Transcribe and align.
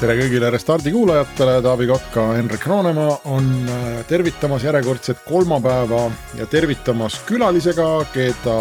tere 0.00 0.14
kõigile 0.16 0.48
Restardi 0.48 0.90
kuulajatele, 0.94 1.58
Taavi 1.60 1.86
Kotka, 1.90 2.22
Henrik 2.32 2.62
Roonemaa 2.64 3.18
on 3.28 3.48
äh, 3.68 3.88
tervitamas 4.08 4.62
järjekordset 4.64 5.18
kolmapäeva 5.26 6.06
ja 6.38 6.46
tervitamas 6.48 7.18
külalisega, 7.28 7.88
keda 8.14 8.54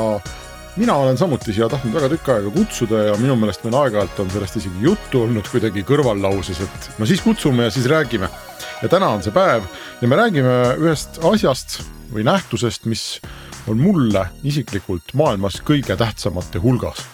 mina 0.76 0.98
olen 1.00 1.16
samuti 1.20 1.56
siia 1.56 1.70
tahtnud 1.72 1.96
väga 1.96 2.10
tükk 2.12 2.32
aega 2.34 2.52
kutsuda 2.58 3.06
ja 3.08 3.14
minu 3.22 3.38
meelest 3.40 3.64
meil 3.64 3.78
aeg-ajalt 3.80 4.20
on 4.20 4.34
sellest 4.34 4.60
isegi 4.60 4.84
juttu 4.84 5.22
olnud 5.24 5.48
kuidagi 5.48 5.86
kõrvallauses, 5.88 6.60
et 6.66 6.90
no 7.00 7.08
siis 7.08 7.24
kutsume 7.24 7.70
ja 7.70 7.72
siis 7.72 7.88
räägime. 7.88 8.28
ja 8.82 8.90
täna 8.92 9.08
on 9.16 9.24
see 9.24 9.32
päev 9.32 9.64
ja 10.02 10.12
me 10.12 10.20
räägime 10.20 10.58
ühest 10.82 11.22
asjast 11.24 11.80
või 12.12 12.28
nähtusest, 12.28 12.84
mis 12.84 13.22
on 13.68 13.80
mulle 13.80 14.26
isiklikult 14.44 15.16
maailmas 15.16 15.62
kõige 15.64 15.96
tähtsamate 15.96 16.60
hulgas 16.60 17.06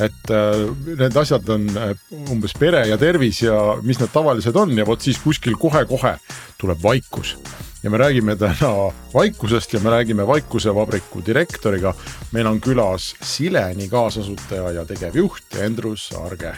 et 0.00 0.30
äh, 0.30 0.64
need 0.98 1.16
asjad 1.16 1.48
on 1.52 1.68
äh, 1.76 1.94
umbes 2.30 2.54
pere 2.58 2.84
ja 2.88 2.98
tervis 2.98 3.42
ja 3.42 3.78
mis 3.82 4.00
need 4.00 4.12
tavalised 4.14 4.56
on 4.56 4.76
ja 4.78 4.86
vot 4.86 5.02
siis 5.02 5.20
kuskil 5.22 5.58
kohe-kohe 5.58 6.16
tuleb 6.58 6.82
vaikus. 6.82 7.36
ja 7.82 7.90
me 7.90 7.98
räägime 7.98 8.36
täna 8.36 8.90
vaikusest 9.14 9.72
ja 9.72 9.80
me 9.80 9.90
räägime 9.90 10.26
Vaikusevabriku 10.26 11.22
direktoriga. 11.26 11.94
meil 12.32 12.46
on 12.46 12.60
külas 12.60 13.14
Sileni 13.22 13.88
kaasasutaja 13.88 14.70
ja 14.70 14.84
tegevjuht 14.84 15.56
Endrus 15.62 16.12
Arge 16.24 16.54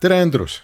tere, 0.00 0.20
Andrus. 0.20 0.62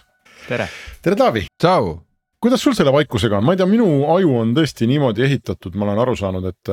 tere. 0.48 0.68
tere, 1.02 1.16
Taavi. 1.16 1.46
tšau. 1.60 2.00
kuidas 2.40 2.62
sul 2.62 2.74
selle 2.76 2.92
vaikusega 2.94 3.38
on, 3.38 3.44
ma 3.44 3.52
ei 3.52 3.60
tea, 3.60 3.66
minu 3.68 3.86
aju 4.14 4.36
on 4.40 4.54
tõesti 4.56 4.86
niimoodi 4.88 5.24
ehitatud, 5.26 5.74
ma 5.76 5.88
olen 5.88 6.00
aru 6.04 6.14
saanud, 6.16 6.44
et, 6.46 6.70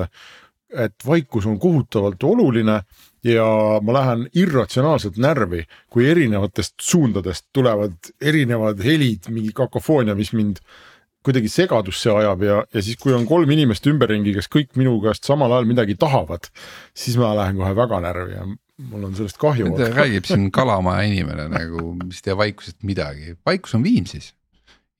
et 0.85 1.05
vaikus 1.07 1.47
on 1.49 1.57
kohutavalt 1.59 2.23
oluline 2.23 2.77
ja 3.25 3.47
ma 3.81 3.95
lähen 3.97 4.25
irratsionaalselt 4.37 5.17
närvi, 5.23 5.63
kui 5.89 6.07
erinevatest 6.11 6.75
suundadest 6.83 7.47
tulevad 7.55 8.13
erinevad 8.21 8.83
helid, 8.83 9.31
mingi 9.33 9.53
kakofoonia, 9.55 10.15
mis 10.15 10.33
mind 10.35 10.61
kuidagi 11.23 11.49
segadusse 11.49 12.11
ajab 12.11 12.43
ja, 12.43 12.57
ja 12.67 12.83
siis, 12.83 12.99
kui 12.99 13.15
on 13.15 13.25
kolm 13.27 13.51
inimest 13.55 13.87
ümberringi, 13.87 14.35
kes 14.35 14.51
kõik 14.51 14.75
minu 14.79 14.97
käest 15.03 15.27
samal 15.27 15.55
ajal 15.55 15.67
midagi 15.71 15.95
tahavad, 15.99 16.51
siis 16.95 17.15
ma 17.19 17.31
lähen 17.39 17.59
kohe 17.59 17.75
väga 17.79 18.03
närvi 18.03 18.35
ja 18.35 18.47
mul 18.91 19.09
on 19.09 19.17
sellest 19.17 19.39
kahju. 19.41 19.73
räägib 19.95 20.29
siin 20.29 20.47
kalamaja 20.53 21.03
inimene 21.09 21.49
nagu, 21.51 21.91
mis 22.03 22.21
ei 22.21 22.29
tea 22.29 22.39
vaikusest 22.39 22.79
midagi, 22.87 23.35
vaikus 23.45 23.75
on 23.77 23.83
Viimsis. 23.85 24.33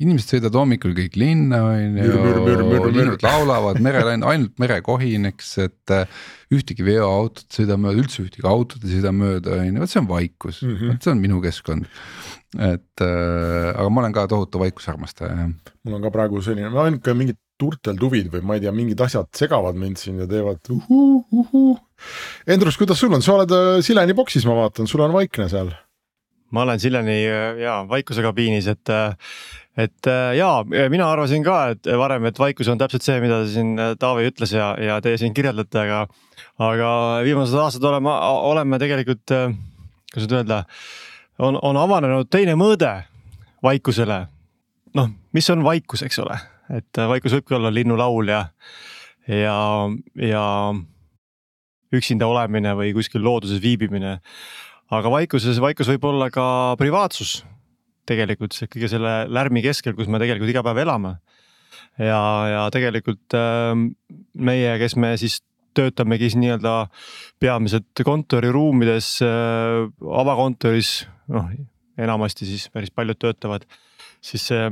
inimesed 0.04 0.34
sõidavad 0.34 0.58
hommikul 0.58 0.96
kõik 0.98 1.16
linna 1.22 1.62
on 1.70 1.98
ju, 2.02 2.88
linnud 2.90 3.24
laulavad 3.24 3.78
merel 3.84 4.10
ainult 4.16 4.58
merekohin, 4.60 5.30
eks, 5.30 5.52
et 5.64 5.94
äh, 5.94 6.24
ühtegi 6.52 6.84
veoautot 6.84 7.46
ei 7.46 7.62
sõida 7.62 7.78
mööda, 7.80 8.02
üldse 8.02 8.26
ühtegi 8.26 8.48
autot 8.50 8.84
ei 8.84 8.98
sõida 8.98 9.14
mööda, 9.16 9.60
on 9.60 9.70
ju, 9.70 9.84
vot 9.84 9.94
see 9.94 10.02
on 10.02 10.10
vaikus 10.10 10.64
mm, 10.64 10.76
-hmm. 10.76 10.94
vot 10.96 11.08
see 11.08 11.14
on 11.14 11.22
minu 11.24 11.42
keskkond 11.44 11.88
et 12.54 13.02
äh, 13.02 13.70
aga 13.74 13.90
ma 13.90 14.04
olen 14.04 14.14
ka 14.14 14.28
tohutu 14.30 14.62
vaikusarmastaja 14.62 15.38
jah. 15.38 15.54
mul 15.84 15.98
on 15.98 16.04
ka 16.06 16.12
praegu 16.14 16.42
selline, 16.42 16.70
ainuke 16.70 17.16
mingid 17.18 17.40
turtelduvid 17.64 18.30
või 18.34 18.44
ma 18.46 18.58
ei 18.58 18.64
tea, 18.66 18.74
mingid 18.76 19.02
asjad 19.04 19.30
segavad 19.38 19.78
mind 19.80 20.02
siin 20.02 20.22
ja 20.24 20.28
teevad 20.30 20.62
uhuu, 20.74 21.24
uhuu. 21.32 21.74
Endrus, 22.50 22.78
kuidas 22.80 23.00
sul 23.00 23.14
on, 23.16 23.24
sa 23.24 23.38
oled 23.38 23.54
äh, 23.56 23.80
Sileni 23.86 24.16
boksis, 24.18 24.46
ma 24.50 24.58
vaatan, 24.58 24.90
sul 24.90 25.04
on 25.06 25.16
vaikne 25.16 25.48
seal. 25.52 25.72
ma 26.54 26.66
olen 26.66 26.82
Sileni 26.82 27.24
äh, 27.30 27.62
ja 27.64 27.82
vaikuse 27.90 28.26
kabiinis, 28.26 28.68
et, 28.74 28.92
äh, 28.92 29.16
et 29.86 30.12
ja 30.38 30.50
mina 30.92 31.08
arvasin 31.10 31.46
ka, 31.46 31.60
et 31.74 31.90
varem, 31.98 32.28
et 32.30 32.40
vaikus 32.40 32.70
on 32.70 32.82
täpselt 32.82 33.06
see, 33.06 33.18
mida 33.24 33.40
siin 33.50 33.74
Taavi 34.00 34.28
ütles 34.30 34.54
ja, 34.54 34.74
ja 34.78 35.00
teie 35.02 35.18
siin 35.22 35.34
kirjeldate, 35.34 35.88
aga. 35.88 36.04
aga 36.62 36.92
viimased 37.26 37.58
aastad 37.58 37.88
oleme, 37.90 38.14
oleme 38.52 38.78
tegelikult, 38.82 39.26
kuidas 39.26 40.28
nüüd 40.28 40.38
öelda, 40.44 40.64
on, 41.42 41.58
on 41.58 41.82
avanenud 41.82 42.30
teine 42.30 42.54
mõõde 42.60 42.94
vaikusele. 43.66 44.26
noh, 44.94 45.14
mis 45.34 45.50
on 45.50 45.66
vaikus, 45.66 46.06
eks 46.06 46.22
ole 46.22 46.38
et 46.70 47.00
äh, 47.00 47.10
vaikus 47.12 47.36
võibki 47.38 47.58
olla 47.58 47.72
linnulaul 47.74 48.32
ja, 48.32 48.42
ja, 49.28 49.58
ja 50.20 50.44
üksinda 51.94 52.28
olemine 52.30 52.74
või 52.78 52.94
kuskil 52.96 53.24
looduses 53.24 53.62
viibimine. 53.64 54.20
aga 54.94 55.10
vaikuses, 55.10 55.60
vaikus 55.62 55.90
võib 55.92 56.06
olla 56.12 56.30
ka 56.34 56.76
privaatsus 56.80 57.42
tegelikult 58.10 58.56
see 58.56 58.70
kõige 58.72 58.90
selle 58.92 59.14
lärmi 59.32 59.64
keskel, 59.64 59.96
kus 59.96 60.10
me 60.12 60.20
tegelikult 60.22 60.52
iga 60.52 60.64
päev 60.66 60.84
elame. 60.84 61.18
ja, 61.98 62.22
ja 62.52 62.64
tegelikult 62.74 63.36
äh, 63.38 63.74
meie, 64.34 64.78
kes 64.82 64.96
me 64.96 65.16
siis 65.18 65.42
töötamegi 65.74 66.30
siis 66.30 66.38
nii-öelda 66.38 66.74
peamiselt 67.42 68.04
kontoriruumides 68.06 69.16
äh,, 69.26 69.88
avakontoris, 70.22 71.04
noh 71.34 71.50
enamasti 71.98 72.48
siis 72.50 72.68
päris 72.74 72.92
paljud 72.94 73.20
töötavad, 73.22 73.66
siis 74.24 74.48
see 74.50 74.70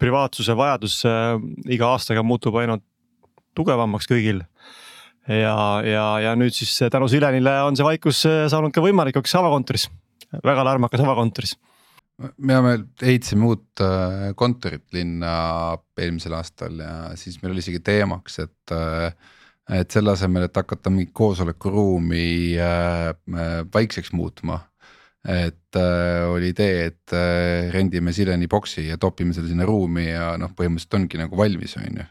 privaatsuse 0.00 0.56
vajadus 0.56 1.00
äh, 1.08 1.36
iga 1.72 1.92
aastaga 1.94 2.24
muutub 2.26 2.56
ainult 2.60 2.84
tugevamaks 3.54 4.08
kõigil. 4.10 4.42
ja, 5.28 5.58
ja, 5.86 6.06
ja 6.20 6.32
nüüd 6.36 6.54
siis 6.56 6.74
tänu 6.92 7.08
Silenile 7.08 7.60
on 7.64 7.78
see 7.78 7.86
vaikus 7.86 8.24
äh, 8.28 8.44
saanud 8.52 8.74
ka 8.74 8.82
võimalikuks 8.84 9.36
avakontoris, 9.40 9.88
väga 10.44 10.66
lärmakas 10.70 11.04
avakontoris 11.04 11.56
me 12.14 12.54
ehitasime 13.02 13.48
uut 13.48 13.82
äh, 13.82 14.28
kontorit 14.38 14.84
linna 14.94 15.32
eelmisel 15.98 16.36
aastal 16.38 16.76
ja 16.78 16.92
siis 17.18 17.40
meil 17.42 17.54
oli 17.54 17.64
isegi 17.64 17.80
teemaks, 17.84 18.38
et 18.44 18.76
et 19.64 19.88
selle 19.90 20.12
asemel, 20.12 20.44
et 20.44 20.58
hakata 20.60 20.90
mingit 20.92 21.14
koosolekuruumi 21.16 22.58
vaikseks 23.72 24.12
muutma 24.12 24.58
et 25.24 25.78
äh, 25.80 26.24
oli 26.28 26.50
idee, 26.52 26.88
et 26.90 27.14
äh, 27.16 27.70
rendime 27.72 28.12
Sileni 28.12 28.48
boksi 28.50 28.88
ja 28.90 28.98
topime 29.00 29.32
selle 29.36 29.48
sinna 29.48 29.64
ruumi 29.68 30.10
ja 30.10 30.34
noh, 30.40 30.52
põhimõtteliselt 30.56 30.98
ongi 30.98 31.20
nagu 31.20 31.38
valmis, 31.38 31.78
on 31.80 32.02
ju. 32.02 32.08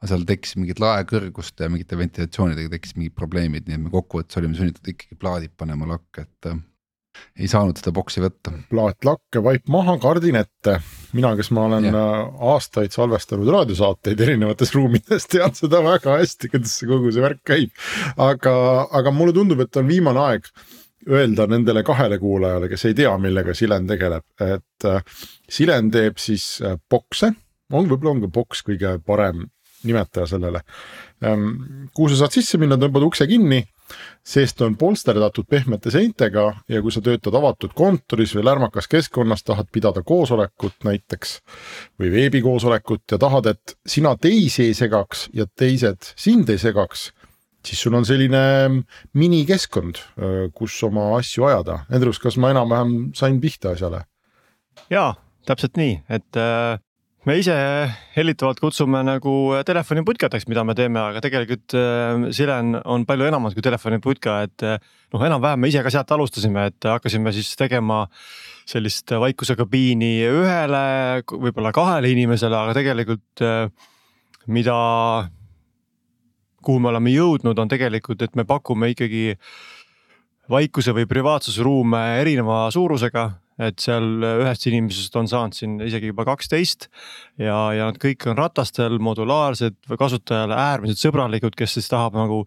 aga 0.00 0.08
seal 0.12 0.24
tekkis 0.28 0.56
mingid 0.56 0.80
laekõrguste 0.80 1.66
ja 1.66 1.72
mingite 1.72 1.98
ventilatsioonidega 2.00 2.72
tekkis 2.72 2.96
mingid 2.96 3.16
probleemid, 3.16 3.68
nii 3.68 3.76
et 3.76 3.84
me 3.84 3.92
kokkuvõttes 3.92 4.40
olime 4.40 4.56
sunnitud 4.56 4.88
ikkagi 4.92 5.20
plaadid 5.20 5.52
panema 5.56 5.88
lakke, 5.90 6.24
et 6.24 6.48
äh, 6.48 6.56
ei 7.36 7.48
saanud 7.48 7.76
seda 7.76 7.92
boksi 7.96 8.24
võtta. 8.24 8.54
plaat 8.70 9.04
lakke, 9.04 9.42
vaip 9.44 9.68
maha, 9.72 9.98
kardin 10.00 10.40
ette. 10.40 10.78
mina, 11.16 11.34
kes 11.36 11.52
ma 11.52 11.66
olen 11.68 11.90
ja. 11.90 11.92
Äh, 11.92 12.40
aastaid 12.54 12.96
salvestanud 12.96 13.52
raadiosaateid 13.52 14.24
erinevates 14.28 14.72
ruumides, 14.76 15.28
tean 15.28 15.52
seda 15.56 15.84
väga 15.84 16.16
hästi, 16.22 16.52
kuidas 16.56 16.78
see 16.80 16.88
kogu 16.88 17.12
see 17.12 17.24
värk 17.24 17.44
käib. 17.44 17.86
aga, 18.16 18.56
aga 18.96 19.12
mulle 19.12 19.36
tundub, 19.36 19.60
et 19.64 19.76
on 19.76 19.92
viimane 19.92 20.24
aeg 20.24 20.48
öelda 21.10 21.46
nendele 21.50 21.82
kahele 21.86 22.18
kuulajale, 22.18 22.68
kes 22.68 22.88
ei 22.88 22.94
tea, 22.94 23.12
millega 23.18 23.54
Silen 23.54 23.86
tegeleb, 23.86 24.24
et 24.42 24.88
äh, 24.88 25.02
Silen 25.48 25.90
teeb 25.94 26.18
siis 26.22 26.56
äh, 26.64 26.78
bokse, 26.90 27.32
on 27.72 27.88
võib-olla 27.90 28.16
on 28.16 28.24
ka 28.26 28.32
boks 28.40 28.62
kõige 28.66 28.96
parem 29.06 29.46
nimetaja 29.86 30.26
sellele. 30.26 30.60
Ähm, 31.24 31.88
kuhu 31.94 32.08
sa 32.08 32.22
saad 32.22 32.34
sisse 32.34 32.58
minna, 32.58 32.78
tõmbad 32.80 33.04
ukse 33.06 33.26
kinni, 33.28 33.62
seest 34.26 34.60
on 34.64 34.74
polsterdatud 34.78 35.46
pehmete 35.48 35.92
seintega 35.94 36.46
ja 36.68 36.82
kui 36.82 36.92
sa 36.94 37.02
töötad 37.04 37.34
avatud 37.38 37.74
kontoris 37.76 38.34
või 38.36 38.46
lärmakas 38.48 38.88
keskkonnas, 38.90 39.44
tahad 39.46 39.70
pidada 39.72 40.02
koosolekut 40.06 40.86
näiteks 40.88 41.36
või 42.00 42.10
veebikoosolekut 42.16 43.14
ja 43.14 43.20
tahad, 43.22 43.52
et 43.52 43.76
sina 43.86 44.16
teisi 44.20 44.66
ei 44.66 44.74
segaks 44.74 45.28
ja 45.36 45.46
teised 45.46 46.10
sind 46.16 46.50
ei 46.50 46.58
segaks 46.58 47.10
siis 47.66 47.82
sul 47.82 47.94
on 47.98 48.06
selline 48.06 48.42
minikeskkond, 49.18 50.00
kus 50.56 50.76
oma 50.86 51.10
asju 51.18 51.48
ajada. 51.48 51.82
Andrus, 51.92 52.20
kas 52.22 52.38
ma 52.40 52.54
enam-vähem 52.54 53.12
sain 53.18 53.40
pihta 53.42 53.74
asjale? 53.76 54.04
jaa, 54.92 55.14
täpselt 55.48 55.78
nii, 55.80 55.94
et 56.12 56.38
äh, 56.40 56.76
me 57.26 57.36
ise 57.40 57.54
hellitavalt 58.14 58.60
kutsume 58.62 59.00
nagu 59.06 59.32
telefoniputkadeks, 59.66 60.46
mida 60.50 60.62
me 60.66 60.76
teeme, 60.78 61.00
aga 61.02 61.22
tegelikult 61.24 61.74
äh, 61.78 62.28
Silen 62.36 62.76
on 62.84 63.06
palju 63.08 63.26
enamat 63.30 63.56
kui 63.56 63.64
telefoniputka, 63.66 64.38
et 64.46 64.66
äh, 64.66 64.78
noh, 65.14 65.24
enam-vähem 65.26 65.62
me 65.62 65.70
ise 65.72 65.82
ka 65.82 65.92
sealt 65.92 66.12
alustasime, 66.14 66.68
et 66.70 66.88
hakkasime 66.90 67.34
siis 67.34 67.54
tegema 67.58 68.04
sellist 68.66 69.10
vaikusekabiini 69.14 70.12
ühele, 70.28 70.86
võib-olla 71.30 71.74
kahele 71.74 72.10
inimesele, 72.14 72.58
aga 72.62 72.76
tegelikult 72.78 73.44
äh, 73.46 73.90
mida, 74.46 74.78
kuhu 76.66 76.82
me 76.82 76.90
oleme 76.92 77.14
jõudnud, 77.14 77.58
on 77.58 77.70
tegelikult, 77.70 78.26
et 78.26 78.36
me 78.38 78.44
pakume 78.48 78.90
ikkagi 78.92 79.38
vaikuse 80.50 80.94
või 80.94 81.08
privaatsusruume 81.10 82.02
erineva 82.20 82.66
suurusega 82.74 83.30
et 83.62 83.80
seal 83.80 84.20
ühest 84.20 84.66
inimesest 84.68 85.14
on 85.16 85.28
saanud 85.30 85.56
siin 85.56 85.76
isegi 85.84 86.10
juba 86.10 86.26
kaksteist 86.28 86.88
ja, 87.40 87.56
ja 87.72 87.88
nad 87.88 87.98
kõik 88.00 88.26
on 88.28 88.36
ratastel, 88.38 88.98
modulaarsed 89.00 89.78
kasutajale 89.96 90.56
äärmiselt 90.60 91.00
sõbralikud, 91.00 91.56
kes 91.56 91.78
siis 91.78 91.88
tahab 91.88 92.18
nagu 92.20 92.42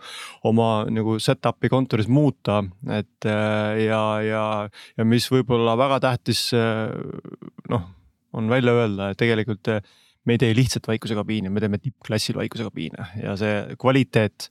oma 0.46 0.86
nagu 0.90 1.18
setup'i 1.22 1.72
kontoris 1.74 2.10
muuta, 2.12 2.62
et 2.94 3.30
äh, 3.30 3.86
ja, 3.88 4.04
ja, 4.26 4.44
ja 4.98 5.08
mis 5.08 5.26
võib-olla 5.34 5.74
väga 5.80 6.00
tähtis 6.06 6.50
noh, 6.54 7.90
on 8.38 8.52
välja 8.52 8.76
öelda, 8.78 9.10
et 9.10 9.20
tegelikult 9.20 9.74
me 10.30 10.38
ei 10.38 10.42
tee 10.42 10.54
lihtsalt 10.54 10.86
vaikusekabiini, 10.92 11.50
me 11.50 11.62
teeme 11.64 11.80
tippklassil 11.82 12.38
vaikusekabiine 12.38 13.08
ja 13.24 13.34
see 13.40 13.78
kvaliteet 13.82 14.50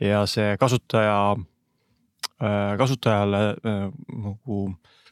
ja 0.00 0.22
see 0.30 0.52
kasutaja, 0.60 1.18
äh, 2.38 2.76
kasutajale 2.78 3.42
äh, 3.58 3.88
nagu 4.14 4.60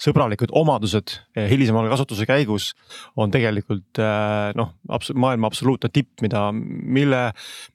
sõbralikud 0.02 0.52
omadused 0.56 1.14
eh, 1.36 1.46
hilisema 1.50 1.84
kasutuse 1.90 2.26
käigus 2.28 2.70
on 3.18 3.32
tegelikult 3.34 4.00
eh, 4.02 4.52
noh, 4.58 4.74
maailma 5.14 5.50
absoluutne 5.50 5.90
tipp, 5.92 6.20
mida, 6.24 6.48
mille 6.52 7.22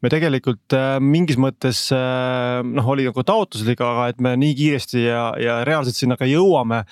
me 0.01 0.13
tegelikult 0.13 0.77
eh, 0.77 0.95
mingis 1.03 1.39
mõttes 1.41 1.83
noh, 1.91 2.91
oli 2.93 3.07
nagu 3.07 3.25
taotluslik, 3.25 3.81
aga 3.83 4.09
et 4.11 4.21
me 4.23 4.35
nii 4.39 4.55
kiiresti 4.57 5.05
ja, 5.05 5.25
ja 5.41 5.59
reaalselt 5.67 5.97
sinna 5.97 6.17
ka 6.19 6.29
jõuame. 6.29 6.83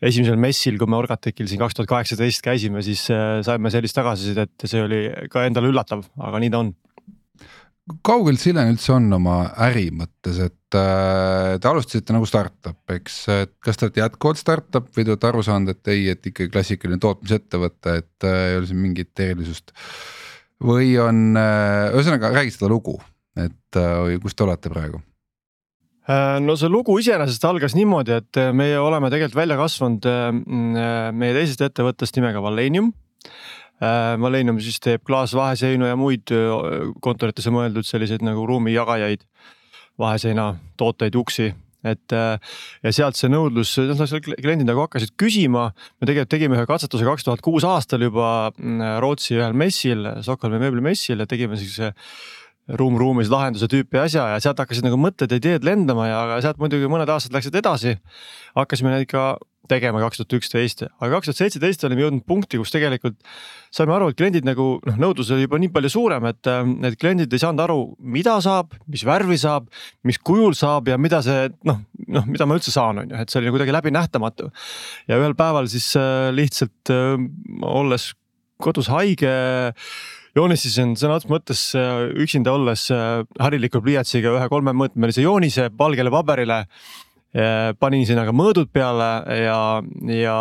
esimesel 0.00 0.38
messil, 0.40 0.78
kui 0.78 0.90
me 0.90 0.98
Orgatechil 0.98 1.48
siin 1.50 1.60
kaks 1.60 1.76
tuhat 1.76 1.90
kaheksateist 1.90 2.44
käisime, 2.44 2.82
siis 2.84 3.06
saime 3.06 3.72
sellist 3.72 3.96
tagasisidet, 3.96 4.54
see 4.64 4.82
oli 4.82 5.02
ka 5.32 5.46
endale 5.48 5.70
üllatav, 5.72 6.04
aga 6.22 6.42
nii 6.42 6.52
ta 6.52 6.62
on 6.62 6.74
kaugel 8.06 8.38
Silen 8.40 8.72
üldse 8.72 8.94
on 8.96 9.06
oma 9.14 9.36
äri 9.68 9.88
mõttes, 9.94 10.40
et 10.42 10.76
äh, 10.78 11.54
te 11.62 11.70
alustasite 11.70 12.14
nagu 12.14 12.26
startup, 12.28 12.80
eks, 12.96 13.18
et 13.34 13.54
kas 13.62 13.78
te 13.78 13.86
olete 13.86 14.02
jätkuvalt 14.02 14.40
startup 14.40 14.88
või 14.90 15.06
te 15.06 15.14
olete 15.14 15.28
aru 15.30 15.44
saanud, 15.46 15.74
et 15.74 15.92
ei, 15.94 16.08
et 16.12 16.30
ikkagi 16.32 16.50
klassikaline 16.52 16.98
tootmisettevõte, 17.02 17.98
et 18.02 18.26
äh, 18.26 18.38
ei 18.50 18.60
ole 18.60 18.70
siin 18.70 18.82
mingit 18.82 19.26
erilisust. 19.26 19.74
või 20.62 20.96
on 20.98 21.36
äh,, 21.38 21.92
ühesõnaga 21.94 22.32
räägi 22.34 22.56
seda 22.56 22.70
lugu, 22.72 22.96
et 23.38 23.78
äh, 23.78 24.16
kus 24.22 24.34
te 24.34 24.46
olete 24.48 24.72
praegu? 24.72 25.02
Äh, 26.10 26.36
no 26.42 26.58
see 26.58 26.70
lugu 26.70 26.98
iseenesest 26.98 27.44
algas 27.46 27.78
niimoodi, 27.78 28.18
et 28.18 28.42
meie 28.54 28.78
oleme 28.82 29.12
tegelikult 29.14 29.38
välja 29.38 29.60
kasvanud 29.62 30.10
äh, 30.10 30.30
meie 31.14 31.38
teisest 31.38 31.62
ettevõttest 31.70 32.18
nimega 32.18 32.42
Valenium 32.42 32.90
Äh, 33.76 34.16
siis 34.64 34.80
teeb 34.80 35.02
klaasvaheseinu 35.04 35.84
ja 35.90 35.96
muid 36.00 36.32
äh, 36.32 36.88
kontoritesse 37.04 37.52
mõeldud 37.52 37.84
selliseid 37.84 38.24
nagu 38.24 38.46
ruumijagajaid, 38.48 39.26
vaheseina 40.00 40.54
tooteid, 40.80 41.16
uksi 41.16 41.52
et 41.86 42.14
äh, 42.16 42.56
ja 42.82 42.92
sealt 42.94 43.18
see 43.18 43.28
nõudlus, 43.30 43.76
noh 43.78 44.00
kliendid 44.40 44.66
nagu 44.66 44.82
hakkasid 44.82 45.12
küsima. 45.20 45.68
me 46.00 46.08
tegelikult 46.08 46.32
tegime 46.32 46.56
ühe 46.58 46.66
katsetuse 46.66 47.04
kaks 47.06 47.28
tuhat 47.28 47.44
kuus 47.44 47.66
aastal 47.68 48.02
juba 48.02 48.50
mm, 48.56 48.96
Rootsi 49.04 49.36
ühel 49.36 49.54
messil, 49.54 50.08
Stockholmi 50.24 50.58
mööblimessil 50.64 51.22
ja 51.22 51.28
tegime 51.28 51.60
siis 51.60 51.78
ruum 52.66 52.96
ruumis 52.98 53.30
lahenduse 53.30 53.68
tüüpi 53.70 54.00
asja 54.02 54.24
ja 54.32 54.38
sealt 54.42 54.58
hakkasid 54.58 54.86
nagu 54.86 54.98
mõtted 54.98 55.30
ja 55.30 55.38
ideed 55.38 55.66
lendama 55.66 56.08
ja 56.08 56.22
sealt 56.42 56.58
muidugi 56.58 56.88
mõned 56.90 57.10
aastad 57.12 57.34
läksid 57.36 57.54
edasi. 57.60 57.94
hakkasime 58.56 58.90
neid 58.90 59.06
ka 59.10 59.36
tegema 59.70 60.00
kaks 60.02 60.20
tuhat 60.20 60.34
üksteist, 60.38 60.82
aga 60.86 61.08
kaks 61.16 61.28
tuhat 61.28 61.40
seitseteist 61.40 61.84
olime 61.86 62.04
jõudnud 62.04 62.24
punkti, 62.28 62.58
kus 62.60 62.72
tegelikult 62.74 63.16
saime 63.74 63.94
aru, 63.96 64.10
et 64.10 64.18
kliendid 64.18 64.46
nagu 64.46 64.66
noh, 64.86 64.98
nõudlus 65.02 65.32
oli 65.34 65.46
juba 65.46 65.60
nii 65.62 65.72
palju 65.74 65.90
suurem, 65.92 66.28
et 66.30 66.50
need 66.70 66.98
kliendid 67.00 67.34
ei 67.34 67.42
saanud 67.42 67.64
aru, 67.64 67.78
mida 67.98 68.36
saab, 68.44 68.76
mis 68.90 69.02
värvi 69.06 69.38
saab, 69.42 69.66
mis 70.06 70.20
kujul 70.22 70.54
saab 70.58 70.90
ja 70.90 70.98
mida 71.00 71.22
see 71.26 71.48
noh, 71.68 71.82
noh, 72.06 72.28
mida 72.30 72.46
ma 72.46 72.58
üldse 72.58 72.74
saan, 72.74 73.02
on 73.02 73.10
ju, 73.10 73.22
et 73.22 73.32
see 73.32 73.42
oli 73.42 73.54
kuidagi 73.54 73.74
läbinähtamatu. 73.74 74.52
ja 75.10 75.18
ühel 75.18 75.34
päeval 75.38 75.70
siis 75.70 75.92
äh, 75.98 76.30
lihtsalt 76.34 76.94
äh, 76.94 77.18
olles 77.66 78.12
kodus 78.62 78.88
haige 78.88 79.34
joonistasin 80.36 80.94
sõna 81.00 81.18
otseses 81.18 81.32
mõttes 81.32 81.64
äh, 81.78 82.04
üksinda 82.24 82.54
olles 82.56 82.86
hariliku 83.40 83.82
pliiatsiga 83.84 84.36
ühe 84.36 84.48
kolmemõõtmelise 84.52 85.24
joonise 85.24 85.70
valgele 85.78 86.12
paberile 86.14 86.64
panin 87.76 88.06
sinna 88.08 88.22
ka 88.24 88.32
mõõdud 88.32 88.70
peale 88.72 89.08
ja, 89.42 89.56
ja 90.08 90.36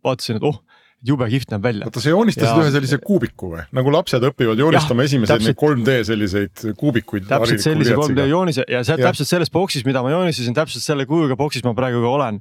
vaatasin, 0.00 0.38
et 0.38 0.46
oh 0.48 0.62
jube 1.06 1.26
kihvt 1.30 1.52
näeb 1.52 1.62
välja. 1.62 1.86
oota, 1.86 2.02
sa 2.02 2.10
joonistasid 2.10 2.50
ja... 2.50 2.62
ühe 2.64 2.70
sellise 2.74 2.98
kuubiku 3.02 3.52
või? 3.52 3.64
nagu 3.78 3.92
lapsed 3.94 4.24
õpivad 4.30 4.58
joonistama 4.58 5.06
esimesi 5.06 5.36
neid 5.44 5.58
3D 5.60 5.98
selliseid 6.08 6.64
kuubikuid. 6.80 7.28
täpselt 7.30 7.62
sellise 7.62 7.98
3D 7.98 8.26
joonise 8.30 8.64
ja 8.66 8.82
seal 8.86 8.98
ja. 8.98 9.10
täpselt 9.10 9.30
selles 9.30 9.52
boksis, 9.54 9.86
mida 9.86 10.02
ma 10.02 10.12
joonistasin, 10.14 10.56
täpselt 10.58 10.82
selle 10.82 11.06
kujuga 11.10 11.38
boksis 11.38 11.66
ma 11.66 11.74
praegu 11.78 12.02
ka 12.02 12.14
olen. 12.16 12.40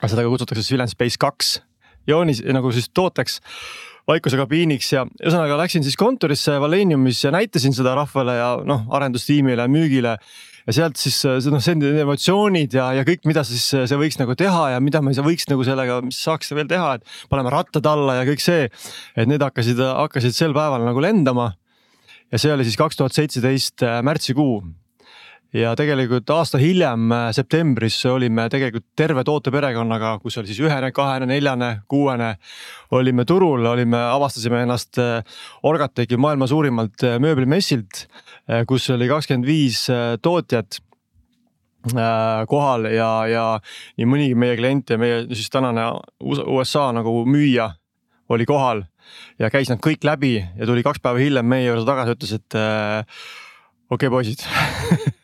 seda 0.00 0.24
ka 0.24 0.32
kutsutakse 0.32 0.72
Villain 0.72 0.92
Space 0.92 1.20
kaks 1.20 1.58
joonis 2.08 2.40
nagu 2.48 2.72
siis 2.72 2.88
tooteks 2.96 3.40
Vaikuse 4.10 4.38
kabiiniks 4.40 4.88
ja 4.92 5.04
ühesõnaga 5.20 5.58
läksin 5.60 5.84
siis 5.86 5.98
kontorisse 5.98 6.56
Valeniumis 6.60 7.20
ja 7.22 7.30
näitasin 7.34 7.74
seda 7.76 7.94
rahvale 7.98 8.34
ja 8.38 8.48
noh, 8.66 8.86
arendustiimile, 8.96 9.68
müügile 9.70 10.16
ja 10.66 10.74
sealt 10.74 10.98
siis 11.00 11.18
noh, 11.50 11.62
sellised 11.62 12.00
emotsioonid 12.02 12.74
ja, 12.76 12.90
ja 12.98 13.04
kõik, 13.06 13.24
mida 13.28 13.44
siis 13.46 13.64
see 13.70 14.00
võiks 14.00 14.18
nagu 14.20 14.36
teha 14.38 14.70
ja 14.74 14.82
mida 14.82 15.02
me 15.04 15.14
võiks 15.26 15.48
nagu 15.50 15.66
sellega, 15.66 16.00
mis 16.04 16.20
saaks 16.24 16.52
veel 16.56 16.68
teha, 16.70 16.96
et 16.98 17.16
paneme 17.32 17.52
rattad 17.54 17.86
alla 17.90 18.20
ja 18.20 18.26
kõik 18.28 18.42
see. 18.44 18.68
et 19.16 19.30
need 19.30 19.42
hakkasid, 19.42 19.80
hakkasid 19.80 20.36
sel 20.36 20.56
päeval 20.56 20.84
nagu 20.86 21.02
lendama. 21.02 21.52
ja 22.32 22.38
see 22.38 22.52
oli 22.54 22.66
siis 22.66 22.78
kaks 22.78 22.98
tuhat 22.98 23.16
seitseteist 23.16 23.82
äh, 23.86 24.00
märtsikuu 24.06 24.60
ja 25.56 25.72
tegelikult 25.78 26.30
aasta 26.30 26.58
hiljem 26.62 27.10
äh, 27.12 27.28
septembris 27.34 27.98
olime 28.06 28.46
tegelikult 28.52 28.86
terve 28.98 29.24
tooteperekonnaga, 29.26 30.16
kus 30.22 30.38
oli 30.38 30.50
siis 30.50 30.60
ühene, 30.62 30.92
kahene, 30.94 31.26
neljane, 31.30 31.70
kuuene. 31.90 32.36
olime 32.94 33.24
turul, 33.24 33.66
olime, 33.66 33.98
avastasime 34.14 34.62
ennast 34.64 34.98
äh, 35.02 35.24
Orgatechi 35.66 36.18
maailma 36.20 36.46
suurimalt 36.50 37.02
äh, 37.06 37.18
mööblimessilt, 37.22 38.06
kus 38.66 38.88
oli 38.90 39.06
kakskümmend 39.06 39.46
viis 39.46 39.84
tootjat 40.22 40.80
kohal 42.50 42.88
ja, 42.90 43.10
ja 43.30 43.44
nii 43.96 44.08
mõnigi 44.10 44.34
meie 44.36 44.56
klient 44.58 44.90
ja 44.90 44.98
meie 44.98 45.22
siis 45.30 45.46
tänane 45.54 45.84
USA 46.20 46.88
nagu 46.92 47.22
müüja 47.30 47.70
oli 48.28 48.46
kohal 48.48 48.82
ja 49.38 49.52
käis 49.54 49.70
nad 49.70 49.78
kõik 49.84 50.02
läbi 50.04 50.34
ja 50.42 50.66
tuli 50.68 50.82
kaks 50.82 50.98
päeva 51.04 51.22
hiljem 51.22 51.46
meie 51.46 51.70
juurde 51.70 51.86
tagasi, 51.86 52.18
ütles, 52.18 52.34
et 52.40 52.58
okei 53.94 54.10
okay, 54.10 54.12
poisid 54.18 54.44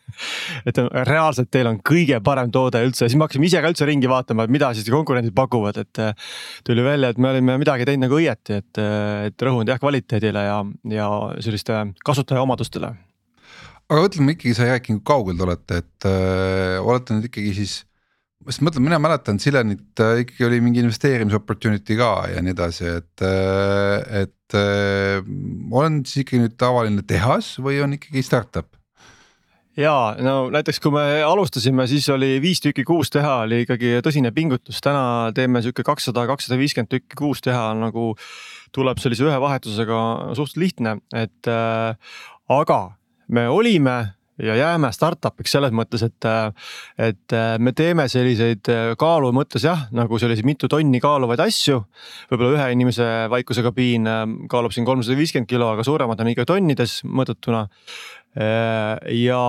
et 0.66 0.78
reaalselt 1.08 1.50
teil 1.52 1.70
on 1.70 1.80
kõige 1.86 2.20
parem 2.24 2.52
toode 2.54 2.82
üldse, 2.86 3.06
siis 3.06 3.16
me 3.18 3.26
hakkasime 3.26 3.48
ise 3.48 3.62
ka 3.62 3.72
üldse 3.72 3.88
ringi 3.88 4.10
vaatama, 4.10 4.46
et 4.46 4.54
mida 4.54 4.72
siis 4.76 4.88
konkurendid 4.92 5.34
pakuvad, 5.36 5.80
et 5.82 6.02
äh, 6.02 6.30
tuli 6.66 6.84
välja, 6.86 7.12
et 7.12 7.18
me 7.22 7.32
olime 7.32 7.58
midagi 7.62 7.88
teinud 7.88 8.06
nagu 8.06 8.20
õieti, 8.20 8.60
et, 8.62 8.82
äh, 8.82 9.26
et 9.30 9.46
rõhunud 9.48 9.70
jah 9.70 9.80
kvaliteedile 9.82 10.46
ja, 10.46 10.60
ja 10.92 11.10
selliste 11.44 11.82
kasutaja 12.06 12.44
omadustele. 12.46 12.94
aga 13.86 14.06
ütleme 14.08 14.34
ikkagi, 14.34 14.54
sa 14.56 14.70
rääkinud, 14.70 15.02
kui 15.02 15.12
kaugel 15.12 15.36
te 15.36 15.46
olete, 15.46 15.82
et 15.84 16.08
öö, 16.08 16.78
äh, 16.78 16.86
olete 16.86 17.14
nüüd 17.14 17.28
ikkagi 17.30 17.52
siis 17.60 17.82
sest 18.46 18.62
ma 18.62 18.70
ütlen, 18.70 18.84
mina 18.86 18.98
mäletan 19.02 19.40
Silenit 19.42 20.00
äh, 20.02 20.22
ikkagi 20.22 20.46
oli 20.46 20.60
mingi 20.62 20.82
investeerimis 20.84 21.34
opportunity 21.38 21.96
ka 21.98 22.10
ja 22.30 22.42
nii 22.44 22.54
edasi, 22.54 22.88
et, 23.00 23.26
et 24.22 24.58
äh, 24.58 25.18
on 25.74 26.02
siis 26.06 26.24
ikkagi 26.24 26.44
nüüd 26.44 26.56
tavaline 26.60 27.02
tehas 27.06 27.56
või 27.62 27.80
on 27.84 27.96
ikkagi 27.98 28.22
startup? 28.26 28.70
Ja 29.76 29.94
no 30.24 30.34
näiteks, 30.52 30.80
kui 30.82 30.94
me 30.94 31.22
alustasime, 31.26 31.86
siis 31.90 32.08
oli 32.12 32.36
viis 32.42 32.62
tükki 32.64 32.84
kuus 32.88 33.12
teha 33.12 33.42
oli 33.44 33.62
ikkagi 33.66 33.98
tõsine 34.04 34.32
pingutus, 34.36 34.80
täna 34.84 35.32
teeme 35.36 35.62
sihuke 35.64 35.84
kakssada, 35.86 36.26
kakssada 36.30 36.58
viiskümmend 36.60 36.92
tükki 36.92 37.18
kuus 37.18 37.44
teha 37.44 37.70
nagu 37.78 38.14
tuleb 38.76 39.00
sellise 39.00 39.26
ühe 39.28 39.40
vahetusega 39.40 40.02
suhteliselt 40.36 40.62
lihtne, 40.62 40.98
et 41.14 41.50
äh, 41.50 41.96
aga 42.52 42.80
me 43.28 43.48
olime 43.48 43.98
ja 44.42 44.56
jääme 44.56 44.90
startup'iks 44.92 45.54
selles 45.56 45.72
mõttes, 45.76 46.02
et, 46.04 46.26
et 47.00 47.36
me 47.62 47.72
teeme 47.76 48.06
selliseid 48.12 48.68
kaalu 49.00 49.30
mõttes 49.36 49.64
jah, 49.64 49.86
nagu 49.96 50.18
selliseid 50.20 50.48
mitu 50.48 50.68
tonni 50.68 51.00
kaaluvaid 51.00 51.40
asju. 51.46 51.80
võib-olla 52.30 52.58
ühe 52.58 52.66
inimese 52.76 53.06
vaikuse 53.32 53.64
kabiin 53.66 54.08
kaalub 54.52 54.74
siin 54.76 54.88
kolmsada 54.88 55.16
viiskümmend 55.18 55.48
kilo, 55.48 55.70
aga 55.72 55.86
suuremad 55.86 56.20
on 56.20 56.32
ikka 56.34 56.46
tonnides 56.52 57.00
mõõdetuna. 57.08 57.66
Äh, 58.36 59.14
ja 59.24 59.40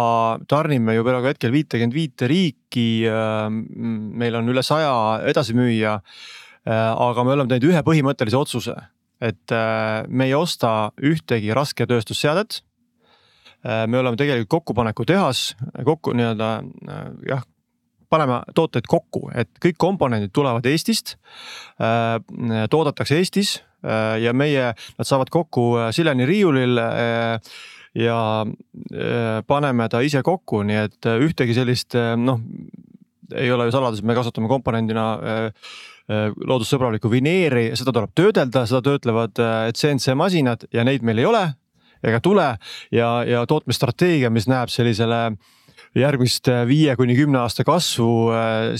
tarnime 0.47 0.93
ju 0.95 1.03
praegu 1.03 1.27
hetkel 1.27 1.51
viitekümmet 1.51 1.95
viite 1.95 2.29
riiki. 2.31 3.03
Äh, 3.11 3.49
meil 3.51 4.37
on 4.39 4.47
üle 4.47 4.63
saja 4.63 4.93
edasimüüja. 5.27 5.97
Äh, 6.67 6.93
aga 6.95 7.25
me 7.27 7.35
oleme 7.35 7.51
teinud 7.51 7.67
ühe 7.73 7.81
põhimõttelise 7.83 8.39
otsuse, 8.39 8.77
et 9.23 9.51
me 10.07 10.27
ei 10.27 10.33
osta 10.37 10.93
ühtegi 11.01 11.53
rasketööstusseadet. 11.55 12.61
me 13.65 13.97
oleme 13.97 14.15
tegelikult 14.15 14.49
kokkupanekutehas, 14.49 15.55
kokku 15.83 16.13
nii-öelda 16.13 16.49
jah 17.27 17.41
paneme 18.09 18.37
tooteid 18.55 18.85
kokku, 18.87 19.31
et 19.33 19.49
kõik 19.59 19.75
komponendid 19.81 20.31
tulevad 20.31 20.65
Eestist, 20.69 21.15
toodetakse 22.69 23.17
Eestis 23.17 23.55
ja 24.21 24.33
meie, 24.37 24.69
nad 24.77 25.09
saavad 25.09 25.33
kokku 25.33 25.65
Sileni 25.91 26.29
riiulil 26.29 26.77
ja 27.97 28.45
paneme 29.47 29.87
ta 29.89 30.03
ise 30.05 30.21
kokku, 30.23 30.61
nii 30.67 30.79
et 30.83 31.07
ühtegi 31.17 31.55
sellist 31.57 31.95
noh, 32.21 32.41
ei 33.35 33.51
ole 33.51 33.67
ju 33.67 33.75
saladus, 33.75 34.01
et 34.01 34.07
me 34.07 34.15
kasutame 34.15 34.49
komponendina 34.51 35.05
äh, 35.13 35.45
äh, 36.07 36.27
loodussõbralikku 36.37 37.11
vineeri, 37.11 37.69
seda 37.79 37.93
tuleb 37.95 38.13
töödelda, 38.17 38.65
seda 38.69 38.83
töötlevad 38.85 39.41
äh, 39.43 39.69
CNC 39.75 40.15
masinad 40.19 40.67
ja 40.73 40.85
neid 40.87 41.05
meil 41.05 41.23
ei 41.23 41.29
ole 41.29 41.43
ega 42.05 42.21
tule. 42.23 42.47
Ja, 42.93 43.09
ja 43.27 43.43
tootmisstrateegia, 43.49 44.29
mis 44.33 44.47
näeb 44.49 44.71
sellisele 44.71 45.21
järgmist 45.95 46.49
viie 46.67 46.95
kuni 46.99 47.15
kümne 47.17 47.39
aasta 47.43 47.63
kasvu, 47.67 48.09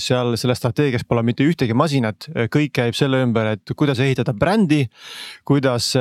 seal 0.00 0.34
selles 0.40 0.60
strateegias 0.60 1.06
pole 1.08 1.22
mitte 1.26 1.46
ühtegi 1.46 1.76
masinat, 1.76 2.28
kõik 2.52 2.74
käib 2.80 2.96
selle 2.98 3.22
ümber, 3.24 3.54
et 3.56 3.74
kuidas 3.76 4.02
ehitada 4.04 4.34
brändi. 4.36 4.84
kuidas, 5.44 5.92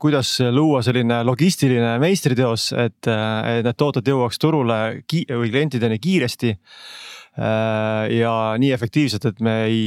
kuidas 0.00 0.36
luua 0.50 0.82
selline 0.82 1.22
logistiline 1.24 1.98
meistriteos, 2.02 2.72
et, 2.72 3.00
et 3.06 3.64
need 3.66 3.76
tooted 3.76 4.08
jõuaks 4.08 4.40
turule 4.40 4.80
või 5.04 5.50
klientideni 5.50 5.98
kiiresti 5.98 6.56
Äh, 7.34 8.12
ja 8.20 8.32
nii 8.62 8.70
efektiivselt, 8.74 9.24
et 9.26 9.40
me 9.42 9.54
ei, 9.66 9.80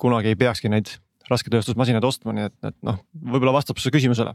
kunagi 0.00 0.34
ei 0.34 0.36
peakski 0.36 0.68
neid 0.68 0.90
rasketööstusmasinaid 1.30 2.04
ostma, 2.04 2.34
nii 2.36 2.48
et, 2.48 2.56
et 2.66 2.76
noh, 2.84 2.98
võib-olla 3.32 3.54
vastab 3.54 3.78
su 3.80 3.92
küsimusele. 3.94 4.34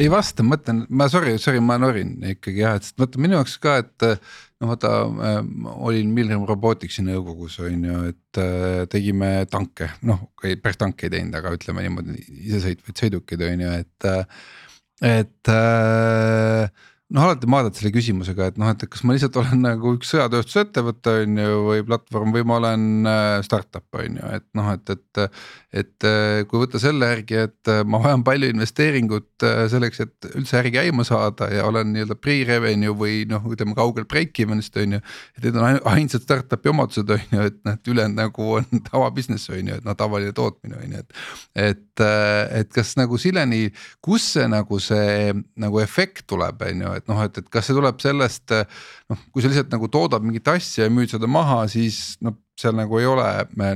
ei 0.00 0.08
vasta, 0.12 0.44
ma 0.46 0.54
mõtlen, 0.54 0.84
ma 0.88 1.08
sorry, 1.12 1.34
sorry, 1.42 1.60
ma 1.60 1.76
norin 1.82 2.14
ikkagi 2.32 2.62
jah, 2.62 2.78
et 2.78 2.88
vaata 3.00 3.20
minu 3.20 3.36
jaoks 3.36 3.58
ka, 3.60 3.76
et 3.82 4.06
noh, 4.58 4.70
vaata 4.72 4.92
äh, 5.06 5.40
olin 5.88 6.10
Milrem 6.14 6.44
Roboticsi 6.48 7.04
nõukogus 7.06 7.58
on 7.64 7.86
ju, 7.88 8.02
et 8.12 8.40
äh, 8.42 8.84
tegime 8.90 9.32
tanke, 9.50 9.92
noh 10.08 10.28
päris 10.40 10.80
tanke 10.80 11.08
ei 11.08 11.14
teinud, 11.14 11.38
aga 11.38 11.54
ütleme 11.56 11.84
niimoodi 11.86 12.18
isesõitvaid 12.48 13.02
sõidukeid 13.04 13.44
on 13.48 13.64
ju, 13.66 13.74
et, 13.84 14.08
et 15.12 15.52
äh, 15.54 16.86
noh, 17.14 17.24
alati 17.24 17.48
vaatad 17.48 17.76
selle 17.78 17.90
küsimusega, 17.94 18.50
et 18.50 18.58
noh, 18.60 18.68
et 18.68 18.82
kas 18.90 19.00
ma 19.06 19.14
lihtsalt 19.16 19.36
olen 19.40 19.62
nagu 19.64 19.94
üks 19.96 20.10
sõjatööstusettevõte 20.12 21.14
on 21.22 21.38
ju 21.40 21.60
või 21.64 21.84
platvorm 21.88 22.34
või 22.34 22.44
ma 22.48 22.58
olen 22.58 22.82
äh, 23.08 23.36
startup 23.46 23.96
on 23.96 24.18
ju, 24.20 24.32
et 24.36 24.44
noh, 24.58 24.68
et, 24.74 24.92
et. 24.92 25.40
et 25.80 26.06
äh, 26.08 26.42
kui 26.48 26.60
võtta 26.60 26.80
selle 26.80 27.08
järgi, 27.08 27.38
et 27.48 27.72
äh, 27.72 27.80
ma 27.88 28.00
vajan 28.04 28.24
palju 28.26 28.50
investeeringut 28.52 29.46
selleks, 29.72 30.02
et 30.04 30.28
üldse 30.34 30.58
äri 30.60 30.72
käima 30.74 31.04
saada 31.06 31.48
ja 31.52 31.64
olen 31.68 31.94
nii-öelda 31.94 32.18
pre-revenue 32.20 32.92
või 32.96 33.22
noh, 33.30 33.44
ütleme 33.52 33.76
kaugel 33.78 34.04
break 34.08 34.36
even'ist 34.44 34.76
on 34.80 34.98
ju. 34.98 35.02
et 35.38 35.48
need 35.48 35.56
on 35.56 35.80
ainsad 35.94 36.26
startup'i 36.26 36.72
omadused 36.74 37.08
on 37.14 37.24
ju, 37.24 37.48
et 37.48 37.58
noh, 37.64 37.78
et 37.78 37.92
ülejäänud 37.94 38.20
nagu 38.20 38.52
on 38.58 38.68
tava 38.90 39.08
business 39.16 39.48
on 39.54 39.64
ju, 39.64 39.80
et 39.80 39.88
noh, 39.88 39.96
tavaline 39.96 40.36
tootmine 40.36 40.76
on 40.76 40.96
ju, 40.98 41.04
et. 41.04 41.24
et, 41.68 42.06
et 42.60 42.72
kas 42.74 42.92
nagu 43.00 43.16
Sileni, 43.18 43.70
kus 44.04 44.28
see 44.36 44.44
nagu 44.50 44.76
see 44.82 45.32
nagu 45.58 45.80
efekt 45.80 46.26
tuleb, 46.28 46.60
on 46.68 46.84
ju 46.84 46.97
et 46.98 47.08
noh, 47.10 47.22
et, 47.24 47.40
et 47.40 47.48
kas 47.52 47.68
see 47.68 47.76
tuleb 47.76 48.02
sellest 48.02 48.54
noh, 48.54 49.24
kui 49.32 49.44
sa 49.44 49.50
lihtsalt 49.50 49.72
nagu 49.74 49.88
toodad 49.92 50.26
mingit 50.26 50.50
asja 50.52 50.86
ja 50.86 50.92
müüd 50.92 51.14
seda 51.14 51.30
maha, 51.30 51.64
siis 51.72 52.18
noh 52.24 52.36
seal 52.58 52.74
nagu 52.76 52.98
ei 52.98 53.06
ole 53.08 53.26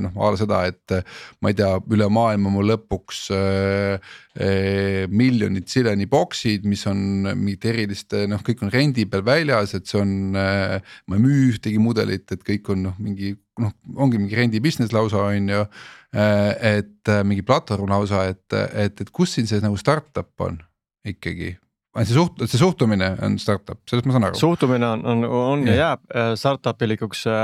noh 0.03 0.17
a 0.19 0.31
la 0.33 0.39
seda, 0.39 0.59
et 0.67 0.95
ma 1.41 1.51
ei 1.51 1.57
tea, 1.57 1.71
üle 1.95 2.09
maailma 2.11 2.51
mul 2.53 2.67
lõpuks 2.73 3.21
äh, 3.35 4.11
äh, 4.43 5.05
miljonid 5.11 5.69
sileni 5.71 6.07
boksid, 6.11 6.67
mis 6.69 6.83
on 6.91 7.23
mingite 7.29 7.71
eriliste 7.73 8.25
noh, 8.31 8.43
kõik 8.45 8.65
on 8.65 8.73
rendi 8.73 9.07
peal 9.09 9.25
väljas, 9.27 9.75
et 9.77 9.89
see 9.89 10.01
on 10.01 10.37
äh,. 10.39 10.77
ma 11.07 11.19
ei 11.19 11.23
müü 11.23 11.49
ühtegi 11.53 11.81
mudelit, 11.81 12.27
et 12.35 12.43
kõik 12.45 12.71
on 12.73 12.87
noh, 12.89 12.99
mingi 13.01 13.33
noh, 13.61 13.73
ongi 13.95 14.19
mingi 14.19 14.39
rendi 14.39 14.63
business 14.63 14.95
lausa 14.95 15.23
on 15.29 15.51
ju 15.55 15.63
äh,. 15.63 16.77
et 16.77 17.15
mingi 17.25 17.45
platvorm 17.45 17.91
lausa, 17.93 18.27
et, 18.33 18.59
et, 18.73 18.99
et 18.99 19.13
kus 19.13 19.37
siin 19.37 19.49
see 19.49 19.63
nagu 19.63 19.79
startup 19.79 20.31
on 20.43 20.59
ikkagi 21.07 21.55
see 22.01 22.15
suht-, 22.15 22.41
see 22.49 22.57
suhtumine 22.57 23.09
on 23.21 23.35
startup, 23.41 23.77
sellest 23.89 24.07
ma 24.09 24.15
saan 24.15 24.25
aru. 24.29 24.39
suhtumine 24.39 24.87
on, 24.87 25.03
on, 25.05 25.25
on 25.29 25.65
ja 25.67 25.75
jääb 25.77 26.03
äh, 26.09 26.31
startup'ilikuks 26.39 27.21
äh, 27.29 27.43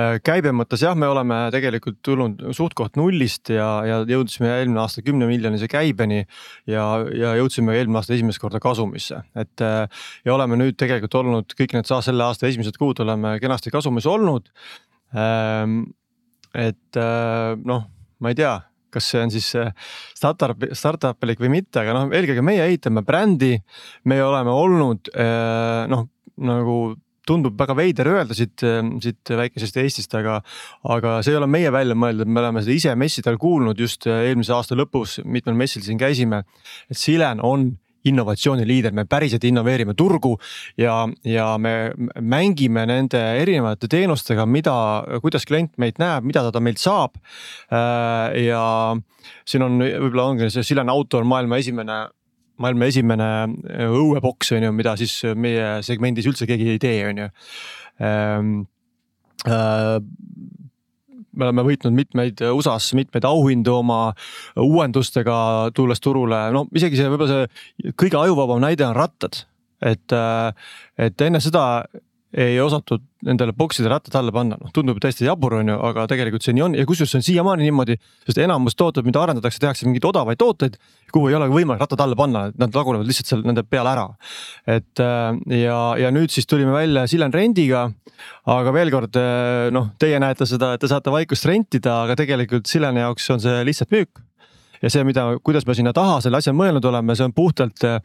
äh, 0.00 0.16
käibe 0.24 0.54
mõttes 0.56 0.84
jah, 0.84 0.96
me 0.96 1.08
oleme 1.10 1.42
tegelikult 1.52 2.00
tulnud 2.04 2.40
suht-koht 2.56 2.96
nullist 3.00 3.52
ja, 3.52 3.68
ja 3.84 4.00
jõudsime 4.08 4.48
eelmine 4.54 4.80
aasta 4.84 5.04
kümne 5.04 5.28
miljonise 5.28 5.68
käibeni. 5.70 6.22
ja, 6.70 6.84
ja 7.12 7.34
jõudsime 7.40 7.76
eelmine 7.76 8.00
aasta 8.00 8.16
esimest 8.16 8.40
korda 8.40 8.60
kasumisse, 8.62 9.20
et 9.36 9.60
ja 9.60 10.34
oleme 10.34 10.56
nüüd 10.60 10.78
tegelikult 10.80 11.20
olnud 11.20 11.56
kõik 11.58 11.76
need 11.76 11.90
selle 11.92 12.24
aasta 12.24 12.48
esimesed 12.48 12.80
kuud 12.80 13.04
oleme 13.04 13.36
kenasti 13.42 13.72
kasumis 13.74 14.08
olnud. 14.08 14.48
Ähm, 15.14 15.82
et 16.56 16.98
noh, 17.64 17.84
ma 18.20 18.32
ei 18.32 18.38
tea 18.38 18.56
kas 18.94 19.10
see 19.12 19.22
on 19.22 19.32
siis 19.34 19.50
startup, 20.14 20.68
startup'ilik 20.72 21.42
või 21.42 21.52
mitte, 21.58 21.82
aga 21.82 21.96
noh, 21.96 22.10
eelkõige 22.14 22.44
meie 22.46 22.64
ehitame 22.68 23.04
brändi. 23.06 23.56
me 24.04 24.22
oleme 24.22 24.54
olnud 24.54 25.10
eh, 25.14 25.84
noh, 25.90 26.06
nagu 26.44 26.78
tundub 27.24 27.56
väga 27.56 27.76
veider 27.78 28.10
öelda 28.10 28.36
siit, 28.36 28.60
siit 29.00 29.30
väikesest 29.38 29.78
Eestist, 29.80 30.14
aga, 30.18 30.40
aga 30.92 31.16
see 31.24 31.32
ei 31.32 31.38
ole 31.38 31.48
meie 31.48 31.70
välja 31.72 31.96
mõeldud, 31.96 32.28
me 32.28 32.42
oleme 32.42 32.62
seda 32.64 32.74
ise 32.74 32.96
messidel 33.00 33.38
kuulnud 33.40 33.80
just 33.80 34.04
eelmise 34.10 34.52
aasta 34.52 34.76
lõpus, 34.76 35.18
mitmel 35.24 35.56
messil 35.56 35.84
siin 35.86 36.00
käisime. 36.00 36.42
et 36.90 37.00
Silen 37.00 37.40
on 37.40 37.70
innovatsiooniliider, 38.08 38.94
me 38.96 39.06
päriselt 39.08 39.44
innoveerime 39.48 39.94
turgu 39.98 40.34
ja, 40.80 41.04
ja 41.24 41.46
me 41.58 41.92
mängime 42.20 42.84
nende 42.88 43.20
erinevate 43.40 43.88
teenustega, 43.90 44.46
mida, 44.46 44.74
kuidas 45.24 45.46
klient 45.48 45.74
meid 45.80 46.00
näeb, 46.02 46.26
mida 46.28 46.44
ta 46.52 46.62
meilt 46.64 46.82
saab. 46.82 47.16
Äh, 47.72 48.44
ja 48.48 48.64
siin 49.48 49.64
on, 49.66 49.80
võib-olla 49.80 50.28
ongi 50.32 50.50
see 50.52 50.66
Silen 50.66 50.92
auto 50.92 51.20
on 51.20 51.28
maailma 51.30 51.60
esimene 51.62 52.04
maailma 52.60 52.86
esimene 52.86 53.28
õueboks 53.88 54.52
on 54.54 54.68
ju, 54.68 54.70
mida 54.76 54.94
siis 54.98 55.16
meie 55.34 55.80
segmendis 55.82 56.28
üldse 56.30 56.46
keegi 56.46 56.76
ei 56.76 56.82
tee, 56.82 57.00
on 57.08 57.24
ju 57.24 57.28
äh, 58.04 59.98
me 61.36 61.48
oleme 61.48 61.64
võitnud 61.66 61.94
mitmeid 61.96 62.42
USA-s 62.50 62.94
mitmeid 62.98 63.26
auhindu 63.28 63.78
oma 63.80 64.00
uuendustega, 64.60 65.36
tulles 65.74 66.02
turule, 66.04 66.40
no 66.54 66.66
isegi 66.76 67.00
see 67.00 67.10
võib-olla 67.10 67.44
see 67.44 67.94
kõige 68.00 68.20
ajuvabam 68.20 68.62
näide 68.64 68.86
on 68.88 68.96
rattad. 68.96 69.44
et, 69.84 70.12
et 70.98 71.20
enne 71.26 71.40
seda 71.44 71.64
ei 72.34 72.56
osatud 72.60 73.02
nendele 73.24 73.54
bokside 73.56 73.88
rattad 73.88 74.16
alla 74.18 74.32
panna, 74.34 74.56
noh 74.58 74.72
tundub 74.74 74.98
täiesti 75.02 75.26
jabur, 75.26 75.54
on 75.60 75.70
ju, 75.70 75.76
aga 75.88 76.06
tegelikult 76.10 76.44
see 76.44 76.54
nii 76.56 76.64
on 76.66 76.72
ja 76.76 76.84
kusjuures 76.88 77.12
see 77.14 77.20
on 77.20 77.26
siiamaani 77.26 77.68
niimoodi. 77.68 77.96
sest 78.26 78.40
enamus 78.42 78.74
tooted, 78.78 79.06
mida 79.06 79.22
arendatakse, 79.22 79.60
tehakse 79.62 79.86
mingeid 79.86 80.08
odavaid 80.08 80.40
tooteid, 80.40 80.76
kuhu 81.14 81.30
ei 81.30 81.38
ole 81.38 81.46
võimalik 81.52 81.84
rattad 81.84 82.02
alla 82.02 82.18
panna, 82.18 82.46
et 82.50 82.58
nad 82.58 82.74
lagunevad 82.74 83.06
lihtsalt 83.06 83.30
seal 83.30 83.44
nende 83.46 83.62
peale 83.62 83.92
ära. 83.94 84.08
et 84.66 85.02
äh, 85.04 85.38
ja, 85.60 85.78
ja 86.00 86.10
nüüd 86.14 86.34
siis 86.34 86.50
tulime 86.50 86.74
välja 86.74 87.06
Silen 87.06 87.32
rendiga. 87.32 87.86
aga 88.50 88.74
veel 88.74 88.90
kord 88.90 89.16
äh, 89.20 89.70
noh, 89.74 89.92
teie 89.98 90.18
näete 90.18 90.46
seda, 90.46 90.74
et 90.74 90.82
te 90.82 90.90
saate 90.90 91.14
vaikust 91.14 91.46
rentida, 91.46 92.02
aga 92.02 92.18
tegelikult 92.18 92.66
Sileni 92.66 93.04
jaoks 93.04 93.30
on 93.30 93.40
see 93.40 93.62
lihtsalt 93.64 93.94
müük. 93.94 94.20
ja 94.82 94.90
see, 94.90 95.06
mida, 95.06 95.30
kuidas 95.42 95.66
me 95.66 95.78
sinna 95.78 95.94
taha 95.94 96.18
selle 96.20 96.42
asja 96.42 96.52
mõelnud 96.52 96.84
oleme, 96.90 97.14
see 97.14 97.30
on 97.30 97.36
puhtalt 97.36 97.86
äh, 97.86 98.02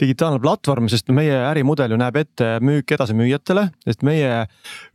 digitaalne 0.00 0.40
platvorm, 0.42 0.88
sest 0.92 1.10
meie 1.14 1.34
ärimudel 1.48 1.94
ju 1.94 1.98
näeb 2.00 2.16
ette 2.20 2.48
müük 2.64 2.94
edasimüüjatele, 2.96 3.68
sest 3.86 4.04
meie 4.06 4.44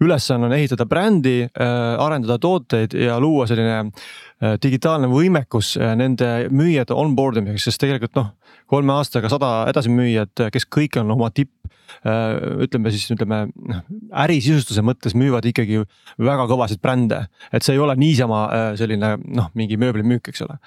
ülesanne 0.04 0.50
on 0.50 0.56
ehitada 0.58 0.88
brändi, 0.90 1.38
äh, 1.48 1.76
arendada 2.02 2.40
tooteid 2.42 2.96
ja 2.98 3.20
luua 3.22 3.48
selline 3.50 3.78
äh, 3.80 4.58
digitaalne 4.64 5.10
võimekus 5.12 5.76
äh, 5.80 5.94
nende 6.00 6.50
müüjate 6.52 6.98
onboard 6.98 7.42
imiseks, 7.42 7.70
sest 7.70 7.84
tegelikult 7.84 8.18
noh, 8.20 8.34
kolme 8.70 8.96
aastaga 8.98 9.32
sada 9.32 9.54
edasimüüjat, 9.72 10.50
kes 10.54 10.68
kõik 10.70 11.00
on 11.02 11.16
oma 11.18 11.32
tipp 11.34 11.56
ütleme 12.00 12.92
siis 12.94 13.10
ütleme 13.12 13.48
noh 13.50 13.80
ärisisustuse 14.22 14.84
mõttes 14.86 15.16
müüvad 15.18 15.48
ikkagi 15.50 15.82
väga 16.22 16.46
kõvasid 16.48 16.80
brände, 16.84 17.24
et 17.52 17.66
see 17.66 17.74
ei 17.74 17.82
ole 17.82 17.96
niisama 17.98 18.44
selline 18.78 19.16
noh, 19.26 19.50
mingi 19.58 19.80
mööblimüük, 19.82 20.30
eks 20.30 20.46
ole 20.46 20.60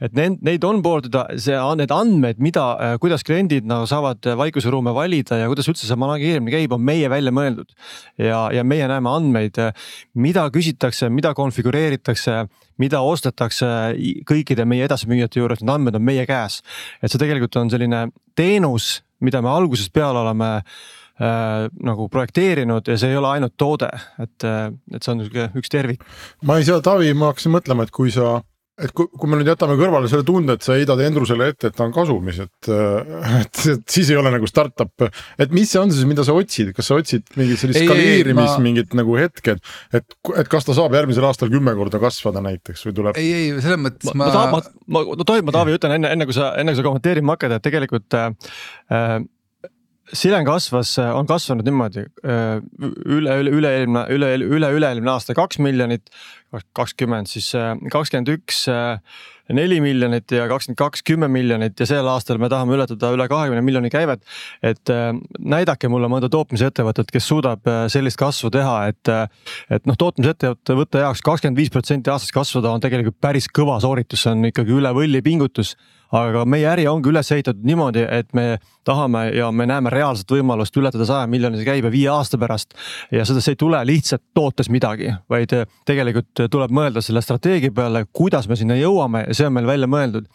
et 0.00 0.14
need, 0.16 0.40
neid 0.44 0.64
onboard 0.66 1.08
ida, 1.10 1.26
see, 1.40 1.58
need 1.78 1.94
andmed, 1.94 2.40
mida, 2.42 2.64
äh, 2.78 2.96
kuidas 3.02 3.24
kliendid 3.26 3.68
nagu 3.68 3.88
saavad 3.90 4.26
vaikuseruume 4.40 4.94
valida 4.96 5.38
ja 5.42 5.50
kuidas 5.50 5.68
üldse 5.70 5.88
see 5.88 6.00
manageerimine 6.00 6.54
käib, 6.54 6.74
on 6.76 6.84
meie 6.84 7.10
välja 7.12 7.34
mõeldud. 7.34 7.74
ja, 8.18 8.48
ja 8.54 8.64
meie 8.64 8.88
näeme 8.90 9.10
andmeid, 9.10 9.60
mida 10.14 10.48
küsitakse, 10.54 11.10
mida 11.10 11.34
konfigureeritakse, 11.34 12.44
mida 12.82 13.00
ostetakse 13.04 13.68
kõikide 14.28 14.66
meie 14.68 14.86
edasimüüjate 14.88 15.40
juures, 15.40 15.62
need 15.62 15.74
andmed 15.74 15.98
on 15.98 16.04
meie 16.04 16.26
käes. 16.26 16.62
et 17.02 17.10
see 17.10 17.20
tegelikult 17.20 17.56
on 17.60 17.70
selline 17.70 18.08
teenus, 18.36 19.02
mida 19.24 19.42
me 19.42 19.52
algusest 19.52 19.92
peale 19.94 20.20
oleme 20.24 20.50
äh, 20.58 21.68
nagu 21.86 22.08
projekteerinud 22.12 22.88
ja 22.90 22.98
see 22.98 23.12
ei 23.12 23.20
ole 23.20 23.30
ainult 23.36 23.56
toode, 23.60 23.90
et, 24.18 24.46
äh, 24.46 24.66
et 24.94 25.02
see 25.02 25.14
on 25.14 25.22
niisugune 25.22 25.50
üks 25.60 25.72
tervik. 25.72 26.04
ma 26.42 26.58
ei 26.58 26.66
saa, 26.66 26.82
Taavi, 26.84 27.14
ma 27.14 27.32
hakkasin 27.32 27.54
mõtlema, 27.54 27.86
et 27.86 27.94
kui 27.94 28.12
sa 28.14 28.40
et 28.74 28.90
kui, 28.90 29.06
kui 29.06 29.30
me 29.30 29.38
nüüd 29.38 29.48
jätame 29.52 29.76
kõrvale 29.78 30.08
selle 30.10 30.26
tunde, 30.26 30.56
et 30.56 30.64
sa 30.66 30.74
heidad 30.74 30.98
Endrusele 31.04 31.46
ette, 31.52 31.70
et 31.70 31.76
ta 31.76 31.84
on 31.86 31.92
kasumis, 31.94 32.40
et, 32.42 32.70
et, 33.40 33.60
et 33.74 33.84
siis 33.96 34.10
ei 34.10 34.18
ole 34.18 34.32
nagu 34.34 34.48
startup. 34.50 35.06
et 35.38 35.54
mis 35.54 35.70
see 35.70 35.78
on 35.78 35.92
siis, 35.94 36.06
mida 36.10 36.24
sa 36.26 36.34
otsid, 36.34 36.72
kas 36.74 36.90
sa 36.90 36.98
otsid 36.98 37.28
mingit 37.38 37.60
sellist 37.60 37.84
skaleerimist, 37.84 38.56
ma... 38.56 38.64
mingit 38.66 38.96
nagu 38.98 39.18
hetke, 39.20 39.56
et, 39.56 39.76
et, 40.00 40.18
et 40.42 40.50
kas 40.50 40.66
ta 40.66 40.74
saab 40.74 40.96
järgmisel 40.98 41.28
aastal 41.28 41.52
kümme 41.52 41.76
korda 41.78 42.02
kasvada 42.02 42.42
näiteks 42.44 42.82
või 42.88 42.98
tuleb? 42.98 43.20
ei, 43.20 43.30
ei 43.38 43.52
selles 43.60 43.80
mõttes 43.84 44.10
ma, 44.10 44.24
ma. 44.24 44.26
ma 44.26 44.34
tahan, 44.34 44.74
ma, 44.98 45.04
ma 45.12 45.28
tohib, 45.30 45.46
ma 45.46 45.54
Taavi 45.54 45.78
ütlen 45.78 45.98
enne, 46.00 46.10
enne 46.16 46.26
kui 46.26 46.36
sa, 46.36 46.50
enne 46.58 46.74
kui 46.74 46.82
sa 46.82 46.88
kommenteerima 46.88 47.38
hakkad, 47.38 47.58
et 47.58 47.66
tegelikult 47.68 48.18
äh, 48.18 48.34
äh 48.90 49.22
Silen 50.12 50.44
kasvas, 50.44 50.98
on 51.00 51.24
kasvanud 51.24 51.64
niimoodi 51.64 52.02
äh, 52.28 52.58
üle, 53.08 53.38
üle, 53.40 53.52
üle-eelmine, 53.56 54.02
üle, 54.12 54.34
üle, 54.36 54.68
üle-eelmine 54.76 55.14
aasta 55.14 55.32
kaks 55.36 55.56
miljonit, 55.64 56.10
kakskümmend, 56.76 57.30
siis 57.30 57.48
äh, 57.56 57.72
kakskümmend 57.92 58.28
üks 58.34 58.66
äh, 58.68 58.98
neli 59.56 59.78
miljonit 59.80 60.28
ja 60.36 60.44
kakskümmend 60.50 60.80
kaks 60.82 61.06
kümme 61.08 61.30
miljonit 61.32 61.80
ja 61.80 61.88
sel 61.88 62.10
aastal 62.12 62.36
me 62.42 62.50
tahame 62.52 62.76
ületada 62.76 63.14
üle 63.16 63.24
kahekümne 63.32 63.64
miljoni 63.64 63.88
käivet. 63.92 64.20
et 64.62 64.92
näidake 65.40 65.88
mulle 65.92 66.08
mõnda 66.12 66.28
tootmisettevõtet, 66.32 67.08
kes 67.12 67.28
suudab 67.28 67.68
sellist 67.92 68.20
kasvu 68.20 68.52
teha, 68.52 68.76
et, 68.92 69.12
et 69.72 69.88
noh, 69.88 69.96
tootmisettevõtte 70.00 71.04
jaoks 71.04 71.24
kakskümmend 71.24 71.60
viis 71.60 71.72
protsenti 71.72 72.12
aastas 72.12 72.32
kasvada 72.32 72.72
on 72.72 72.84
tegelikult 72.84 73.20
päris 73.20 73.48
kõva 73.48 73.80
sooritus, 73.84 74.24
see 74.24 74.32
on 74.36 74.48
ikkagi 74.48 74.80
üle 74.80 74.92
võlli 74.96 75.24
pingutus 75.24 75.76
aga 76.14 76.44
meie 76.48 76.66
äri 76.70 76.86
ongi 76.90 77.10
üles 77.10 77.30
ehitatud 77.34 77.64
niimoodi, 77.66 78.04
et 78.06 78.30
me 78.36 78.58
tahame 78.86 79.26
ja 79.36 79.50
me 79.52 79.66
näeme 79.68 79.92
reaalset 79.92 80.30
võimalust 80.30 80.76
ületada 80.78 81.06
saja 81.08 81.28
miljonise 81.30 81.64
käibe 81.66 81.90
viie 81.92 82.10
aasta 82.12 82.38
pärast. 82.40 82.74
ja 83.12 83.24
seda, 83.26 83.42
see 83.44 83.56
ei 83.56 83.60
tule 83.60 83.80
lihtsalt 83.86 84.22
tootes 84.34 84.70
midagi, 84.70 85.12
vaid 85.30 85.52
tegelikult 85.86 86.46
tuleb 86.50 86.74
mõelda 86.74 87.02
selle 87.04 87.22
strateegia 87.24 87.74
peale, 87.74 88.06
kuidas 88.12 88.48
me 88.48 88.58
sinna 88.58 88.78
jõuame 88.78 89.26
ja 89.28 89.34
see 89.34 89.48
on 89.48 89.56
meil 89.58 89.70
välja 89.70 89.90
mõeldud. 89.90 90.28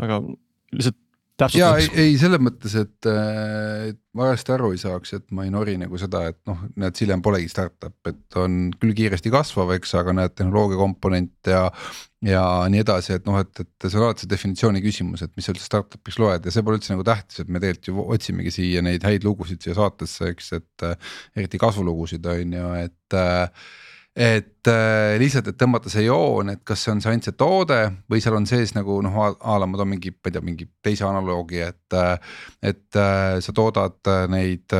aga 0.00 0.20
lihtsalt 0.74 0.98
ja 1.58 1.72
ei, 1.80 1.88
ei 1.98 2.14
selles 2.20 2.38
mõttes, 2.42 2.74
et 2.78 3.08
äh, 3.10 3.88
valesti 4.14 4.52
aru 4.54 4.70
ei 4.74 4.78
saaks, 4.78 5.16
et 5.16 5.24
ma 5.34 5.46
ei 5.46 5.50
nori 5.50 5.74
nagu 5.80 5.98
seda, 5.98 6.24
et 6.30 6.38
noh, 6.48 6.60
näed, 6.78 6.94
Silem 6.98 7.22
polegi 7.24 7.50
startup, 7.50 7.96
et 8.06 8.38
on 8.38 8.68
küll 8.78 8.94
kiiresti 8.96 9.32
kasvav, 9.34 9.72
eks, 9.74 9.96
aga 9.98 10.14
näed 10.14 10.36
tehnoloogia 10.38 10.78
komponent 10.78 11.50
ja. 11.50 11.64
ja 12.24 12.44
nii 12.70 12.84
edasi, 12.84 13.16
et 13.18 13.26
noh, 13.26 13.40
et, 13.42 13.64
et 13.64 13.88
see 13.88 13.98
on 13.98 14.06
alati 14.06 14.26
see 14.26 14.30
definitsiooni 14.30 14.84
küsimus, 14.84 15.26
et 15.26 15.34
mis 15.34 15.48
sa 15.48 15.54
üldse 15.56 15.66
startup'iks 15.66 16.20
loed 16.22 16.46
ja 16.46 16.54
see 16.54 16.66
pole 16.66 16.78
üldse 16.78 16.94
nagu 16.94 17.06
tähtis, 17.06 17.42
et 17.42 17.50
me 17.50 17.62
tegelikult 17.62 17.90
ju 17.90 18.08
otsimegi 18.14 18.54
siia 18.54 18.84
neid 18.86 19.04
häid 19.06 19.26
lugusid 19.26 19.64
siia 19.64 19.74
saatesse, 19.80 20.30
eks, 20.36 20.52
et 20.60 20.86
äh, 20.86 21.14
eriti 21.34 21.60
kasvulugusid 21.62 22.30
on 22.30 22.58
ju, 22.60 22.74
et 22.84 23.18
äh, 23.18 23.72
et 24.64 24.72
äh, 24.72 25.18
lihtsalt, 25.20 25.50
et 25.50 25.58
tõmmata 25.60 25.90
see 25.92 26.06
joon, 26.06 26.54
et 26.54 26.62
kas 26.64 26.84
see 26.84 26.92
on 26.94 27.02
see 27.02 27.10
ainult 27.12 27.26
see 27.28 27.36
toode 27.36 27.78
või 28.10 28.22
seal 28.24 28.38
on 28.38 28.46
sees 28.48 28.72
nagu 28.76 28.96
noh, 29.04 29.18
a 29.20 29.58
la 29.60 29.68
ma 29.68 29.80
toon 29.80 29.90
mingi, 29.92 30.14
ma 30.14 30.30
ei 30.30 30.36
tea, 30.36 30.44
mingi 30.44 30.68
teise 30.84 31.08
analoogi, 31.08 31.60
et. 31.64 31.84
Äh, 31.92 32.16
et 32.64 32.96
äh, 32.96 33.42
sa 33.44 33.52
toodad 33.52 34.08
neid 34.32 34.72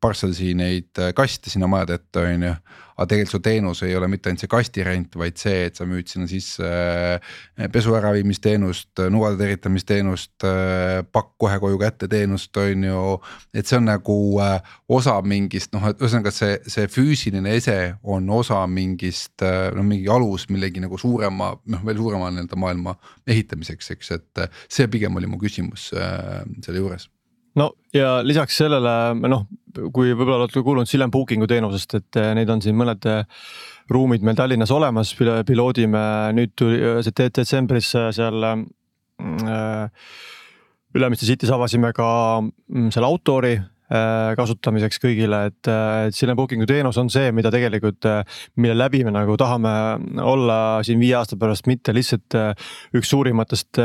parcelsi 0.00 0.54
neid 0.56 0.96
kaste 1.16 1.50
sinna 1.52 1.68
majade 1.68 1.98
ette, 1.98 2.22
on 2.22 2.46
ju 2.48 2.52
aga 2.94 3.08
tegelikult 3.10 3.34
su 3.34 3.40
teenus 3.42 3.82
ei 3.82 3.96
ole 3.98 4.06
mitte 4.10 4.30
ainult 4.30 4.44
see 4.44 4.50
kastirent, 4.50 5.16
vaid 5.18 5.38
see, 5.40 5.64
et 5.66 5.78
sa 5.78 5.86
müüd 5.88 6.06
sinna 6.10 6.28
sisse 6.30 6.68
pesu 7.74 7.96
äraviimisteenust, 7.98 9.02
nuvade 9.10 9.40
tervitamisteenust, 9.40 10.46
pakk 11.12 11.32
kohe 11.42 11.58
koju 11.62 11.80
kätte 11.82 12.08
teenust, 12.10 12.54
on 12.62 12.86
ju. 12.86 13.00
et 13.52 13.66
see 13.66 13.80
on 13.80 13.88
nagu 13.90 14.18
osa 14.88 15.16
mingist 15.26 15.74
noh, 15.74 15.88
et 15.90 16.00
ühesõnaga 16.00 16.30
see, 16.34 16.60
see 16.70 16.86
füüsiline 16.90 17.56
ese 17.58 17.96
on 18.02 18.30
osa 18.30 18.62
mingist 18.70 18.93
noh, 19.74 19.86
mingi 19.86 20.10
alus 20.12 20.48
millegi 20.52 20.82
nagu 20.84 20.98
suurema, 21.00 21.52
noh 21.70 21.82
veel 21.86 22.00
suurema 22.00 22.30
nii-öelda 22.32 22.60
maailma 22.60 22.96
ehitamiseks, 23.26 23.90
eks, 23.96 24.14
et 24.18 24.46
see 24.68 24.88
pigem 24.92 25.16
oli 25.20 25.30
mu 25.30 25.40
küsimus 25.40 25.90
selle 25.92 26.78
juures 26.80 27.08
no 27.58 27.70
ja 27.94 28.18
lisaks 28.26 28.58
sellele 28.62 28.94
noh, 29.30 29.46
kui 29.94 30.12
võib-olla 30.12 30.44
olete 30.44 30.62
kuulnud 30.64 30.90
Silem 30.90 31.12
Booking'u 31.14 31.48
teenusest, 31.50 31.98
et 32.00 32.20
eh, 32.20 32.30
neid 32.38 32.50
on 32.50 32.62
siin 32.64 32.76
mõned 32.78 33.08
ruumid 33.90 34.24
meil 34.24 34.38
Tallinnas 34.38 34.72
olemas, 34.74 35.12
piloodime 35.18 36.04
nüüd 36.36 36.54
tuli 36.56 36.80
see 37.04 37.28
detsembris 37.28 37.92
seal 37.94 38.48
äh,. 38.50 40.06
Ülemiste 40.94 41.26
City's 41.26 41.50
avasime 41.50 41.88
ka 41.90 42.06
mm, 42.38 42.92
seal 42.94 43.02
Autori 43.02 43.56
Äh, 43.56 43.73
kasutamiseks 44.36 45.00
kõigile, 45.02 45.44
et, 45.50 45.68
äh, 45.68 46.08
et 46.08 46.16
selline 46.16 46.36
booking'u 46.38 46.66
teenus 46.68 46.98
on 47.00 47.10
see, 47.12 47.30
mida 47.36 47.52
tegelikult, 47.52 48.04
äh, 48.08 48.22
mille 48.56 48.76
läbi 48.78 49.04
me 49.04 49.12
nagu 49.14 49.36
tahame 49.40 49.74
olla 50.24 50.58
siin 50.86 51.00
viie 51.02 51.14
aasta 51.18 51.36
pärast, 51.40 51.68
mitte 51.70 51.94
lihtsalt 51.94 52.36
üks 52.96 53.10
suurimatest, 53.10 53.78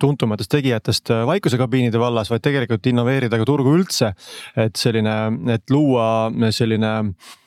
tuntumatest 0.00 0.50
tegijatest 0.50 1.12
vaikusekabiinide 1.28 2.00
vallas, 2.00 2.30
vaid 2.32 2.44
tegelikult 2.44 2.86
innoveerida 2.86 3.38
ka 3.40 3.48
turgu 3.48 3.76
üldse. 3.76 4.12
et 4.56 4.76
selline, 4.76 5.14
et 5.52 5.70
luua 5.70 6.30
selline 6.50 6.92
Äh, 6.96 7.45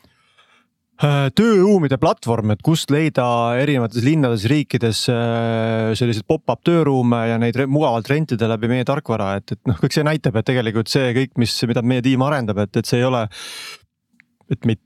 tööruumide 1.00 1.96
platvorm, 2.00 2.52
et 2.52 2.64
kust 2.66 2.92
leida 2.92 3.26
erinevates 3.62 4.04
linnades, 4.04 4.44
riikides 4.52 5.06
äh, 5.14 5.92
selliseid 5.96 6.28
pop-up 6.28 6.64
tööruume 6.68 7.22
ja 7.30 7.38
neid 7.40 7.56
mugavalt 7.72 8.10
rentida 8.12 8.50
läbi 8.52 8.68
meie 8.72 8.88
tarkvara, 8.88 9.38
et, 9.40 9.56
et 9.56 9.62
noh, 9.70 9.78
kõik 9.80 9.96
see 9.96 10.04
näitab, 10.04 10.36
et 10.40 10.50
tegelikult 10.50 10.92
see 10.92 11.14
kõik, 11.16 11.38
mis, 11.40 11.56
mida 11.72 11.84
meie 11.88 12.04
tiim 12.04 12.26
arendab, 12.28 12.60
et, 12.66 12.82
et 12.82 12.90
see 12.90 13.00
ei 13.00 13.08
ole. 13.08 13.28
et 14.50 14.66
meid, 14.66 14.80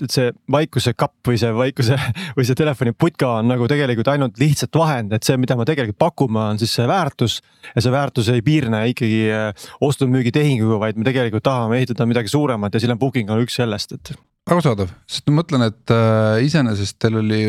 et 0.00 0.10
see 0.10 0.30
vaikuse 0.50 0.94
kapp 0.96 1.28
või 1.28 1.36
see 1.38 1.52
vaikuse 1.52 1.98
või 2.38 2.46
see 2.48 2.56
telefoniputka 2.56 3.28
on 3.42 3.52
nagu 3.52 3.68
tegelikult 3.70 4.08
ainult 4.08 4.40
lihtsalt 4.40 4.74
vahend, 4.80 5.12
et 5.12 5.28
see, 5.28 5.36
mida 5.38 5.54
me 5.60 5.68
tegelikult 5.68 6.00
pakume, 6.00 6.40
on 6.40 6.58
siis 6.58 6.72
see 6.74 6.88
väärtus. 6.88 7.38
ja 7.76 7.84
see 7.84 7.94
väärtus 7.94 8.32
ei 8.34 8.42
piirne 8.42 8.82
ikkagi 8.90 9.22
äh, 9.30 9.70
ostu-müügitehinguga, 9.86 10.80
vaid 10.82 10.98
me 10.98 11.06
tegelikult 11.06 11.46
tahame 11.46 11.78
ehitada 11.78 12.08
midagi 12.10 12.32
suuremat 12.32 12.74
ja 12.74 12.82
Silem 12.82 12.98
Booking 12.98 13.30
on 13.30 13.44
üks 13.44 13.60
sellest, 13.60 13.94
et 13.94 14.16
arusaadav, 14.50 14.90
sest 15.08 15.28
ma 15.30 15.40
mõtlen, 15.40 15.64
et 15.70 15.92
äh, 15.94 16.42
iseenesest 16.46 16.98
teil 17.02 17.20
oli 17.20 17.40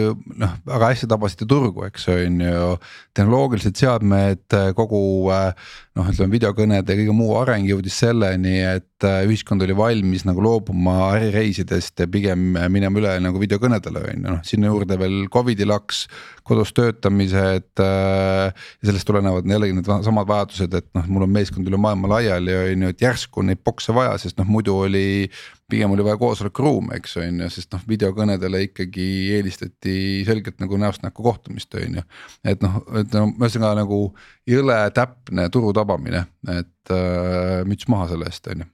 noh, 0.41 0.55
väga 0.69 0.91
hästi 0.91 1.09
tabasite 1.11 1.47
turgu, 1.49 1.85
eks 1.87 2.07
on 2.13 2.41
ju. 2.45 2.73
tehnoloogilised 3.17 3.75
seadmed, 3.79 4.45
kogu 4.77 5.01
äh, 5.33 5.71
noh, 5.97 6.07
ütleme 6.07 6.35
videokõnede 6.35 6.93
ja 6.93 6.99
kõige 7.01 7.15
muu 7.15 7.33
areng 7.39 7.67
jõudis 7.67 7.97
selleni, 8.03 8.55
et 8.63 9.05
äh, 9.07 9.21
ühiskond 9.27 9.63
oli 9.65 9.75
valmis 9.75 10.23
nagu 10.27 10.43
loobuma 10.43 11.11
ärireisidest 11.17 11.99
ja 11.99 12.07
pigem 12.11 12.55
minema 12.71 13.01
üle 13.01 13.15
nagu 13.23 13.41
videokõnedele 13.41 14.03
on 14.05 14.13
ju, 14.13 14.25
noh 14.29 14.43
sinna 14.47 14.71
juurde 14.71 14.97
veel 15.01 15.25
Covidi 15.33 15.67
laks. 15.67 16.05
kodus 16.47 16.73
töötamised 16.73 17.79
äh, 17.79 18.49
ja 18.51 18.87
sellest 18.87 19.07
tulenevad 19.07 19.47
jällegi 19.47 19.75
need 19.77 19.87
samad 19.87 20.27
vajadused, 20.27 20.73
et 20.73 20.87
noh, 20.97 21.07
mul 21.07 21.27
on 21.27 21.35
meeskond 21.35 21.67
üle 21.67 21.79
maailma 21.79 22.15
laiali 22.15 22.55
on 22.55 22.87
ju, 22.87 22.93
et 22.95 23.03
järsku 23.03 23.43
neid 23.45 23.61
bokse 23.63 23.93
vaja, 23.95 24.17
sest 24.19 24.39
noh, 24.39 24.49
muidu 24.49 24.79
oli 24.87 25.29
pigem 25.71 25.91
oli 25.91 26.03
vaja 26.03 26.19
koosolekuruume, 26.19 26.97
eks 26.99 27.15
on 27.21 27.43
ju, 27.43 27.49
sest 27.53 27.71
noh, 27.75 27.83
videokõnedele 27.87 28.65
ikkagi 28.67 29.07
eelistati 29.37 29.95
selgelt 30.27 30.59
nagu 30.63 30.79
näost 30.81 31.03
näkku 31.05 31.23
kohtumist, 31.23 31.71
on 31.79 31.99
ju. 32.01 32.03
et 32.43 32.63
noh, 32.63 32.81
et 32.99 33.15
no 33.15 33.27
ühesõnaga 33.31 33.83
nagu 33.83 34.01
jõle 34.49 34.77
täpne 34.95 35.47
turu 35.53 35.71
tabamine, 35.81 36.25
et 36.49 36.93
äh, 36.93 37.61
müts 37.67 37.89
maha 37.91 38.07
selle 38.11 38.29
eest, 38.29 38.47
on 38.53 38.63
ju. 38.63 38.69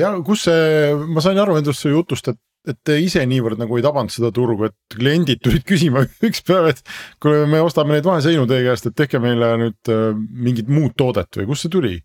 ja 0.00 0.14
kus 0.26 0.46
see, 0.48 0.94
ma 1.10 1.24
sain 1.24 1.38
aru 1.42 1.58
endast 1.60 1.84
su 1.84 1.92
jutust, 1.92 2.32
et 2.32 2.40
et 2.68 2.76
te 2.84 2.96
ise 3.00 3.22
niivõrd 3.28 3.60
nagu 3.60 3.78
ei 3.78 3.84
tabanud 3.84 4.12
seda 4.12 4.28
turgu, 4.36 4.68
et 4.68 4.96
kliendid 4.96 5.40
tulid 5.44 5.64
küsima 5.68 6.04
üks 6.28 6.44
päev, 6.46 6.70
et 6.74 6.82
kuule, 7.22 7.46
me 7.48 7.62
ostame 7.64 7.96
neid 7.96 8.06
vaheseinu 8.06 8.46
teie 8.50 8.66
käest, 8.66 8.90
et 8.90 8.96
tehke 8.98 9.20
meile 9.22 9.54
nüüd 9.60 9.92
äh, 9.92 10.12
mingit 10.16 10.68
muud 10.68 10.96
toodet 10.98 11.40
või 11.40 11.50
kust 11.50 11.66
see 11.66 11.72
tuli? 11.72 11.96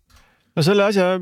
no 0.56 0.64
selle 0.64 0.86
asja 0.88 1.18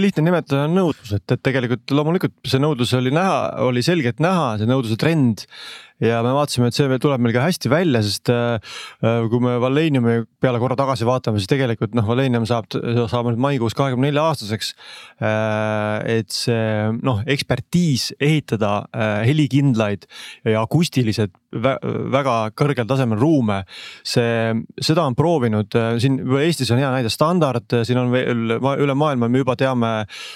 lihtne 0.00 0.24
nimetada 0.24 0.64
on 0.64 0.76
nõudlus, 0.78 1.12
et, 1.12 1.24
et 1.34 1.42
tegelikult 1.44 1.92
loomulikult 1.92 2.34
see 2.48 2.60
nõudlus 2.62 2.94
oli 2.96 3.12
näha, 3.12 3.36
oli 3.66 3.84
selgelt 3.84 4.22
näha, 4.24 4.54
see 4.60 4.70
nõudluse 4.70 4.96
trend 5.00 5.44
ja 6.02 6.20
me 6.24 6.32
vaatasime, 6.34 6.68
et 6.70 6.76
see 6.76 6.88
veel 6.90 7.00
tuleb 7.02 7.22
meil 7.22 7.34
ka 7.36 7.44
hästi 7.46 7.70
välja, 7.72 8.02
sest 8.04 8.30
äh, 8.32 8.58
äh, 9.04 9.20
kui 9.30 9.42
me 9.42 9.54
Valeniumi 9.62 10.18
peale 10.42 10.60
korra 10.62 10.76
tagasi 10.78 11.06
vaatame, 11.08 11.40
siis 11.40 11.50
tegelikult 11.50 11.94
noh, 11.98 12.06
Valenium 12.08 12.46
saab, 12.48 12.68
saab 12.72 13.30
nüüd 13.30 13.42
maikuus 13.42 13.76
kahekümne 13.78 14.10
nelja 14.10 14.26
aastaseks. 14.30 14.72
Äh, 15.22 16.18
et 16.18 16.34
see 16.34 16.90
noh, 17.02 17.22
ekspertiis 17.30 18.10
ehitada 18.20 18.72
helikindlaid 19.26 20.04
ja 20.48 20.62
akustilisi 20.64 21.28
väga 21.52 22.34
kõrgel 22.56 22.86
tasemel 22.88 23.20
ruume. 23.20 23.62
see, 24.02 24.54
seda 24.80 25.04
on 25.04 25.14
proovinud 25.14 25.74
siin 26.00 26.18
Eestis 26.42 26.70
on 26.72 26.80
hea 26.80 26.90
näide 26.94 27.10
standard, 27.12 27.68
siin 27.84 28.00
on 28.00 28.12
veel 28.12 28.56
üle 28.56 28.94
maailma, 28.96 29.28
me 29.28 29.42
juba 29.42 29.56
teame 29.60 29.90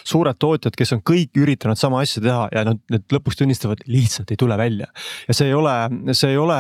suured 0.05 0.37
tootjad, 0.38 0.76
kes 0.76 0.92
on 0.96 1.02
kõik 1.07 1.37
üritanud 1.40 1.81
sama 1.81 2.02
asja 2.05 2.22
teha 2.22 2.48
ja 2.52 2.64
nad, 2.68 2.83
need 2.92 3.07
lõpuks 3.16 3.40
tunnistavad, 3.40 3.83
lihtsalt 3.90 4.33
ei 4.33 4.40
tule 4.40 4.59
välja. 4.61 4.90
ja 5.29 5.37
see 5.37 5.48
ei 5.48 5.56
ole, 5.59 5.75
see 6.16 6.35
ei 6.35 6.38
ole, 6.40 6.59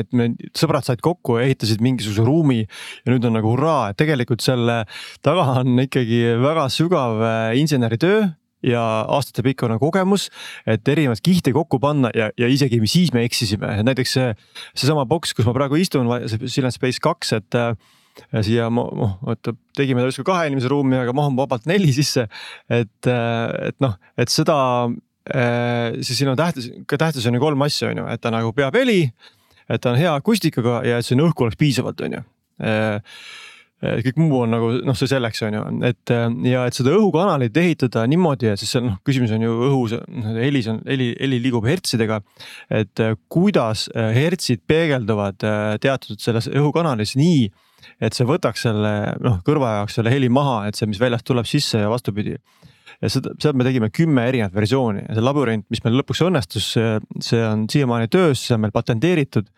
et 0.00 0.12
me 0.16 0.30
sõbrad 0.56 0.86
said 0.86 1.02
kokku 1.04 1.38
ja 1.38 1.48
ehitasid 1.48 1.82
mingisuguse 1.84 2.24
ruumi 2.26 2.62
ja 2.64 3.12
nüüd 3.12 3.26
on 3.28 3.36
nagu 3.38 3.52
hurraa, 3.54 3.90
et 3.90 4.00
tegelikult 4.00 4.44
selle 4.44 4.82
taga 5.24 5.60
on 5.62 5.84
ikkagi 5.86 6.22
väga 6.42 6.68
sügav 6.72 7.22
äh, 7.24 7.58
inseneritöö 7.60 8.24
ja 8.64 8.82
aastatepikkune 9.12 9.76
kogemus, 9.80 10.30
et 10.66 10.88
erinevaid 10.88 11.20
kihte 11.24 11.52
kokku 11.52 11.78
panna 11.82 12.10
ja, 12.16 12.30
ja 12.40 12.48
isegi 12.48 12.80
siis 12.88 13.12
me 13.12 13.24
eksisime, 13.28 13.82
näiteks 13.84 14.16
see, 14.16 14.30
seesama 14.72 15.04
boks, 15.08 15.34
kus 15.36 15.48
ma 15.48 15.54
praegu 15.56 15.78
istun, 15.80 16.08
see 16.30 16.48
Silent 16.48 16.76
Space 16.76 17.02
kaks, 17.04 17.34
et 17.36 17.58
äh, 17.60 17.74
siia 18.46 18.70
noh, 18.72 19.18
oota 19.26 19.54
tegime 19.76 20.02
ta 20.02 20.10
justkui 20.10 20.28
kahe 20.28 20.48
inimese 20.48 20.70
ruumi, 20.72 20.96
aga 21.00 21.14
mahub 21.16 21.36
vabalt 21.42 21.66
neli 21.70 21.92
sisse. 21.94 22.28
et, 22.70 23.10
äh, 23.10 23.70
et 23.70 23.78
noh, 23.84 23.98
et 24.20 24.32
seda, 24.32 24.56
siis 25.24 26.18
siin 26.18 26.28
on 26.28 26.36
tähtis, 26.36 26.68
tähtis 26.90 27.24
on 27.26 27.38
ju 27.38 27.40
kolm 27.40 27.62
asja, 27.64 27.88
on 27.92 28.02
ju, 28.02 28.04
et 28.12 28.20
ta 28.20 28.32
nagu 28.34 28.52
peab 28.52 28.76
heli. 28.76 29.08
et 29.68 29.80
ta 29.80 29.94
on 29.94 29.96
hea 29.96 30.12
akustikaga 30.12 30.82
ja 30.84 30.98
et 31.00 31.06
siin 31.06 31.22
õhku 31.24 31.46
oleks 31.46 31.56
piisavalt, 31.56 32.02
on 32.04 32.18
ju 32.18 32.24
kõik 33.84 34.18
muu 34.20 34.42
on 34.44 34.52
nagu 34.54 34.70
noh, 34.86 34.96
see 34.96 35.08
selleks 35.10 35.42
on 35.46 35.56
ju, 35.56 35.62
et 35.88 36.12
ja 36.48 36.64
et 36.68 36.76
seda 36.76 36.94
õhukanalit 36.94 37.56
ehitada 37.60 38.04
niimoodi, 38.08 38.48
et 38.52 38.60
siis 38.60 38.74
seal 38.74 38.84
noh, 38.86 38.96
küsimus 39.06 39.34
on 39.34 39.44
ju 39.44 39.54
õhus, 39.68 39.96
helis 40.38 40.68
on, 40.72 40.80
heli, 40.88 41.10
heli 41.18 41.40
liigub 41.42 41.66
hertsidega. 41.68 42.20
et 42.70 43.04
kuidas 43.32 43.88
hertsid 43.94 44.64
peegelduvad 44.66 45.40
teatud 45.82 46.20
selles 46.22 46.48
õhukanalis 46.52 47.16
nii, 47.20 47.48
et 48.00 48.16
see 48.16 48.28
võtaks 48.28 48.64
selle 48.68 48.94
noh, 49.24 49.40
kõrva 49.46 49.80
jaoks 49.80 49.98
selle 49.98 50.12
heli 50.12 50.30
maha, 50.32 50.64
et 50.68 50.78
see, 50.78 50.88
mis 50.88 51.00
väljast 51.00 51.26
tuleb 51.28 51.48
sisse 51.48 51.82
ja 51.84 51.90
vastupidi 51.92 52.38
ja 53.04 53.12
seda, 53.12 53.34
sealt 53.42 53.58
me 53.60 53.66
tegime 53.66 53.90
kümme 53.94 54.26
erinevat 54.30 54.56
versiooni. 54.56 55.04
Ja 55.08 55.18
see 55.18 55.24
labürint, 55.24 55.66
mis 55.72 55.84
meil 55.84 55.98
lõpuks 56.00 56.24
õnnestus, 56.26 56.72
see 56.74 57.44
on 57.44 57.66
siiamaani 57.70 58.10
töös, 58.12 58.42
see 58.46 58.56
on 58.56 58.64
meil 58.64 58.74
patenteeritud 58.74 59.50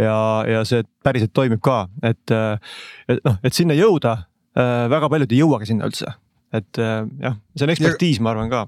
ja, 0.00 0.18
ja 0.48 0.62
see 0.68 0.86
päriselt 1.04 1.34
toimib 1.36 1.62
ka, 1.64 1.84
et, 2.06 2.36
et 3.12 3.20
noh, 3.26 3.40
et 3.44 3.56
sinna 3.56 3.76
jõuda 3.76 4.18
väga 4.56 5.10
paljud 5.12 5.34
ei 5.34 5.42
jõuagi 5.42 5.68
sinna 5.68 5.88
üldse 5.90 6.14
et 6.54 6.78
äh, 6.78 7.00
jah, 7.18 7.34
see 7.58 7.66
on 7.66 7.72
ekspertiis, 7.72 8.18
ma 8.22 8.30
arvan 8.30 8.50
ka. 8.52 8.60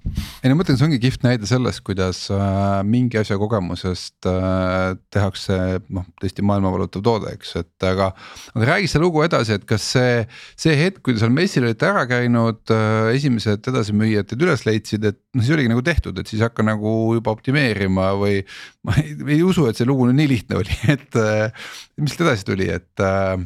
ei 0.42 0.50
no 0.50 0.56
ma 0.56 0.62
mõtlen, 0.62 0.78
see 0.78 0.86
ongi 0.88 0.98
kihvt 1.02 1.22
näide 1.22 1.46
sellest, 1.46 1.84
kuidas 1.86 2.24
äh, 2.34 2.80
mingi 2.86 3.20
asja 3.20 3.36
kogemusest 3.38 4.26
äh, 4.26 4.96
tehakse 5.14 5.58
noh, 5.94 6.08
tõesti 6.18 6.42
maailma 6.46 6.72
valutav 6.74 7.04
toode, 7.06 7.30
eks, 7.38 7.54
et 7.62 7.86
aga. 7.86 8.10
aga 8.56 8.70
räägi 8.72 8.90
see 8.90 9.02
lugu 9.02 9.22
edasi, 9.22 9.54
et 9.60 9.68
kas 9.68 9.86
see, 9.94 10.24
see 10.58 10.74
hetk, 10.80 11.00
kui 11.06 11.14
te 11.14 11.22
seal 11.22 11.32
messil 11.34 11.68
olite 11.68 11.86
ära 11.86 12.02
käinud 12.10 12.74
äh,, 12.74 13.12
esimesed 13.14 13.70
edasimüüjad 13.70 14.32
teid 14.32 14.44
üles 14.48 14.66
leidsid, 14.66 15.06
et 15.12 15.20
noh, 15.38 15.46
siis 15.46 15.54
oligi 15.54 15.70
nagu 15.70 15.86
tehtud, 15.86 16.18
et 16.18 16.30
siis 16.30 16.42
hakka 16.44 16.66
nagu 16.66 16.96
juba 17.20 17.36
optimeerima 17.36 18.10
või. 18.18 18.42
ma 18.88 18.98
ei, 18.98 19.14
ei 19.38 19.40
usu, 19.46 19.68
et 19.70 19.78
see 19.78 19.86
lugu 19.86 20.10
nüüd 20.10 20.18
nii 20.18 20.32
lihtne 20.34 20.58
oli, 20.58 20.82
et 20.96 21.22
äh, 21.22 21.70
mis 22.02 22.14
sealt 22.14 22.26
edasi 22.26 22.50
tuli, 22.50 22.70
et 22.74 23.06
äh,. 23.06 23.38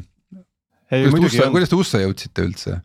kuidas 1.13 1.69
te 1.69 1.77
USA 1.77 2.01
jõudsite 2.01 2.49
üldse? 2.49 2.81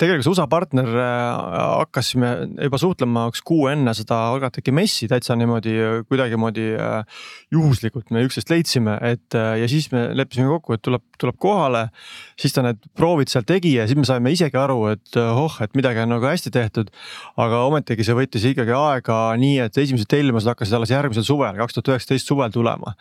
Tegelikult 0.00 0.26
see 0.26 0.32
USA 0.32 0.46
partner 0.50 0.88
äh, 0.88 1.58
hakkasime 1.82 2.30
juba 2.56 2.80
suhtlema 2.80 3.26
üks 3.30 3.42
kuu 3.46 3.66
enne 3.70 3.92
seda 3.96 4.18
Algateki 4.30 4.72
messi 4.74 5.08
täitsa 5.10 5.36
niimoodi 5.38 5.74
kuidagimoodi 6.08 6.66
äh, 6.76 7.24
juhuslikult 7.52 8.12
me 8.14 8.24
üksteist 8.26 8.52
leidsime, 8.52 8.96
et 9.06 9.36
äh, 9.38 9.58
ja 9.62 9.68
siis 9.70 9.90
me 9.92 10.08
leppisime 10.16 10.48
kokku, 10.54 10.76
et 10.76 10.84
tuleb, 10.86 11.04
tuleb 11.20 11.38
kohale. 11.40 11.88
siis 12.40 12.56
ta 12.56 12.64
need 12.64 12.80
proovid 12.96 13.32
seal 13.32 13.44
tegi 13.48 13.74
ja 13.76 13.88
siis 13.88 13.98
me 13.98 14.06
saime 14.08 14.32
isegi 14.32 14.56
aru, 14.60 14.80
et 14.94 15.20
oh, 15.20 15.58
et 15.62 15.76
midagi 15.78 16.04
on 16.04 16.14
nagu 16.16 16.26
hästi 16.26 16.52
tehtud. 16.54 16.92
aga 17.40 17.64
ometigi 17.68 18.06
see 18.06 18.16
võttis 18.16 18.46
ikkagi 18.52 18.74
aega 18.76 19.20
nii, 19.40 19.58
et 19.66 19.82
esimesed 19.84 20.08
tellimused 20.10 20.48
hakkasid 20.48 20.78
alles 20.78 20.94
järgmisel 20.94 21.26
suvel, 21.26 21.60
kaks 21.60 21.76
tuhat 21.76 21.94
üheksateist 21.94 22.32
suvel 22.32 22.54
tulema 22.54 22.96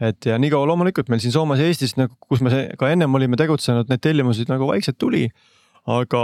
et 0.00 0.26
ja 0.26 0.38
niikaua 0.40 0.66
loomulikult 0.66 1.10
meil 1.12 1.20
siin 1.20 1.32
Soomes 1.34 1.60
ja 1.60 1.68
Eestis 1.68 1.92
nagu, 1.98 2.14
kus 2.24 2.40
me 2.40 2.70
ka 2.80 2.88
ennem 2.88 3.14
olime 3.14 3.36
tegutsenud, 3.36 3.90
neid 3.90 4.00
tellimusi 4.00 4.46
nagu 4.48 4.68
vaikselt 4.70 4.96
tuli 4.98 5.26
aga 5.88 6.22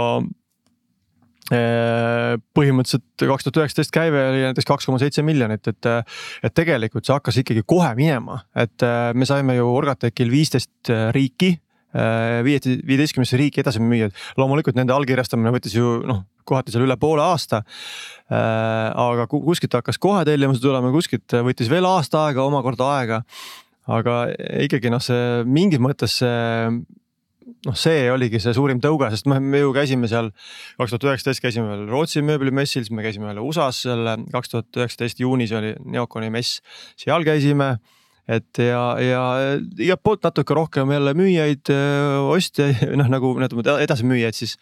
eh, 1.53 2.33
põhimõtteliselt 2.57 3.27
kaks 3.29 3.47
tuhat 3.47 3.61
üheksateist 3.63 3.93
käive 3.95 4.23
oli 4.31 4.43
näiteks 4.45 4.67
kaks 4.67 4.89
koma 4.89 4.99
seitse 5.01 5.23
miljonit, 5.25 5.67
et, 5.71 5.91
et 6.43 6.57
tegelikult 6.57 7.07
see 7.07 7.15
hakkas 7.15 7.39
ikkagi 7.43 7.63
kohe 7.67 7.93
minema, 7.97 8.41
et 8.57 8.85
eh, 8.85 9.13
me 9.17 9.29
saime 9.29 9.57
ju 9.57 9.69
Orgatechil 9.71 10.33
viisteist 10.33 10.93
eh, 10.93 11.07
riiki 11.15 11.55
viieteistkümnesse 11.97 13.37
riiki 13.39 13.61
edasi 13.63 13.79
müüa, 13.81 14.09
loomulikult 14.37 14.75
nende 14.77 14.93
allkirjastamine 14.93 15.53
võttis 15.55 15.73
ju 15.73 15.95
noh, 16.05 16.19
kohati 16.45 16.69
seal 16.69 16.83
üle 16.85 16.97
poole 16.99 17.23
aasta. 17.23 17.63
aga 18.29 19.25
kuskilt 19.31 19.73
hakkas 19.79 19.97
kohe 19.97 20.25
tellimused 20.27 20.61
tulema, 20.61 20.91
kuskilt 20.93 21.31
võttis 21.47 21.71
veel 21.71 21.87
aasta 21.89 22.27
aega, 22.27 22.43
omakorda 22.43 22.91
aega. 22.99 23.21
aga 23.87 24.17
ikkagi 24.67 24.91
noh, 24.93 25.01
see 25.01 25.47
mingis 25.47 25.81
mõttes 25.81 26.19
see 26.19 26.35
noh, 27.67 27.75
see 27.77 28.07
oligi 28.11 28.41
see 28.43 28.55
suurim 28.55 28.81
tõuge, 28.83 29.09
sest 29.13 29.27
me, 29.29 29.39
me 29.43 29.61
ju 29.63 29.73
käisime 29.75 30.09
seal 30.11 30.31
kaks 30.79 30.93
tuhat 30.93 31.07
üheksateist 31.11 31.43
käisime 31.43 31.69
veel 31.71 31.85
Rootsi 31.91 32.23
mööblimessil, 32.25 32.85
siis 32.85 32.93
me 32.93 33.05
käisime 33.05 33.29
veel 33.29 33.43
USA-s 33.43 33.85
selle 33.87 34.17
kaks 34.33 34.53
tuhat 34.53 34.81
üheksateist 34.81 35.21
juunis 35.23 35.53
oli 35.57 35.73
Neoconi 35.85 36.31
mess, 36.33 36.61
seal 36.99 37.25
käisime 37.27 37.75
et 38.27 38.59
ja, 38.59 38.81
ja 38.99 39.21
igalt 39.79 40.03
poolt 40.03 40.25
natuke 40.27 40.55
rohkem 40.55 40.91
jälle 40.91 41.13
müüjaid, 41.17 41.71
ostja, 42.27 42.69
noh 42.99 43.11
nagu 43.11 43.33
ütleme 43.39 43.77
edasimüüjaid 43.87 44.37
siis. 44.37 44.57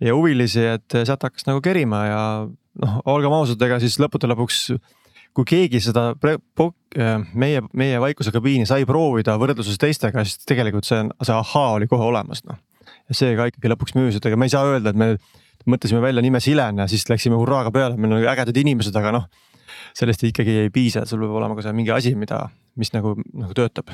Ja 0.00 0.14
huvilisi, 0.16 0.62
et 0.64 0.94
sealt 0.96 1.24
hakkas 1.26 1.44
nagu 1.44 1.60
kerima 1.60 1.98
ja 2.06 2.20
noh, 2.80 2.94
olgem 3.12 3.34
ausad, 3.36 3.60
ega 3.60 3.76
siis 3.82 3.98
lõppude 4.00 4.30
lõpuks 4.30 4.62
kui 5.36 5.46
keegi 5.48 5.80
seda 5.82 6.10
äh, 6.98 7.18
meie, 7.34 7.62
meie 7.76 8.00
vaikuskabiini 8.02 8.66
sai 8.68 8.86
proovida 8.88 9.36
võrdluses 9.40 9.78
teistega, 9.80 10.24
siis 10.26 10.42
tegelikult 10.48 10.88
see 10.88 11.02
see 11.22 11.36
ahhaa 11.36 11.76
oli 11.78 11.88
kohe 11.90 12.08
olemas, 12.08 12.42
noh. 12.48 12.58
ja 13.08 13.16
see 13.16 13.36
ka 13.38 13.50
ikkagi 13.50 13.72
lõpuks 13.72 13.96
müüs, 13.98 14.18
et 14.18 14.26
ega 14.26 14.38
me 14.40 14.48
ei 14.48 14.54
saa 14.54 14.66
öelda, 14.68 14.94
et 14.94 14.98
me 14.98 15.14
mõtlesime 15.70 16.00
välja 16.02 16.24
nime 16.24 16.40
Silen 16.40 16.82
ja 16.82 16.88
siis 16.90 17.06
läksime 17.10 17.38
hurraaga 17.38 17.72
peale, 17.74 17.98
meil 18.00 18.16
on 18.16 18.26
ägedad 18.32 18.56
inimesed, 18.56 18.96
aga 18.96 19.14
noh. 19.18 19.30
Sellest 19.96 20.24
ikkagi 20.28 20.56
ei 20.66 20.72
piisa, 20.74 21.06
sul 21.08 21.22
peab 21.24 21.38
olema 21.40 21.56
ka 21.58 21.64
see 21.66 21.76
mingi 21.76 21.92
asi, 21.94 22.14
mida, 22.18 22.42
mis 22.80 22.92
nagu, 22.94 23.16
nagu 23.36 23.56
töötab. 23.56 23.92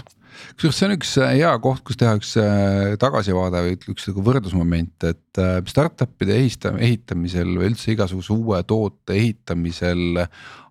kusjuures 0.57 0.81
see 0.81 0.89
on 0.89 0.97
üks 0.97 1.15
äh, 1.23 1.33
hea 1.39 1.55
koht, 1.65 1.85
kus 1.87 2.01
teha 2.01 2.17
üks 2.19 2.35
äh, 2.43 2.97
tagasivaade 3.03 3.65
või 3.67 3.79
üks 3.95 4.11
nagu 4.11 4.27
võrdlusmoment, 4.27 5.09
et 5.09 5.43
startup'ide 5.69 6.39
ehitamisel 6.41 7.57
või 7.59 7.73
üldse 7.73 7.93
igasuguse 7.93 8.33
uue 8.37 8.63
toote 8.69 9.17
ehitamisel 9.17 10.25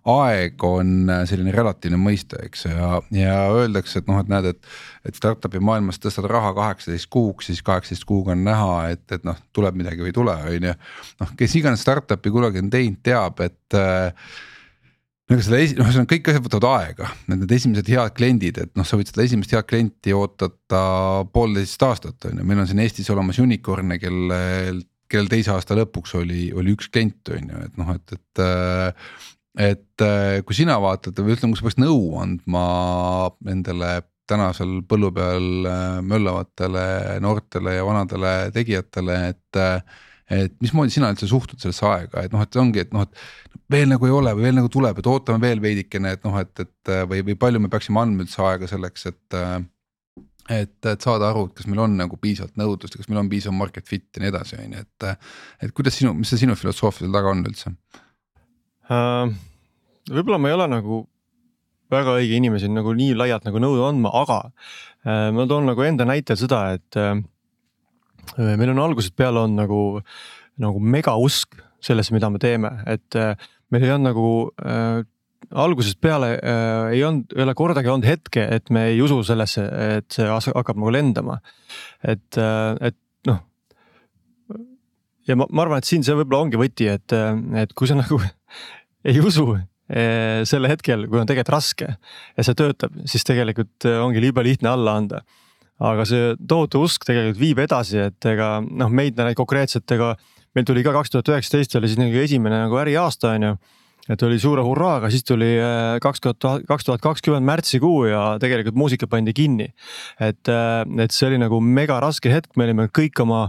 aeg 0.06 0.64
on 0.64 1.10
äh, 1.10 1.22
selline 1.26 1.52
relatiivne 1.54 1.98
mõiste, 1.98 2.38
eks 2.46 2.66
ja, 2.68 2.90
ja 3.14 3.36
öeldakse, 3.50 4.00
et 4.00 4.10
noh, 4.10 4.20
et 4.22 4.30
näed, 4.30 4.50
et. 4.52 4.74
et 5.08 5.18
startup'i 5.18 5.60
maailmas 5.62 5.98
tõstad 6.02 6.28
raha 6.30 6.52
kaheksateist 6.56 7.10
kuuks, 7.10 7.50
siis 7.50 7.62
kaheksateist 7.66 8.06
kuuga 8.06 8.34
on 8.36 8.44
näha, 8.46 8.72
et, 8.94 9.04
et 9.14 9.26
noh, 9.26 9.38
tuleb 9.56 9.78
midagi 9.78 10.04
või 10.04 10.12
ei 10.12 10.16
tule, 10.16 10.36
on 10.50 10.68
ju. 10.70 10.74
noh, 11.22 11.32
kes 11.38 11.56
iganes 11.58 11.82
startup'i 11.82 12.32
kunagi 12.34 12.62
on 12.62 12.70
teinud, 12.70 13.00
teab, 13.06 13.42
et 13.46 13.78
äh, 13.78 14.30
no 15.26 15.36
ega 15.36 15.44
selle 15.46 15.60
esi-, 15.64 15.76
noh, 15.78 15.88
ühesõnaga 15.88 16.12
kõik 16.12 16.30
asjad 16.30 16.44
võtavad 16.46 16.66
aega, 16.70 17.12
need, 17.26 17.42
need 17.42 17.54
esimesed 17.58 17.92
head 17.92 18.16
kliendid, 18.16 18.60
et 18.62 18.72
noh, 18.78 18.86
sa 18.86 18.98
võid 18.98 19.10
seda 19.10 19.24
esimest 19.26 19.54
head 19.54 19.68
klienti 19.68 20.14
oodata 20.16 20.82
poolteist 21.34 21.86
aastat 21.86 22.28
on 22.30 22.40
ju, 22.40 22.46
meil 22.46 22.62
on 22.62 22.68
siin 22.70 22.82
Eestis 22.84 23.10
olemas 23.14 23.40
unicorn'e, 23.42 23.98
kellel, 24.02 24.82
kellel 25.10 25.30
teise 25.32 25.54
aasta 25.54 25.78
lõpuks 25.78 26.14
oli, 26.20 26.50
oli 26.54 26.76
üks 26.76 26.90
klient 26.94 27.34
on 27.34 27.50
ju, 27.54 27.64
et 27.66 27.80
noh, 27.80 27.94
et, 27.96 28.18
et 28.18 28.44
et 29.56 30.04
kui 30.44 30.56
sina 30.56 30.74
vaatad 30.82 31.16
või 31.16 31.32
ütleme, 31.32 31.54
kui 31.54 31.58
sa 31.62 31.64
peaks 31.64 31.78
nõu 31.80 32.18
andma 32.20 32.64
nendele 33.48 33.94
tänasel 34.28 34.82
põllu 34.84 35.08
peal 35.16 35.68
möllavatele 36.04 36.82
noortele 37.24 37.76
ja 37.78 37.86
vanadele 37.86 38.34
tegijatele, 38.54 39.22
et. 39.32 39.62
Äh, 40.30 40.46
et 40.48 40.56
mismoodi 40.64 40.94
sina 40.96 41.12
üldse 41.14 41.28
suhtud 41.30 41.62
sellesse 41.62 41.86
aega, 41.86 42.24
et 42.26 42.34
noh, 42.34 42.42
et 42.42 42.58
ongi, 42.60 42.82
et 42.82 42.92
noh, 42.94 43.06
et 43.06 43.60
veel 43.70 43.88
nagu 43.92 44.08
ei 44.08 44.14
ole 44.14 44.34
või 44.36 44.48
veel 44.48 44.58
nagu 44.58 44.70
tuleb, 44.72 44.98
et 44.98 45.08
ootame 45.10 45.42
veel 45.42 45.62
veidikene, 45.62 46.16
et 46.16 46.26
noh, 46.26 46.36
et, 46.42 46.52
et 46.64 46.92
või, 47.10 47.22
või 47.30 47.38
palju 47.46 47.62
me 47.62 47.72
peaksime 47.72 48.02
andma 48.02 48.26
üldse 48.26 48.42
aega 48.46 48.70
selleks, 48.70 49.08
et 49.12 49.40
et, 50.52 50.86
et 50.86 51.02
saada 51.02 51.30
aru, 51.30 51.48
et 51.48 51.56
kas 51.58 51.66
meil 51.66 51.82
on 51.82 51.96
nagu 51.98 52.18
piisavalt 52.22 52.58
nõudlust 52.58 52.94
ja 52.94 53.00
kas 53.00 53.10
meil 53.10 53.22
on 53.24 53.30
piisav 53.30 53.54
market 53.56 53.88
fit 53.88 54.06
ja 54.14 54.22
nii 54.22 54.30
edasi, 54.30 54.58
on 54.62 54.76
ju, 54.76 54.84
et. 54.86 55.26
et 55.66 55.74
kuidas 55.74 55.96
sinu, 55.98 56.14
mis 56.14 56.30
see 56.30 56.44
sinu 56.44 56.54
filosoofia 56.58 57.04
seal 57.04 57.14
taga 57.14 57.32
on 57.34 57.42
üldse 57.48 57.72
uh,? 58.90 59.32
võib-olla 60.06 60.38
ma 60.38 60.50
ei 60.52 60.54
ole 60.54 60.68
nagu 60.70 61.00
väga 61.90 62.16
õige 62.20 62.38
inimesi 62.38 62.70
nagu 62.70 62.94
nii 62.94 63.14
laialt 63.18 63.46
nagu 63.46 63.62
nõu 63.62 63.80
andma, 63.88 64.12
aga 64.22 64.38
uh, 64.46 65.30
ma 65.34 65.46
toon 65.50 65.66
nagu 65.70 65.86
enda 65.86 66.06
näitel 66.06 66.38
seda, 66.38 66.62
et 66.78 66.98
uh, 67.00 67.18
meil 68.36 68.72
on 68.72 68.82
algusest 68.82 69.16
peale 69.16 69.44
on 69.46 69.56
nagu, 69.58 69.80
nagu 70.62 70.80
megausk 70.82 71.58
sellesse, 71.86 72.14
mida 72.14 72.30
me 72.32 72.40
teeme, 72.42 72.72
et 72.88 73.18
uh, 73.18 73.34
meil 73.72 73.86
ei 73.86 73.92
olnud 73.94 74.10
nagu 74.10 74.30
uh, 74.48 75.02
algusest 75.46 76.00
peale 76.02 76.32
äh, 76.40 76.96
ei 76.96 77.02
olnud, 77.06 77.30
ei 77.36 77.44
ole 77.44 77.54
kordagi 77.54 77.90
olnud 77.92 78.08
hetke, 78.08 78.42
et 78.56 78.72
me 78.74 78.88
ei 78.90 79.02
usu 79.04 79.20
sellesse, 79.26 79.62
et 79.98 80.08
see 80.10 80.26
hakkab 80.26 80.80
nagu 80.80 80.90
lendama. 80.94 81.38
et 82.02 82.40
äh,, 82.40 82.88
et 82.88 82.96
noh. 83.28 83.38
ja 85.28 85.36
ma, 85.38 85.46
ma 85.50 85.66
arvan, 85.66 85.84
et 85.84 85.88
siin 85.88 86.02
see 86.06 86.16
võib-olla 86.18 86.48
ongi 86.48 86.60
võti, 86.60 86.90
et, 86.90 87.14
et 87.62 87.74
kui 87.78 87.86
sa 87.86 87.98
nagu 87.98 88.18
ei 89.08 89.22
usu 89.22 89.52
sel 89.86 90.66
hetkel, 90.66 91.04
kui 91.06 91.20
on 91.20 91.28
tegelikult 91.30 91.52
raske 91.54 91.86
ja 91.86 92.42
see 92.42 92.56
töötab, 92.58 92.96
siis 93.06 93.22
tegelikult 93.22 93.86
ongi 93.86 94.18
liiga 94.24 94.42
lihtne 94.42 94.72
alla 94.72 94.96
anda. 94.98 95.20
Aga 95.80 96.04
see 96.08 96.34
tohutu 96.48 96.82
usk 96.86 97.04
tegelikult 97.04 97.40
viib 97.40 97.58
edasi, 97.66 97.98
et 98.08 98.28
ega 98.32 98.60
noh, 98.64 98.88
meid 98.88 99.18
konkreetselt 99.36 99.90
ega 99.92 100.14
meil 100.56 100.64
tuli 100.64 100.84
ka 100.84 100.94
kaks 100.96 101.12
tuhat 101.12 101.34
üheksateist 101.34 101.76
oli 101.76 101.90
siis 101.90 102.00
nagu 102.00 102.22
esimene 102.22 102.62
nagu 102.64 102.78
äriaasta 102.80 103.34
on 103.36 103.50
ju 103.50 103.56
et 104.12 104.22
oli 104.22 104.38
suure 104.40 104.62
hurraaga, 104.62 105.10
siis 105.10 105.24
tuli 105.26 105.48
äh, 105.58 105.96
kaks 106.02 106.22
tuhat, 106.22 106.66
kaks 106.68 106.86
tuhat 106.86 107.02
kakskümmend 107.02 107.46
märtsikuu 107.48 108.06
ja 108.10 108.22
tegelikult 108.42 108.78
muusika 108.78 109.08
pandi 109.10 109.34
kinni. 109.34 109.72
et, 110.20 110.48
äh, 110.48 110.82
et 111.02 111.14
see 111.14 111.28
oli 111.30 111.40
nagu 111.42 111.60
mega 111.60 111.98
raske 112.02 112.30
hetk, 112.32 112.54
me 112.56 112.68
olime 112.68 112.88
kõik 112.94 113.18
oma 113.24 113.48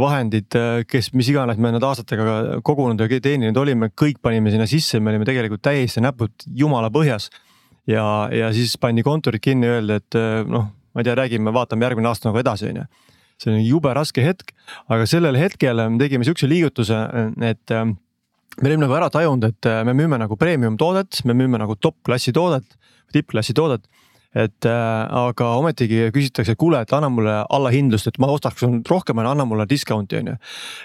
vahendid, 0.00 0.48
äh, 0.56 0.82
kes, 0.88 1.12
mis 1.12 1.28
iganes 1.28 1.60
me 1.60 1.72
nende 1.72 1.86
aastatega 1.86 2.60
kogunud 2.64 3.00
ja 3.00 3.20
teeninud 3.20 3.56
olime, 3.60 3.90
kõik 3.92 4.22
panime 4.22 4.52
sinna 4.52 4.68
sisse, 4.70 5.00
me 5.00 5.12
olime 5.12 5.28
tegelikult 5.28 5.62
täiesti 5.62 6.00
näpud 6.00 6.48
jumala 6.56 6.90
põhjas. 6.90 7.28
ja, 7.86 8.28
ja 8.32 8.52
siis 8.56 8.76
pandi 8.80 9.02
kontorid 9.02 9.42
kinni, 9.44 9.68
öeldi, 9.68 10.00
et 10.00 10.20
noh, 10.48 10.70
ma 10.94 11.02
ei 11.02 11.08
tea, 11.08 11.16
räägime, 11.18 11.54
vaatame 11.54 11.86
järgmine 11.86 12.10
aasta 12.10 12.30
nagu 12.30 12.40
edasi, 12.42 12.70
on 12.70 12.82
ju 12.82 12.86
see 13.40 13.54
on 13.54 13.62
jube 13.64 13.92
raske 13.96 14.20
hetk, 14.20 14.52
aga 14.92 15.06
sellel 15.08 15.38
hetkel 15.40 15.78
me 15.88 15.96
tegime 16.02 16.26
sihukese 16.26 16.48
liigutuse, 16.50 16.98
et 17.48 17.72
me 18.58 18.68
olime 18.68 18.84
nagu 18.84 18.96
ära 18.98 19.08
tajunud, 19.12 19.46
et 19.48 19.68
äh, 19.68 19.80
me 19.86 19.94
müüme 19.96 20.18
nagu 20.20 20.36
premium 20.36 20.76
toodet, 20.80 21.22
me 21.24 21.36
müüme 21.36 21.60
nagu 21.60 21.76
top-klassi 21.78 22.34
toodet, 22.36 22.66
tippklassi 23.14 23.54
toodet. 23.56 23.86
Et 24.34 24.66
äh, 24.68 24.72
aga 25.20 25.48
ometigi 25.58 26.04
küsitakse, 26.14 26.54
kuule, 26.58 26.82
et 26.84 26.92
anna 26.94 27.08
mulle 27.10 27.36
allahindlust, 27.50 28.06
et 28.06 28.18
ma 28.22 28.30
ostaks 28.30 28.62
rohkem, 28.88 29.18
anna 29.18 29.46
mulle 29.48 29.66
discount'i 29.70 30.20
on 30.20 30.32
ju. 30.32 30.36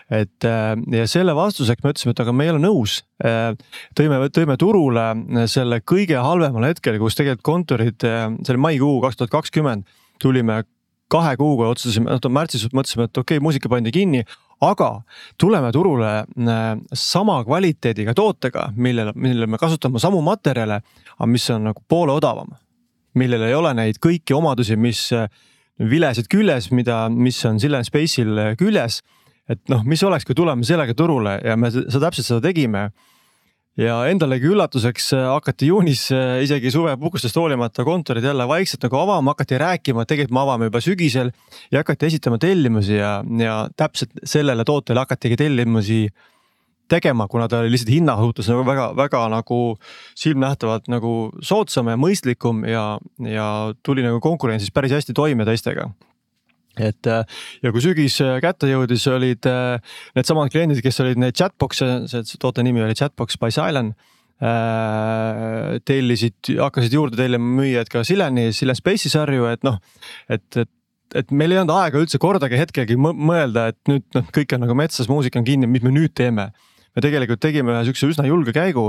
et 0.09 0.47
äh, 0.49 0.71
ja 0.97 1.05
selle 1.09 1.35
vastuseks 1.37 1.83
me 1.83 1.93
ütlesime, 1.93 2.15
et 2.15 2.23
aga 2.25 2.33
me 2.33 2.47
ei 2.47 2.53
ole 2.55 2.63
nõus 2.63 3.01
äh,. 3.23 3.51
tõime, 3.97 4.23
tõime 4.33 4.57
turule 4.57 5.05
selle 5.51 5.81
kõige 5.85 6.17
halvemal 6.17 6.71
hetkel, 6.71 6.97
kus 7.01 7.19
tegelikult 7.19 7.45
kontorid, 7.45 8.07
äh, 8.07 8.31
see 8.41 8.55
oli 8.55 8.65
maikuu 8.69 8.97
kaks 9.05 9.21
tuhat 9.21 9.35
kakskümmend, 9.37 9.85
tulime 10.21 10.63
kahe 11.11 11.35
kuuga 11.37 11.69
otsustasime, 11.69 12.09
noh 12.09 12.33
märtsis 12.33 12.65
mõtlesime, 12.73 13.05
et 13.05 13.17
okei 13.17 13.37
okay,, 13.37 13.43
muusika 13.43 13.69
pandi 13.69 13.93
kinni, 13.93 14.23
aga 14.65 14.89
tuleme 15.37 15.71
turule 15.75 16.11
äh, 16.23 16.65
sama 16.93 17.43
kvaliteediga 17.45 18.15
tootega, 18.17 18.71
millele, 18.75 19.13
millele 19.15 19.47
me 19.47 19.61
kasutame 19.61 20.01
samu 20.01 20.21
materjale, 20.25 20.81
aga 21.17 21.29
mis 21.29 21.49
on 21.53 21.69
nagu 21.69 21.83
poole 21.87 22.15
odavam. 22.15 22.55
Millel 23.19 23.47
ei 23.47 23.55
ole 23.57 23.73
neid 23.77 23.99
kõiki 24.03 24.35
omadusi, 24.35 24.77
mis 24.79 25.07
äh, 25.15 25.27
vilesid 25.79 26.29
küljes, 26.31 26.69
mida, 26.75 27.05
mis 27.11 27.39
on 27.47 27.59
Silent 27.61 27.87
Space'il 27.89 28.37
äh, 28.41 28.53
küljes. 28.59 29.01
et 29.49 29.61
noh, 29.69 29.83
mis 29.85 30.01
oleks, 30.03 30.25
kui 30.25 30.33
tuleme 30.33 30.65
sellega 30.65 30.95
turule 30.97 31.35
ja 31.45 31.53
me 31.55 31.69
seda 31.69 32.07
täpselt 32.07 32.25
seda 32.25 32.41
tegime 32.47 32.87
ja 33.77 33.99
endalegi 34.09 34.49
üllatuseks 34.49 35.11
äh, 35.13 35.25
hakati 35.29 35.69
juunis 35.69 36.07
isegi 36.41 36.71
suvepuhkustest 36.73 37.35
hoolimata 37.37 37.85
kontorid 37.85 38.25
jälle 38.25 38.47
vaikselt 38.47 38.87
nagu 38.87 38.97
avama, 39.03 39.35
hakati 39.35 39.59
rääkima, 39.61 40.01
et 40.01 40.11
tegelikult 40.13 40.37
me 40.37 40.41
avame 40.45 40.71
juba 40.71 40.81
sügisel. 40.81 41.31
ja 41.71 41.83
hakati 41.83 42.09
esitama 42.09 42.39
tellimusi 42.41 42.97
ja, 42.97 43.19
ja 43.39 43.59
täpselt 43.77 44.17
sellele 44.23 44.65
tootele 44.65 45.05
hakatigi 45.05 45.37
tellimusi 45.37 46.07
tegema, 46.91 47.27
kuna 47.31 47.47
ta 47.51 47.61
oli 47.63 47.73
lihtsalt 47.73 47.93
hinna 47.93 48.17
suhtes 48.19 48.49
nagu 48.51 48.65
väga-väga 48.67 49.25
nagu 49.33 49.59
silmnähtavalt 50.17 50.89
nagu 50.91 51.13
soodsam 51.41 51.89
ja 51.91 51.99
mõistlikum 51.99 52.65
ja, 52.69 52.87
ja 53.25 53.47
tuli 53.85 54.05
nagu 54.05 54.21
konkurentsis 54.23 54.73
päris 54.75 54.95
hästi 54.95 55.15
toime 55.17 55.47
teistega 55.47 55.89
et 56.75 57.07
äh, 57.07 57.23
ja 57.63 57.71
kui 57.71 57.83
sügis 57.83 58.17
äh, 58.23 58.37
kätte 58.43 58.67
jõudis, 58.69 59.05
olid 59.11 59.47
äh, 59.49 59.79
needsamad 60.17 60.51
kliendid, 60.51 60.81
kes 60.83 60.99
olid 61.03 61.21
need 61.21 61.37
chatbox'e, 61.37 61.87
see 62.11 62.41
toote 62.41 62.65
nimi 62.65 62.83
oli 62.83 62.97
Chatbox 62.97 63.39
by 63.41 63.53
Silent. 63.53 63.95
tellisid, 65.87 66.49
hakkasid 66.59 66.91
juurde 66.91 67.15
tellima 67.15 67.53
müüjad 67.55 67.87
ka 67.87 68.01
Sileni, 68.03 68.49
Silen 68.51 68.75
Space'i 68.75 69.07
sarju, 69.07 69.45
et 69.47 69.63
noh, 69.63 69.77
et, 70.27 70.43
et 70.59 70.71
et 71.15 71.31
meil 71.31 71.53
ei 71.53 71.61
olnud 71.61 71.71
aega 71.71 72.01
üldse 72.01 72.19
kordagi 72.19 72.57
hetkegi 72.59 72.97
mõelda, 72.99 73.69
et 73.71 73.77
nüüd 73.87 74.03
noh, 74.17 74.25
kõik 74.35 74.57
on 74.57 74.65
nagu 74.65 74.75
metsas, 74.75 75.07
muusika 75.07 75.39
on 75.39 75.47
kinni, 75.47 75.69
mis 75.71 75.85
me 75.85 75.93
nüüd 75.95 76.11
teeme 76.17 76.49
me 76.95 77.03
tegelikult 77.03 77.41
tegime 77.43 77.73
ühe 77.73 77.83
sihukese 77.85 78.09
üsna 78.13 78.25
julge 78.27 78.53
käigu 78.55 78.87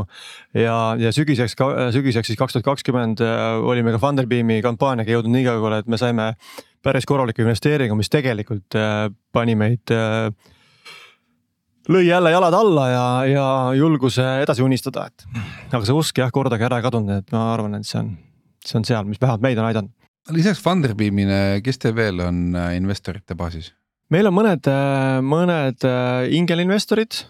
ja, 0.55 0.95
ja 1.01 1.13
sügiseks, 1.15 1.57
sügiseks 1.95 2.31
siis 2.31 2.39
kaks 2.39 2.57
tuhat 2.57 2.67
kakskümmend 2.69 3.23
äh, 3.25 3.59
olime 3.67 3.95
ka 3.95 4.01
Funderbeami 4.03 4.61
kampaaniaga 4.65 5.17
jõudnud 5.17 5.35
nii 5.35 5.47
kaugele, 5.49 5.81
et 5.83 5.91
me 5.91 5.99
saime 6.01 6.33
päris 6.87 7.09
korraliku 7.09 7.43
investeeringu, 7.43 7.99
mis 7.99 8.13
tegelikult 8.13 8.79
äh, 8.79 9.09
pani 9.35 9.57
meid 9.59 9.95
äh, 9.95 10.31
lõi 11.91 12.07
jälle 12.07 12.35
jalad 12.35 12.59
alla 12.59 12.89
ja, 12.93 13.07
ja 13.33 13.47
julguse 13.79 14.27
edasi 14.45 14.65
unistada, 14.67 15.09
et 15.11 15.27
aga 15.73 15.83
see 15.83 15.97
usk 15.97 16.23
jah, 16.23 16.31
kordagi 16.35 16.69
ära 16.69 16.81
ei 16.81 16.87
kadunud, 16.87 17.25
et 17.25 17.35
ma 17.35 17.49
arvan, 17.57 17.79
et 17.81 17.91
see 17.91 18.01
on, 18.05 18.15
see 18.63 18.79
on 18.79 18.87
seal, 18.87 19.07
mis 19.11 19.23
vähemalt 19.23 19.43
meid 19.43 19.59
on 19.63 19.71
aidanud. 19.73 19.95
lisaks 20.35 20.63
Funderbeamile, 20.63 21.59
kes 21.67 21.83
teil 21.83 21.99
veel 21.99 22.23
on 22.23 22.45
investorite 22.75 23.35
baasis? 23.39 23.73
meil 24.15 24.31
on 24.31 24.35
mõned, 24.39 24.69
mõned 25.27 25.83
ingelinvestorid 26.39 27.25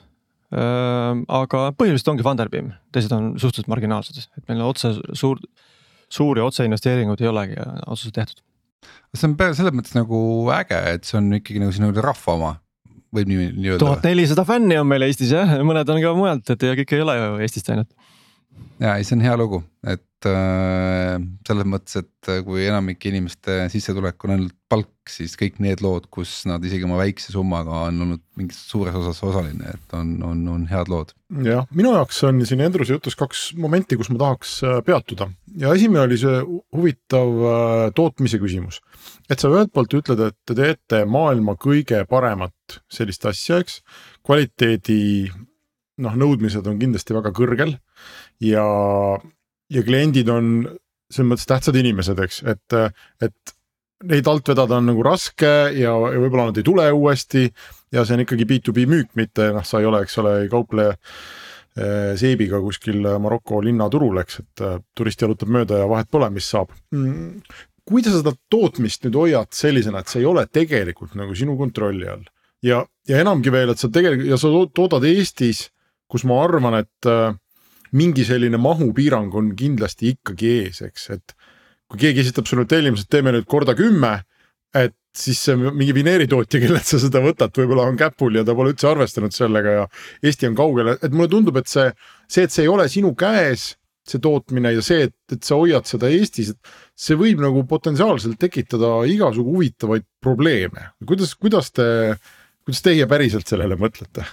aga 0.53 1.63
põhiliselt 1.79 2.13
ongi 2.13 2.27
Funderbeam, 2.27 2.71
teised 2.95 3.13
on 3.15 3.33
suhteliselt 3.35 3.71
marginaalsed, 3.73 4.29
et 4.39 4.45
meil 4.51 4.63
otse 4.67 4.93
suur, 5.19 5.41
suuri 6.13 6.45
otseinvesteeringuid 6.45 7.23
ei 7.25 7.31
olegi 7.33 7.57
otseselt 7.87 8.15
tehtud. 8.15 8.45
see 9.17 9.27
on 9.27 9.35
selles 9.59 9.75
mõttes 9.75 9.97
nagu 9.97 10.21
äge, 10.55 10.79
et 10.95 11.09
see 11.09 11.19
on 11.19 11.33
ikkagi 11.41 11.63
nagu 11.63 11.75
sinu 11.75 11.91
rahva 11.97 12.37
oma, 12.37 12.53
võib 13.17 13.31
nii, 13.33 13.49
nii 13.57 13.73
öelda. 13.73 13.83
tuhat 13.83 14.07
nelisada 14.07 14.45
fänni 14.47 14.79
on 14.79 14.87
meil 14.87 15.07
Eestis 15.09 15.33
jah, 15.35 15.57
mõned 15.67 15.91
on 15.91 16.03
ka 16.05 16.15
mujalt, 16.19 16.55
et 16.55 16.69
ja 16.69 16.77
kõik 16.79 16.95
ei 16.95 17.07
ole 17.07 17.17
ju 17.19 17.33
Eestist 17.47 17.73
ainult. 17.75 17.91
ja 18.83 18.97
ei, 18.97 19.09
see 19.09 19.19
on 19.19 19.27
hea 19.27 19.35
lugu, 19.41 19.65
et 19.87 20.07
äh, 20.29 21.17
selles 21.47 21.69
mõttes, 21.69 22.03
et 22.03 22.31
kui 22.47 22.67
enamike 22.67 23.11
inimeste 23.11 23.67
sissetulek 23.73 24.25
on 24.27 24.35
ainult 24.35 24.57
palk, 24.71 24.91
siis 25.11 25.37
kõik 25.39 25.61
need 25.63 25.83
lood, 25.85 26.09
kus 26.11 26.41
nad 26.51 26.65
isegi 26.67 26.87
oma 26.87 26.99
väikse 26.99 27.31
summaga 27.35 27.85
on 27.87 28.01
olnud 28.03 28.23
mingis 28.39 28.59
suures 28.67 28.97
osas 28.99 29.23
osaline, 29.23 29.77
et 29.77 29.97
on, 29.97 30.17
on, 30.27 30.43
on 30.57 30.67
head 30.71 30.91
lood. 30.91 31.15
jah, 31.47 31.67
minu 31.77 31.95
jaoks 31.95 32.19
on 32.27 32.43
siin 32.49 32.65
Endruse 32.67 32.97
jutus 32.97 33.19
kaks 33.19 33.49
momenti, 33.61 33.99
kus 33.99 34.11
ma 34.11 34.21
tahaks 34.25 34.59
äh, 34.67 34.81
peatuda 34.87 35.31
ja 35.61 35.73
esimene 35.75 36.05
oli 36.05 36.19
see 36.21 36.43
huvitav 36.75 37.43
äh, 37.53 37.87
tootmise 37.97 38.41
küsimus. 38.43 38.81
et 39.31 39.41
sa 39.41 39.51
ühelt 39.53 39.73
poolt 39.75 39.95
ütled, 39.95 40.23
et 40.29 40.39
te 40.47 40.59
teete 40.59 41.05
maailma 41.07 41.57
kõige 41.61 42.03
paremat 42.11 42.81
sellist 42.93 43.27
asja, 43.31 43.63
eks, 43.63 43.81
kvaliteedi 44.27 45.31
noh, 46.03 46.19
nõudmised 46.19 46.67
on 46.67 46.81
kindlasti 46.81 47.17
väga 47.17 47.33
kõrgel 47.37 47.77
ja, 48.43 48.67
ja 49.73 49.83
kliendid 49.87 50.29
on 50.33 50.51
selles 51.11 51.31
mõttes 51.31 51.49
tähtsad 51.49 51.77
inimesed, 51.79 52.19
eks, 52.23 52.43
et, 52.51 52.77
et 53.23 53.57
neid 54.11 54.29
alt 54.29 54.51
vedada 54.51 54.81
on 54.81 54.91
nagu 54.91 55.05
raske 55.07 55.53
ja, 55.77 55.93
ja 55.95 56.21
võib-olla 56.21 56.51
nad 56.51 56.61
ei 56.61 56.67
tule 56.67 56.87
uuesti. 56.93 57.47
ja 57.95 58.05
see 58.05 58.17
on 58.17 58.25
ikkagi 58.27 58.47
B2B 58.49 58.87
müük, 58.91 59.13
mitte 59.17 59.53
noh, 59.55 59.65
sa 59.65 59.81
ei 59.81 59.89
ole, 59.89 60.03
eks 60.05 60.19
ole, 60.21 60.35
ei 60.43 60.51
kauple 60.53 60.89
eh, 60.91 62.13
seebiga 62.19 62.61
kuskil 62.61 63.07
Maroko 63.23 63.63
linnaturul, 63.65 64.21
eks, 64.25 64.43
et 64.43 64.67
eh, 64.67 64.77
turist 64.95 65.23
jalutab 65.23 65.53
mööda 65.55 65.81
ja 65.83 65.89
vahet 65.91 66.11
pole, 66.11 66.29
mis 66.35 66.51
saab 66.51 66.75
mm,. 66.93 67.41
kuidas 67.87 68.17
sa 68.17 68.25
seda 68.25 68.35
tootmist 68.53 69.07
nüüd 69.07 69.21
hoiad 69.23 69.55
sellisena, 69.55 70.03
et 70.03 70.13
see 70.13 70.25
ei 70.25 70.29
ole 70.29 70.47
tegelikult 70.51 71.15
nagu 71.19 71.39
sinu 71.39 71.57
kontrolli 71.59 72.11
all 72.11 72.27
ja, 72.67 72.83
ja 73.09 73.23
enamgi 73.23 73.53
veel, 73.55 73.73
et 73.73 73.81
sa 73.81 73.91
tegelikult 73.93 74.31
ja 74.31 74.39
sa 74.41 74.53
toodad 74.75 75.07
Eestis, 75.09 75.69
kus 76.11 76.27
ma 76.29 76.39
arvan, 76.45 76.81
et 76.83 77.11
äh, 77.11 77.35
mingi 77.93 78.25
selline 78.27 78.59
mahupiirang 78.61 79.35
on 79.39 79.53
kindlasti 79.59 80.15
ikkagi 80.17 80.53
ees, 80.63 80.83
eks, 80.87 81.11
et 81.15 81.37
kui 81.87 82.01
keegi 82.03 82.25
esitab 82.25 82.49
sulle 82.51 82.67
tellimuse, 82.69 83.07
et 83.07 83.15
teeme 83.15 83.35
nüüd 83.35 83.47
korda 83.49 83.77
kümme, 83.79 84.19
et 84.77 84.97
siis 85.17 85.39
see 85.47 85.57
mingi 85.57 85.95
vineeritootja, 85.97 86.61
kellelt 86.63 86.89
sa 86.89 87.01
seda 87.01 87.23
võtad, 87.25 87.55
võib-olla 87.57 87.87
on 87.89 87.99
käpul 88.01 88.37
ja 88.37 88.45
ta 88.45 88.55
pole 88.57 88.75
üldse 88.75 88.89
arvestanud 88.91 89.35
sellega 89.35 89.75
ja 89.81 89.89
Eesti 90.23 90.51
on 90.51 90.57
kaugel, 90.59 90.93
et 90.97 91.13
mulle 91.13 91.31
tundub, 91.33 91.57
et 91.61 91.71
see, 91.71 91.89
see, 92.29 92.47
et 92.47 92.53
see 92.55 92.67
ei 92.67 92.73
ole 92.73 92.89
sinu 92.93 93.15
käes, 93.19 93.71
see 94.07 94.23
tootmine 94.23 94.75
ja 94.77 94.85
see, 94.85 95.09
et, 95.09 95.17
et 95.33 95.47
sa 95.47 95.59
hoiad 95.59 95.89
seda 95.89 96.11
Eestis, 96.13 96.53
et 96.53 96.75
see 97.07 97.19
võib 97.19 97.41
nagu 97.43 97.65
potentsiaalselt 97.69 98.39
tekitada 98.43 98.99
igasugu 99.11 99.57
huvitavaid 99.57 100.07
probleeme. 100.23 100.91
kuidas, 101.07 101.35
kuidas 101.35 101.73
te, 101.75 101.87
kuidas 102.67 102.85
teie 102.85 103.09
päriselt 103.11 103.49
sellele 103.49 103.79
mõtlete? 103.81 104.27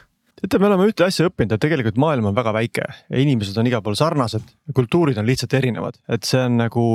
Teate, 0.43 0.59
me 0.59 0.67
oleme 0.67 0.87
ühte 0.89 1.05
asja 1.05 1.27
õppinud, 1.29 1.55
et 1.55 1.61
tegelikult 1.63 1.97
maailm 2.01 2.27
on 2.29 2.35
väga 2.35 2.51
väike 2.55 2.83
ja 2.83 3.21
inimesed 3.21 3.57
on 3.59 3.67
igal 3.69 3.83
pool 3.85 3.95
sarnased, 3.97 4.43
kultuurid 4.75 5.17
on 5.19 5.27
lihtsalt 5.27 5.53
erinevad, 5.55 5.97
et 6.11 6.27
see 6.27 6.41
on 6.43 6.57
nagu, 6.59 6.85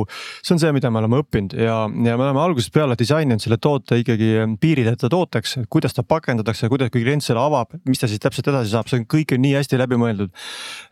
see 0.42 0.54
on 0.54 0.62
see, 0.62 0.72
mida 0.76 0.90
me 0.92 1.00
oleme 1.00 1.20
õppinud 1.22 1.56
ja, 1.56 1.78
ja 1.88 2.16
me 2.18 2.26
oleme 2.26 2.42
algusest 2.42 2.72
peale 2.74 2.96
disaininud 2.98 3.42
selle 3.42 3.58
toote 3.62 4.00
ikkagi 4.02 4.30
piirideta 4.60 5.10
tooteks, 5.12 5.56
kuidas 5.72 5.96
ta 5.96 6.04
pakendatakse, 6.04 6.68
kuidas, 6.68 6.92
kui 6.92 7.04
klient 7.06 7.24
selle 7.24 7.40
avab, 7.42 7.72
mis 7.88 8.02
ta 8.02 8.10
siis 8.10 8.20
täpselt 8.22 8.50
edasi 8.52 8.72
saab, 8.74 8.90
see 8.90 9.00
on 9.00 9.08
kõik 9.08 9.36
nii 9.40 9.54
hästi 9.56 9.80
läbi 9.80 10.00
mõeldud. 10.00 10.34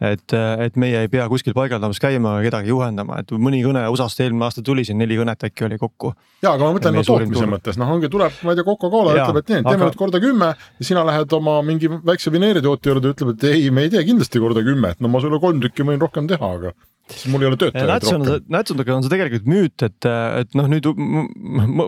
et, 0.00 0.36
et 0.66 0.80
meie 0.80 1.04
ei 1.04 1.12
pea 1.12 1.28
kuskil 1.28 1.54
paigaldamas 1.56 2.00
käima, 2.02 2.38
kedagi 2.46 2.72
juhendama, 2.72 3.20
et 3.20 3.36
mõni 3.36 3.62
kõne 3.64 3.84
USA-st 3.92 4.24
eelmine 4.24 4.48
aasta 4.48 4.64
tuli 4.64 4.84
siin 4.86 4.98
neli 5.00 5.18
kõnet 5.18 5.44
äkki 5.50 5.68
oli 5.68 5.78
kokku. 5.80 6.14
ja, 6.42 6.54
aga 6.54 6.64
ma 6.64 6.72
mõtlen 6.78 6.96
no, 6.96 7.04
tootmise 7.06 7.48
mõttes, 7.50 7.80
noh, 7.80 7.92
ongi, 7.92 8.10
tuleb, 8.12 8.40
ma 8.42 8.54
ei 8.54 8.60
tea, 8.60 8.66
Coca-Cola 8.66 9.14
ütleb, 9.16 9.42
et 9.42 9.52
nii, 9.52 9.62
teeme 9.62 9.76
aga... 9.76 9.90
nüüd 9.90 10.00
korda 10.00 10.22
kümme 10.22 10.52
ja 10.56 10.88
sina 10.88 11.04
lähed 11.06 11.32
oma 11.36 11.58
mingi 11.66 11.90
väikse 11.90 12.32
vineeritootja 12.46 12.92
juurde, 12.92 13.14
ütleb, 13.14 13.32
et 13.34 13.46
ei, 13.50 13.70
me 13.74 13.86
ei 13.86 13.92
tee 13.92 14.04
kindlasti 14.06 14.42
korda 14.42 14.62
kümme, 14.66 14.94
et 14.94 15.02
no 15.02 15.10
ma 15.12 15.22
sulle 15.22 15.40
kolm 15.42 15.62
tükki 15.62 15.86
võin 15.86 16.02
rohkem 16.02 16.28
teha, 16.30 16.52
aga 16.58 16.72
siis 17.10 17.30
mul 17.30 17.44
ei 17.44 17.50
ole 17.50 17.58
töötajaid 17.60 18.10
on, 18.10 18.24
rohkem. 18.26 18.48
Nätsundega 18.56 18.96
on 18.96 19.04
see 19.04 19.12
tegelikult 19.12 19.48
müüt, 19.50 19.86
et, 19.86 20.08
et 20.42 20.58
noh, 20.58 20.68
nüüd 20.70 20.88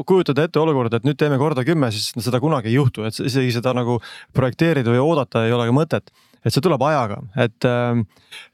kujutada 0.09 0.47
ette 0.47 0.63
olukorda, 0.63 1.01
et 1.01 1.09
nüüd 1.09 1.19
teeme 1.19 1.39
korda 1.41 1.65
kümme, 1.67 1.91
siis 1.95 2.13
seda 2.27 2.41
kunagi 2.43 2.71
ei 2.71 2.79
juhtu, 2.79 3.07
et 3.09 3.19
isegi 3.27 3.55
seda 3.59 3.75
nagu 3.77 3.99
projekteerida 4.37 4.95
või 4.95 5.03
oodata 5.03 5.47
ei 5.47 5.55
ole 5.55 5.69
ka 5.71 5.77
mõtet 5.77 6.13
et 6.47 6.55
see 6.55 6.63
tuleb 6.63 6.83
ajaga, 6.87 7.19
et 7.43 7.67
äh, 7.67 7.99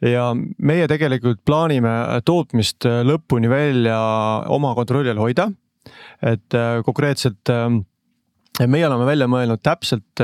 ja 0.08 0.30
meie 0.34 0.86
tegelikult 0.90 1.42
plaanime 1.46 1.92
tootmist 2.26 2.86
lõpuni 3.06 3.50
välja 3.52 3.98
oma 4.54 4.72
kontrolli 4.78 5.12
all 5.12 5.20
hoida. 5.20 5.50
et 6.24 6.56
äh, 6.56 6.80
konkreetselt 6.86 7.52
äh, 7.52 7.68
meie 8.66 8.86
oleme 8.88 9.06
välja 9.06 9.28
mõelnud 9.28 9.60
täpselt, 9.62 10.22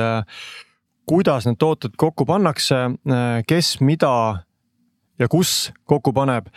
kuidas 1.10 1.48
need 1.48 1.58
tooted 1.58 1.98
kokku 1.98 2.22
pannakse, 2.28 2.84
kes 3.50 3.74
mida 3.82 4.14
ja 5.20 5.28
kus 5.30 5.70
kokku 5.88 6.14
paneb. 6.16 6.48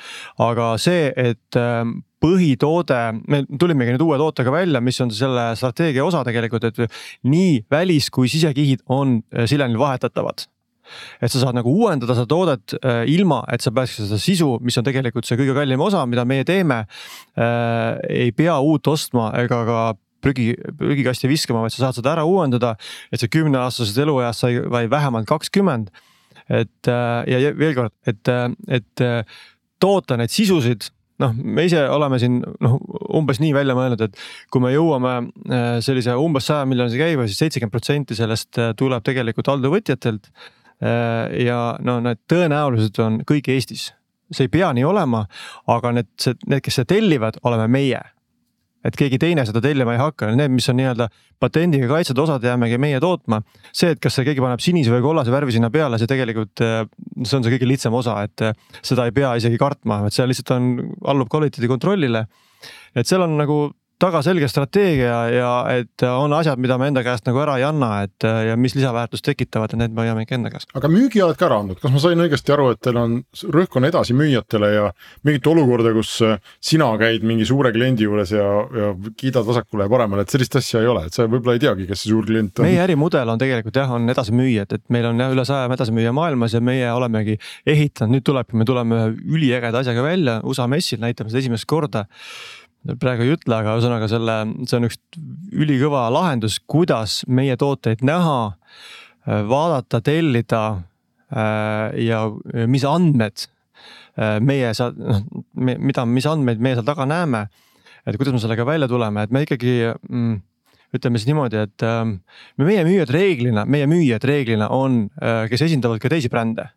aga 0.41 0.73
see, 0.81 1.11
et 1.15 1.59
äh, 1.59 1.83
põhitoode, 2.23 2.99
me 3.27 3.43
tulimegi 3.59 3.95
nüüd 3.95 4.05
uue 4.05 4.19
tootega 4.21 4.53
välja, 4.53 4.81
mis 4.83 4.99
on 5.03 5.11
selle 5.13 5.51
strateegia 5.59 6.05
osa 6.05 6.23
tegelikult, 6.27 6.69
et 6.69 6.97
nii 7.27 7.63
välis 7.71 8.09
kui 8.13 8.31
sisekihid 8.31 8.85
on 8.93 9.19
äh, 9.33 9.47
Silenil 9.49 9.79
vahetatavad 9.81 10.47
et 11.23 11.31
sa 11.31 11.39
saad 11.39 11.55
nagu 11.55 11.71
uuendada 11.71 12.15
seda 12.15 12.27
toodet 12.27 12.75
äh, 12.81 13.03
ilma, 13.11 13.41
et 13.51 13.63
sa 13.63 13.71
pääseksid 13.71 14.09
seda 14.09 14.19
sisu, 14.19 14.49
mis 14.63 14.77
on 14.79 14.85
tegelikult 14.87 15.27
see 15.27 15.39
kõige 15.39 15.55
kallim 15.55 15.83
osa, 15.83 16.03
mida 16.09 16.25
meie 16.27 16.43
teeme 16.47 16.83
äh,. 16.83 17.99
ei 18.09 18.33
pea 18.35 18.57
uut 18.59 18.87
ostma 18.91 19.31
ega 19.39 19.63
ka 19.67 19.83
prügi, 20.23 20.53
prügikasti 20.79 21.29
viskama, 21.31 21.63
vaid 21.65 21.75
sa 21.75 21.87
saad 21.87 21.99
seda 21.99 22.15
ära 22.15 22.25
uuendada, 22.27 22.73
et 23.11 23.21
see 23.21 23.31
kümneaastasest 23.33 23.99
elueast 24.05 24.45
sai 24.45 24.57
vaid 24.71 24.91
vähemalt 24.93 25.29
kakskümmend. 25.29 25.91
et 26.49 26.89
äh, 26.91 27.23
ja 27.29 27.53
veel 27.55 27.75
kord, 27.77 27.93
et, 28.07 28.27
et 28.67 29.01
äh, 29.01 29.21
toota 29.79 30.17
neid 30.19 30.31
sisusid 30.33 30.89
noh, 31.23 31.31
me 31.31 31.63
ise 31.69 31.79
oleme 31.87 32.17
siin 32.19 32.41
noh, 32.41 32.75
umbes 33.15 33.39
nii 33.39 33.53
välja 33.55 33.75
mõelnud, 33.77 34.01
et 34.03 34.17
kui 34.51 34.63
me 34.63 34.73
jõuame 34.73 35.13
äh, 35.21 35.77
sellise 35.85 36.17
umbes 36.19 36.49
saja 36.49 36.67
miljonise 36.67 36.99
käibe, 36.99 37.29
siis 37.29 37.39
seitsekümmend 37.45 37.75
protsenti 37.75 38.17
sellest 38.17 38.59
äh, 38.59 38.73
tuleb 38.79 39.05
tegelikult 39.05 39.53
alltöövõtjatelt. 39.55 40.31
ja 40.83 41.57
no 41.79 41.93
need 42.03 42.17
tõenäoliselt 42.27 42.97
on 42.99 43.21
kõik 43.29 43.45
Eestis, 43.53 43.85
see 44.33 44.49
ei 44.49 44.51
pea 44.51 44.73
nii 44.75 44.83
olema, 44.83 45.21
aga 45.71 45.93
need, 45.95 46.09
need, 46.43 46.59
kes 46.65 46.81
seda 46.81 46.89
tellivad, 46.91 47.37
oleme 47.47 47.69
meie 47.71 48.01
et 48.83 48.97
keegi 48.99 49.19
teine 49.21 49.45
seda 49.47 49.61
tellima 49.63 49.95
ei 49.95 50.01
hakka, 50.01 50.31
need, 50.37 50.53
mis 50.53 50.67
on 50.71 50.79
nii-öelda 50.79 51.07
patendiga 51.41 51.89
kaitstud 51.91 52.19
osad, 52.23 52.43
jäämegi 52.43 52.79
meie 52.81 52.99
tootma. 53.03 53.41
see, 53.71 53.93
et 53.95 54.01
kas 54.03 54.17
see 54.17 54.27
keegi 54.27 54.43
paneb 54.43 54.63
sinise 54.63 54.93
või 54.93 55.03
kollase 55.05 55.33
värvi 55.33 55.55
sinna 55.55 55.71
peale, 55.73 55.99
see 56.01 56.09
tegelikult, 56.09 56.63
see 56.63 57.37
on 57.37 57.45
see 57.45 57.55
kõige 57.55 57.69
lihtsam 57.69 57.95
osa, 57.99 58.17
et 58.27 58.47
seda 58.81 59.07
ei 59.07 59.15
pea 59.15 59.35
isegi 59.39 59.59
kartma, 59.61 60.03
et 60.07 60.15
see 60.15 60.27
lihtsalt 60.29 60.55
on, 60.57 60.73
allub 61.13 61.31
kvaliteedi 61.31 61.71
kontrollile. 61.71 62.27
et 62.95 63.07
seal 63.07 63.25
on 63.25 63.37
nagu 63.39 63.59
taga 64.01 64.21
selge 64.25 64.47
strateegia 64.51 65.17
ja 65.31 65.51
et 65.73 66.03
on 66.07 66.33
asjad, 66.35 66.59
mida 66.61 66.77
me 66.81 66.89
enda 66.91 67.03
käest 67.05 67.27
nagu 67.27 67.39
ära 67.43 67.55
ei 67.59 67.65
anna, 67.67 68.03
et 68.07 68.25
ja 68.47 68.55
mis 68.59 68.75
lisaväärtust 68.77 69.25
tekitavad 69.25 69.73
ja 69.73 69.79
need 69.79 69.93
me 69.95 70.03
hoiame 70.03 70.25
ikka 70.25 70.37
enda 70.37 70.51
käes. 70.53 70.67
aga 70.75 70.89
müügi 70.91 71.21
oled 71.23 71.39
ka 71.39 71.47
ära 71.47 71.59
andnud, 71.63 71.79
kas 71.81 71.93
ma 71.93 72.01
sain 72.03 72.23
õigesti 72.23 72.55
aru, 72.55 72.69
et 72.73 72.81
teil 72.83 72.99
on, 72.99 73.19
rõhk 73.55 73.77
on 73.79 73.87
edasimüüjatele 73.89 74.71
ja 74.73 74.87
mingit 75.27 75.47
olukorda, 75.53 75.93
kus 75.95 76.15
äh, 76.25 76.41
sina 76.63 76.89
käid 76.99 77.25
mingi 77.27 77.47
suure 77.47 77.71
kliendi 77.75 78.07
juures 78.07 78.33
ja, 78.35 78.47
ja 78.79 78.91
kiidad 79.19 79.47
vasakule 79.47 79.87
ja 79.87 79.93
paremale, 79.93 80.25
et 80.25 80.33
sellist 80.35 80.57
asja 80.59 80.83
ei 80.83 80.89
ole, 80.91 81.05
et 81.07 81.15
sa 81.15 81.27
võib-olla 81.27 81.57
ei 81.57 81.63
teagi, 81.63 81.87
kes 81.89 82.03
see 82.03 82.11
suur 82.11 82.27
klient 82.27 82.59
on. 82.59 82.67
meie 82.67 82.81
ärimudel 82.83 83.33
on 83.35 83.41
tegelikult 83.41 83.79
jah, 83.79 83.93
on 83.95 84.09
edasimüüjad, 84.13 84.77
et 84.79 84.85
meil 84.93 85.07
on 85.11 85.23
jah 85.23 85.35
üle 85.35 85.47
saja 85.47 85.69
edasimüüja 85.71 86.15
maailmas 86.15 86.57
ja 86.57 86.63
meie 86.63 86.91
olemegi 86.91 87.37
ehitanud, 87.65 88.17
nüüd 88.17 88.27
tulebki, 88.27 88.59
me 88.59 88.67
tuleme 88.67 88.99
ühe 88.99 89.37
üliägeda 89.37 89.83
asjaga 89.83 90.03
välja 90.05 90.39
USA 90.47 90.67
messil, 90.71 91.01
näitame 91.03 91.31
seda 91.31 91.43
esimest 91.43 91.67
korda 91.69 92.05
praegu 92.99 93.25
ei 93.25 93.33
ütle, 93.37 93.55
aga 93.55 93.77
ühesõnaga 93.77 94.09
selle, 94.11 94.35
see 94.67 94.77
on 94.79 94.87
üks 94.89 94.99
ülikõva 95.55 96.05
lahendus, 96.13 96.59
kuidas 96.59 97.21
meie 97.31 97.55
tooteid 97.59 98.03
näha, 98.05 98.53
vaadata, 99.23 100.01
tellida 100.03 100.63
äh, 101.31 101.93
ja 102.03 102.25
mis 102.67 102.83
andmed 102.87 103.45
äh, 104.19 104.39
meie 104.43 104.73
seal, 104.75 104.95
noh, 104.99 105.21
mida, 105.55 106.03
mis 106.09 106.27
andmeid 106.27 106.63
meie 106.63 106.75
seal 106.79 106.87
taga 106.87 107.07
näeme. 107.07 107.47
et 108.03 108.17
kuidas 108.19 108.35
me 108.35 108.43
sellega 108.43 108.65
välja 108.67 108.87
tuleme, 108.91 109.23
et 109.23 109.31
me 109.31 109.45
ikkagi 109.45 109.77
mm, 109.95 110.41
ütleme 110.93 111.19
siis 111.19 111.29
niimoodi, 111.29 111.61
et 111.63 111.83
ähm, 111.87 112.17
meie 112.59 112.83
müüjad 112.83 113.13
reeglina, 113.15 113.63
meie 113.63 113.87
müüjad 113.87 114.27
reeglina 114.27 114.67
on, 114.75 115.05
kes 115.49 115.63
esindavad 115.65 116.03
ka 116.03 116.11
teisi 116.11 116.29
brände. 116.29 116.67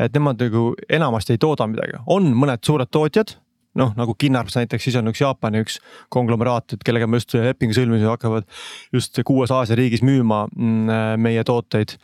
et 0.00 0.16
nemad 0.16 0.40
nagu 0.42 0.72
enamasti 0.90 1.36
ei 1.36 1.38
tooda 1.38 1.68
midagi, 1.70 2.00
on 2.10 2.32
mõned 2.34 2.64
suured 2.66 2.88
tootjad 2.90 3.36
noh, 3.78 3.92
nagu 3.96 4.14
Kinnarps 4.18 4.56
näiteks, 4.58 4.86
siis 4.88 4.96
on 5.00 5.10
üks 5.12 5.22
Jaapani 5.22 5.62
üks 5.64 5.78
konglomeraat, 6.12 6.76
et 6.76 6.86
kellega 6.86 7.08
me 7.08 7.20
just 7.20 7.34
lepingu 7.36 7.76
sõlmisime, 7.76 8.10
hakkavad 8.12 8.48
just 8.94 9.20
kuues 9.26 9.52
Aasia 9.54 9.78
riigis 9.78 10.04
müüma 10.06 10.44
mm, 10.50 11.20
meie 11.22 11.44
tooteid. 11.48 11.96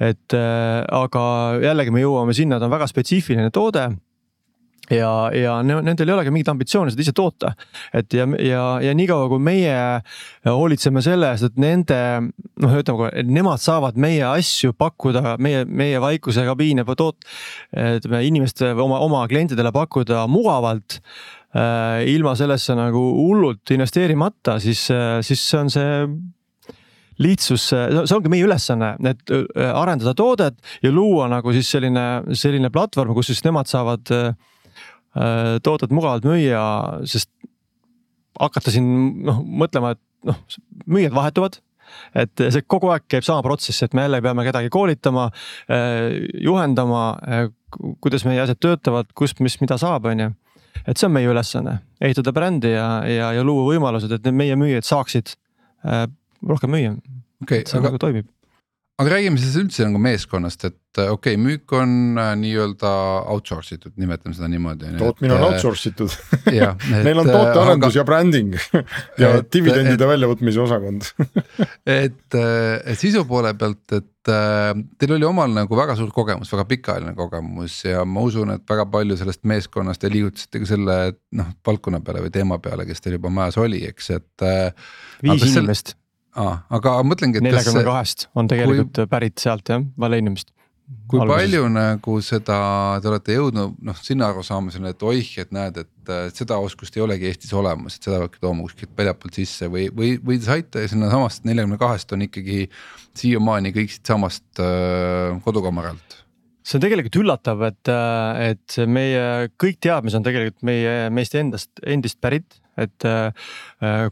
et 0.00 0.36
äh, 0.36 0.80
aga 0.92 1.24
jällegi 1.64 1.94
me 1.94 2.04
jõuame 2.04 2.36
sinna, 2.36 2.58
ta 2.58 2.68
on 2.68 2.76
väga 2.76 2.90
spetsiifiline 2.90 3.54
toode 3.54 3.88
ja, 4.90 5.30
ja 5.32 5.58
ne- 5.62 5.80
nendel 5.84 6.10
ei 6.10 6.14
olegi 6.16 6.32
mingit 6.34 6.50
ambitsiooni 6.52 6.92
seda 6.92 7.04
ise 7.04 7.14
toota. 7.16 7.54
et 7.94 8.12
ja, 8.12 8.26
ja, 8.40 8.64
ja 8.84 8.94
niikaua 8.96 9.28
kui 9.32 9.42
meie 9.42 9.76
hoolitseme 10.44 11.02
selle 11.04 11.30
eest, 11.32 11.48
et 11.50 11.60
nende 11.60 12.00
noh, 12.60 12.76
ütleme, 12.80 13.10
nemad 13.24 13.62
saavad 13.62 13.96
meie 14.00 14.24
asju 14.28 14.74
pakkuda, 14.78 15.36
meie, 15.38 15.64
meie 15.64 16.00
Vaikuse 16.04 16.44
kabiine 16.46 16.84
toot-, 16.84 17.24
ütleme 17.72 18.24
inimeste 18.26 18.74
oma, 18.74 19.00
oma 19.04 19.24
klientidele 19.30 19.72
pakkuda 19.74 20.26
mugavalt 20.30 21.00
äh,. 21.54 22.04
ilma 22.10 22.34
sellesse 22.36 22.76
nagu 22.76 23.00
hullult 23.16 23.70
investeerimata, 23.70 24.58
siis, 24.60 24.88
siis 25.24 25.48
see 25.48 25.60
on 25.60 25.70
see 25.72 25.90
lihtsus, 27.22 27.68
see 27.70 28.16
ongi 28.16 28.30
meie 28.32 28.46
ülesanne, 28.46 28.94
et 29.06 29.30
äh, 29.30 29.70
arendada 29.70 30.14
toodet 30.18 30.58
ja 30.82 30.90
luua 30.92 31.28
nagu 31.30 31.52
siis 31.54 31.70
selline, 31.70 32.34
selline 32.34 32.70
platvorm, 32.74 33.14
kus 33.14 33.30
siis 33.30 33.44
nemad 33.46 33.70
saavad 33.70 34.10
äh, 34.14 34.34
toodet 35.14 35.92
mugavalt 35.94 36.26
müüa, 36.26 36.64
sest 37.06 37.30
hakata 38.40 38.72
siin 38.74 38.88
noh 39.26 39.40
mõtlema, 39.44 39.94
et 39.94 40.02
noh, 40.26 40.40
müüjad 40.90 41.14
vahetuvad 41.14 41.60
et 42.16 42.44
see 42.54 42.64
kogu 42.70 42.90
aeg 42.92 43.06
käib 43.10 43.26
sama 43.26 43.42
protsess, 43.44 43.84
et 43.84 43.94
me 43.96 44.06
jälle 44.06 44.20
peame 44.24 44.44
kedagi 44.46 44.70
koolitama, 44.72 45.28
juhendama, 46.42 47.04
kuidas 48.04 48.24
meie 48.28 48.42
asjad 48.44 48.60
töötavad, 48.62 49.10
kust, 49.18 49.42
mis, 49.44 49.58
mida 49.62 49.78
saab, 49.80 50.08
on 50.10 50.24
ju. 50.26 50.30
et 50.86 50.98
see 50.98 51.06
on 51.08 51.14
meie 51.14 51.30
ülesanne, 51.30 51.78
ehitada 52.02 52.32
brändi 52.34 52.74
ja, 52.74 52.88
ja, 53.08 53.30
ja 53.36 53.44
luua 53.46 53.68
võimalused, 53.70 54.12
et 54.12 54.24
need 54.26 54.36
meie 54.40 54.56
müüjad 54.58 54.86
saaksid 54.88 55.36
äh, 55.86 56.06
rohkem 56.48 56.74
müüa. 56.74 56.96
okei 57.44 57.62
et 57.62 57.70
see 57.70 57.78
aga 57.78 57.92
nagu 57.92 58.00
toimib. 58.02 58.28
Aga 58.94 59.10
räägime 59.16 59.40
siis 59.42 59.56
üldse 59.58 59.86
nagu 59.88 59.98
meeskonnast, 59.98 60.64
et 60.68 61.00
äh, 61.02 61.08
okei 61.10 61.34
okay,, 61.34 61.40
müük 61.40 61.72
on 61.74 62.18
äh, 62.20 62.30
nii-öelda 62.38 62.90
outsource 63.32 63.74
itud, 63.74 63.96
nimetame 63.98 64.36
seda 64.36 64.46
niimoodi. 64.52 64.92
tootmine 65.00 65.34
on 65.34 65.46
outsource 65.48 65.90
itud, 65.90 66.14
neil 66.46 67.18
on 67.22 67.30
tootearendus 67.30 67.98
ja 67.98 68.04
bränding 68.06 68.54
ja 69.22 69.32
Et- 69.40 69.48
dividendide 69.56 70.06
väljavõtmise 70.06 70.62
osakond. 70.62 71.08
et, 71.98 72.38
et 72.38 73.00
sisu 73.00 73.24
poole 73.26 73.50
pealt, 73.58 73.82
et 73.98 74.30
äh, 74.30 74.70
teil 75.02 75.16
oli 75.18 75.26
omal 75.26 75.50
nagu 75.58 75.80
väga 75.80 75.98
suur 75.98 76.14
kogemus, 76.14 76.54
väga 76.54 76.68
pikaajaline 76.76 77.16
kogemus 77.18 77.80
ja 77.88 78.06
ma 78.06 78.22
usun, 78.28 78.54
et 78.54 78.64
väga 78.70 78.86
palju 78.94 79.18
sellest 79.18 79.42
meeskonnast 79.50 80.04
te 80.06 80.12
liigutasite 80.14 80.62
ka 80.62 80.70
selle 80.70 80.98
noh 81.34 81.50
valdkonna 81.66 81.98
peale 82.06 82.22
või 82.28 82.34
teema 82.38 82.62
peale, 82.62 82.86
kes 82.86 83.02
teil 83.02 83.18
juba 83.18 83.34
majas 83.42 83.58
oli, 83.58 83.82
eks, 83.90 84.14
et 84.20 84.46
äh,. 84.46 84.88
viis 85.26 85.42
Aga 85.42 85.50
inimest 85.50 85.96
Ah, 86.34 86.64
aga 86.74 86.98
mõtlengi, 87.06 87.38
et 87.38 87.46
neljakümne, 87.46 87.84
kahest 87.86 88.28
on 88.34 88.50
tegelikult 88.50 89.04
pärit 89.10 89.38
sealt 89.42 89.70
jah, 89.70 89.82
Valeniumist. 90.00 90.50
kui 91.08 91.20
alguses. 91.20 91.44
palju 91.44 91.68
nagu 91.72 92.16
seda 92.26 92.56
te 93.00 93.08
olete 93.08 93.36
jõudnud 93.36 93.76
noh 93.86 94.00
sinna 94.02 94.32
arusaamisele, 94.32 94.90
et 94.92 95.04
oih, 95.06 95.30
et 95.40 95.54
näed, 95.54 95.78
et 95.84 96.10
äh, 96.12 96.26
seda 96.34 96.58
oskust 96.60 96.98
ei 96.98 97.04
olegi 97.04 97.30
Eestis 97.30 97.54
olemas, 97.56 97.96
et 97.96 98.08
seda 98.08 98.18
peabki 98.24 98.42
tooma 98.42 98.66
kuskilt 98.66 98.92
väljapoolt 98.98 99.38
sisse 99.38 99.70
või, 99.72 99.86
või, 99.94 100.16
või 100.18 100.40
te 100.42 100.50
saite 100.50 100.84
sinnasamast 100.90 101.46
neljakümne 101.48 101.78
kahest 101.80 102.12
on 102.12 102.26
ikkagi 102.26 102.66
siiamaani 103.16 103.72
kõik 103.78 103.94
siitsamast 103.94 104.60
äh, 104.60 105.38
kodukamaralt 105.46 106.24
see 106.64 106.78
on 106.78 106.84
tegelikult 106.84 107.20
üllatav, 107.20 107.62
et, 107.68 107.92
et 108.48 108.62
see 108.72 108.86
meie 108.88 109.48
kõik 109.60 109.80
teadmised 109.84 110.18
on 110.18 110.26
tegelikult 110.26 110.64
meie 110.66 110.94
meist 111.14 111.36
endast, 111.36 111.70
endist 111.84 112.20
pärit. 112.24 112.58
Et 112.80 113.06
äh, 113.06 113.50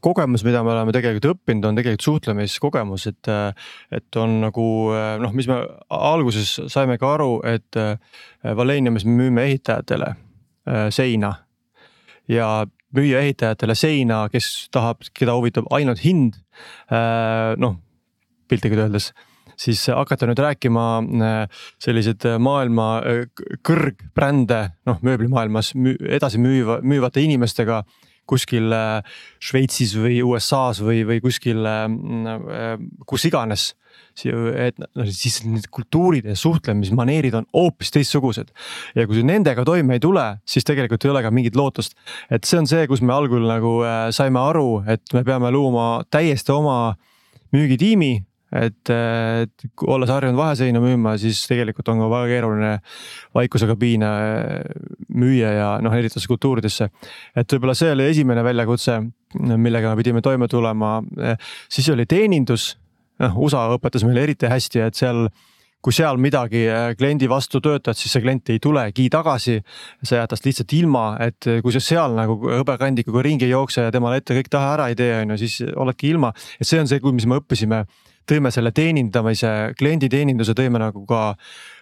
kogemus, 0.01 0.45
mida 0.47 0.63
me 0.63 0.73
oleme 0.75 0.95
tegelikult 0.95 1.37
õppinud, 1.37 1.69
on 1.69 1.79
tegelikult 1.79 2.07
suhtlemiskogemus, 2.07 3.07
et, 3.11 3.31
et 3.95 4.21
on 4.21 4.39
nagu 4.45 4.67
äh, 4.95 5.15
noh, 5.23 5.35
mis 5.37 5.49
me 5.51 5.59
alguses 5.93 6.55
saime 6.73 6.99
ka 7.01 7.15
aru, 7.17 7.33
et 7.49 7.81
äh, 7.81 7.97
Valeniumis 8.43 9.07
me 9.09 9.17
müüme 9.19 9.47
ehitajatele 9.51 10.13
äh, 10.13 10.87
seina 10.95 11.35
ja 12.31 12.53
müüa 12.95 13.25
ehitajatele 13.25 13.75
seina, 13.79 14.27
kes 14.33 14.69
tahab, 14.75 15.03
keda 15.17 15.35
huvitab 15.39 15.69
ainult 15.73 16.03
hind. 16.05 16.37
noh, 17.59 17.79
piltlikult 18.49 18.83
öeldes 18.85 19.07
siis 19.57 19.81
hakata 19.89 20.27
nüüd 20.29 20.41
rääkima 20.43 20.85
selliseid 21.81 22.27
maailma 22.43 22.89
kõrgbrände, 23.65 24.61
noh 24.89 25.01
mööblimaailmas 25.05 25.73
edasi 26.19 26.41
müüva, 26.43 26.81
müüvate 26.85 27.25
inimestega 27.25 27.83
kuskil 28.29 28.73
Šveitsis 29.43 29.97
või 29.99 30.21
USA-s 30.25 30.83
või, 30.85 31.03
või 31.09 31.21
kuskil 31.25 31.65
kus 33.07 33.29
iganes 33.29 33.73
et 34.21 34.77
noh, 34.79 35.09
siis 35.09 35.41
need 35.49 35.69
kultuurid 35.73 36.27
ja 36.29 36.37
suhtlemismaneerid 36.37 37.35
on 37.39 37.47
hoopis 37.55 37.93
teistsugused. 37.95 38.53
ja 38.95 39.07
kui 39.07 39.23
nendega 39.25 39.65
toime 39.65 39.97
ei 39.97 40.03
tule, 40.03 40.25
siis 40.45 40.67
tegelikult 40.69 41.05
ei 41.05 41.11
ole 41.11 41.23
ka 41.23 41.31
mingit 41.31 41.57
lootust. 41.57 41.97
et 42.31 42.45
see 42.45 42.59
on 42.59 42.67
see, 42.67 42.87
kus 42.87 43.01
me 43.01 43.13
algul 43.13 43.47
nagu 43.49 43.81
äh, 43.85 44.11
saime 44.11 44.41
aru, 44.41 44.83
et 44.87 45.03
me 45.15 45.25
peame 45.25 45.51
looma 45.51 46.05
täiesti 46.11 46.53
oma 46.53 46.95
müügitiimi 47.53 48.21
et, 48.53 48.93
et 48.93 49.67
olles 49.87 50.11
harjunud 50.13 50.39
vaheseina 50.39 50.81
müüma, 50.83 51.17
siis 51.21 51.41
tegelikult 51.49 51.89
on 51.93 52.03
ka 52.03 52.11
väga 52.13 52.31
keeruline 52.33 52.73
vaikusekabiine 53.37 54.11
müüa 55.09 55.55
ja 55.57 55.71
noh, 55.85 55.95
erinevatesse 55.97 56.31
kultuuridesse. 56.31 56.91
et 57.37 57.57
võib-olla 57.57 57.77
see 57.79 57.93
oli 57.95 58.11
esimene 58.11 58.45
väljakutse, 58.45 58.99
millega 59.57 59.93
me 59.93 60.03
pidime 60.03 60.23
toime 60.25 60.49
tulema, 60.49 60.99
siis 61.73 61.89
oli 61.95 62.07
teenindus 62.07 62.75
noh, 63.23 63.41
USA 63.47 63.67
õpetas 63.77 64.05
meile 64.07 64.27
eriti 64.29 64.51
hästi, 64.51 64.85
et 64.87 64.99
seal 64.99 65.27
kui 65.83 65.95
seal 65.95 66.19
midagi 66.23 66.63
äh, 66.71 66.93
kliendi 66.95 67.27
vastu 67.31 67.59
töötad, 67.63 67.99
siis 67.99 68.13
see 68.15 68.23
klient 68.23 68.53
ei 68.55 68.61
tulegi 68.63 69.09
tagasi. 69.11 69.59
sa 70.03 70.21
jääd 70.21 70.31
tast 70.31 70.47
lihtsalt 70.47 70.73
ilma, 70.79 71.07
et 71.21 71.49
kui 71.63 71.75
sa 71.75 71.83
seal 71.83 72.15
nagu 72.15 72.39
hõbekandikuga 72.39 73.25
ringi 73.27 73.49
ei 73.49 73.55
jookse 73.55 73.89
ja 73.89 73.95
temale 73.95 74.21
ette 74.23 74.37
kõik 74.37 74.51
taha 74.53 74.77
ära 74.77 74.89
ei 74.93 74.99
tee, 74.99 75.11
on 75.25 75.35
ju, 75.35 75.41
siis 75.43 75.75
oledki 75.75 76.13
ilma. 76.15 76.33
et 76.61 76.69
see 76.69 76.79
on 76.79 76.87
see, 76.87 77.03
mis 77.11 77.27
me 77.27 77.41
õppisime 77.43 77.83
tõime 78.29 78.53
selle 78.55 78.73
teenindamise, 78.77 79.51
klienditeeninduse 79.79 80.55
tõime 80.59 80.81
nagu 80.83 81.05
ka 81.09 81.35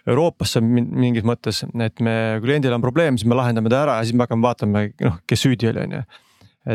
Euroopasse 0.09 0.61
mingis 0.63 1.25
mõttes, 1.27 1.63
et 1.67 2.03
me, 2.03 2.15
kliendil 2.43 2.73
on 2.75 2.83
probleem, 2.83 3.17
siis 3.19 3.29
me 3.29 3.37
lahendame 3.37 3.71
ta 3.71 3.83
ära 3.85 3.97
ja 3.99 4.07
siis 4.07 4.17
me 4.17 4.25
hakkame 4.25 4.47
vaatama, 4.47 4.85
noh, 5.05 5.19
kes 5.29 5.45
süüdi 5.45 5.69
oli, 5.71 5.85
on 5.85 5.97
ju. 5.99 6.03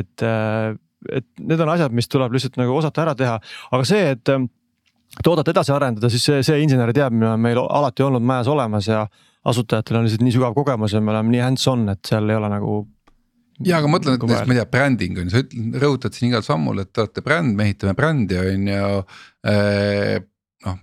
et, 0.02 0.26
äh, 0.26 0.74
et 1.20 1.26
need 1.40 1.62
on 1.62 1.72
asjad, 1.74 1.94
mis 1.94 2.08
tuleb 2.10 2.34
lihtsalt 2.34 2.58
nagu 2.60 2.76
osata 2.76 3.04
ära 3.04 3.16
teha, 3.18 3.38
aga 3.70 3.86
see, 3.86 4.14
et 4.16 4.34
toodet 5.24 5.48
edasi 5.52 5.72
arendada, 5.74 6.10
siis 6.12 6.24
see, 6.26 6.42
see 6.46 6.60
inseneriteadmine 6.64 7.32
on 7.34 7.42
meil 7.42 7.60
alati 7.62 8.04
olnud 8.06 8.24
majas 8.26 8.50
olemas 8.52 8.88
ja 8.90 9.06
asutajatel 9.46 10.00
on 10.00 10.06
lihtsalt 10.06 10.24
nii 10.26 10.34
sügav 10.34 10.54
kogemus 10.56 10.94
ja 10.94 11.00
me 11.00 11.14
oleme 11.14 11.34
nii 11.34 11.42
hands-on, 11.44 11.86
et 11.92 12.02
seal 12.08 12.30
ei 12.30 12.38
ole 12.38 12.50
nagu. 12.52 12.84
Ja 13.64 13.78
aga 13.80 13.90
mõtlen, 13.90 14.16
et 14.16 14.24
näiteks 14.26 14.48
ma 14.48 14.56
ei 14.56 14.60
tea, 14.60 14.70
bränding 14.72 15.20
on 15.20 15.30
ju, 15.30 15.34
sa 15.34 15.44
ütled, 15.44 15.78
rõhutad 15.82 16.16
siin 16.16 16.32
igal 16.32 16.44
sammul, 16.44 16.82
et 16.82 16.92
te 16.92 17.04
olete 17.04 17.24
bränd, 17.24 17.56
me 17.56 17.68
ehitame 17.68 17.96
brändi 17.98 18.40
on 18.42 18.68
ju. 18.72 18.90
Eh, 19.52 20.18
noh, 20.66 20.82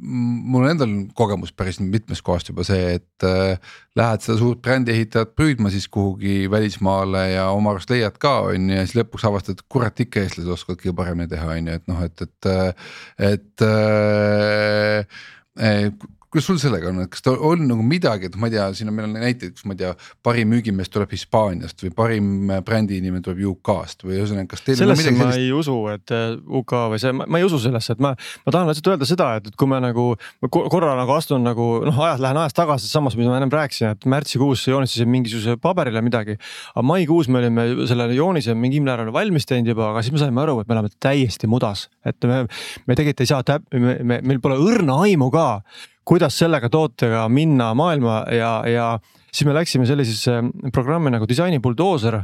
mul 0.00 0.64
on 0.64 0.70
endal 0.72 0.92
kogemus 1.16 1.52
päris 1.56 1.78
mitmest 1.82 2.24
kohast 2.24 2.48
juba 2.50 2.64
see, 2.66 2.96
et 2.96 3.26
äh, 3.26 3.72
lähed 3.98 4.24
seda 4.24 4.38
suurt 4.40 4.62
brändi 4.64 4.94
ehitajat 4.94 5.34
püüdma 5.36 5.72
siis 5.72 5.88
kuhugi 5.92 6.48
välismaale 6.50 7.26
ja 7.34 7.50
oma 7.54 7.74
arust 7.74 7.92
leiad 7.92 8.16
ka 8.22 8.38
on 8.48 8.70
ju 8.70 8.78
ja 8.78 8.86
siis 8.86 8.96
lõpuks 9.00 9.26
avastad, 9.28 9.60
kurat 9.68 10.00
ikka 10.00 10.24
eestlased 10.24 10.54
oskavad 10.54 10.80
kõige 10.80 10.96
paremini 11.02 11.30
teha, 11.30 11.50
on 11.52 11.68
ju, 11.68 11.76
et 11.80 11.92
noh, 11.92 12.00
et, 12.06 12.24
et, 12.24 12.50
et 13.30 13.66
äh, 13.68 15.20
äh, 15.60 16.08
kuidas 16.30 16.46
sul 16.46 16.58
sellega 16.62 16.90
on, 16.92 17.00
et 17.02 17.10
kas 17.10 17.24
ta 17.26 17.32
on 17.34 17.64
nagu 17.66 17.82
midagi, 17.82 18.28
et 18.30 18.36
ma 18.38 18.46
ei 18.46 18.54
tea, 18.54 18.68
siin 18.78 18.90
on, 18.90 18.94
meil 18.94 19.08
on 19.08 19.16
näiteid, 19.18 19.56
kus 19.56 19.66
ma 19.66 19.74
ei 19.74 19.80
tea, 19.80 19.90
parim 20.22 20.52
müügimees 20.52 20.90
tuleb 20.92 21.10
Hispaaniast 21.10 21.82
või 21.82 21.90
parim 21.96 22.52
brändi 22.66 23.00
inimene 23.00 23.24
tuleb 23.26 23.42
UK-st 23.50 24.06
või 24.06 24.20
ühesõnaga, 24.20 24.52
kas 24.52 24.62
teil 24.62 24.78
sellesse 24.78 25.10
on 25.10 25.16
midagi 25.16 25.18
sellist? 25.18 25.40
ma 25.40 25.42
ei 25.42 25.50
usu, 25.56 25.74
et 25.90 26.14
äh, 26.14 26.36
UK 26.60 26.76
või 26.92 27.02
see, 27.02 27.14
ma 27.18 27.40
ei 27.40 27.48
usu 27.48 27.58
sellesse, 27.64 27.96
et 27.96 28.04
ma, 28.06 28.12
ma 28.46 28.54
tahan 28.54 28.70
lihtsalt 28.70 28.92
öelda 28.92 29.10
seda, 29.10 29.28
et, 29.40 29.50
et 29.50 29.58
kui 29.58 29.70
me 29.70 29.82
nagu 29.82 30.06
korra 30.54 30.94
nagu 31.00 31.16
astun 31.16 31.42
nagu 31.46 31.68
noh, 31.88 32.00
ajas 32.06 32.22
lähen 32.22 32.42
ajas 32.44 32.58
tagasi, 32.60 32.92
samas, 32.94 33.18
mis 33.18 33.26
ma 33.26 33.40
ennem 33.40 33.50
rääkisin, 33.54 33.96
et 33.96 34.08
märtsikuus 34.14 34.68
joonistasin 34.70 35.10
mingisuguse 35.10 35.58
paberile 35.58 36.02
midagi. 36.06 36.38
aga 36.76 36.86
maikuus 36.86 37.26
me 37.26 37.42
olime 37.42 37.66
selle 37.90 38.06
joonise 38.14 38.54
mingil 38.54 38.86
määral 38.86 39.10
valmis 39.14 39.50
teinud 39.50 39.74
juba, 39.74 39.90
aga 39.90 40.06
siis 40.06 40.14
me 40.14 40.22
saime 40.22 40.46
aru, 40.46 40.60
et 40.62 40.70
me 40.70 40.78
oleme 40.78 40.94
täiesti 41.02 41.50
mudas, 41.50 41.88
et 42.06 42.22
me, 42.22 42.44
me 42.86 42.94
tegelikult 42.94 43.26
ei 43.26 43.34
saa 43.34 43.42
täp-, 43.46 43.66
me, 43.74 43.98
me, 44.04 44.22
meil 44.22 44.42
pole 44.42 44.62
õrna 44.62 45.02
aimu 45.08 45.32
ka 45.34 45.48
kuidas 46.10 46.34
sellega 46.40 46.68
tootega 46.72 47.28
minna 47.30 47.70
maailma 47.78 48.24
ja, 48.34 48.52
ja 48.66 48.86
siis 49.30 49.46
me 49.46 49.54
läksime 49.54 49.86
sellisesse 49.86 50.40
programmi 50.74 51.12
nagu 51.14 51.28
disaini 51.30 51.60
buldooser 51.62 52.18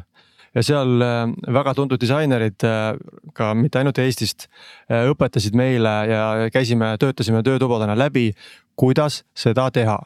ja 0.56 0.64
seal 0.64 1.04
äh, 1.04 1.22
väga 1.54 1.74
tuntud 1.76 2.00
disainerid 2.02 2.66
äh, 2.66 2.96
ka 3.36 3.52
mitte 3.54 3.80
ainult 3.80 4.00
Eestist 4.02 4.48
äh, 4.48 5.06
õpetasid 5.12 5.56
meile 5.58 5.94
ja 6.10 6.26
käisime, 6.52 6.94
töötasime 7.00 7.44
töötubadena 7.46 7.96
läbi, 7.98 8.30
kuidas 8.76 9.22
seda 9.36 9.68
teha 9.70 10.00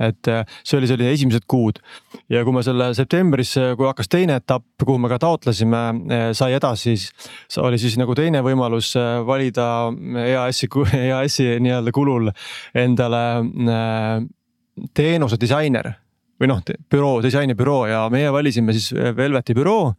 et 0.00 0.28
äh, 0.28 0.44
see 0.64 0.78
oli 0.78 0.88
selline 0.90 1.12
esimesed 1.12 1.46
kuud. 1.50 1.80
Ja 2.32 2.42
kui 2.46 2.54
me 2.56 2.64
selle 2.64 2.90
septembris, 2.96 3.54
äh, 3.60 3.72
kui 3.78 3.88
hakkas 3.88 4.10
teine 4.12 4.38
etapp, 4.40 4.66
kuhu 4.82 4.98
me 5.02 5.10
ka 5.12 5.20
taotlesime, 5.22 5.82
äh, 6.08 6.26
sai 6.36 6.56
edasi, 6.56 6.96
siis 6.96 7.58
oli 7.62 7.80
siis 7.80 7.98
nagu 8.00 8.16
teine 8.18 8.42
võimalus 8.44 8.94
valida 9.28 9.66
EAS-i, 10.24 10.70
EAS-i 11.08 11.50
nii-öelda 11.62 11.94
kulul 11.94 12.30
endale 12.74 13.24
teenuse 14.96 15.38
disainer. 15.40 15.92
Või 16.42 16.48
noh, 16.50 16.58
büroo, 16.90 17.20
disainibüroo 17.22 17.84
ja 17.86 18.00
meie 18.10 18.32
valisime 18.34 18.72
siis 18.74 18.88
Velveti 19.14 19.54
büroo. 19.54 19.92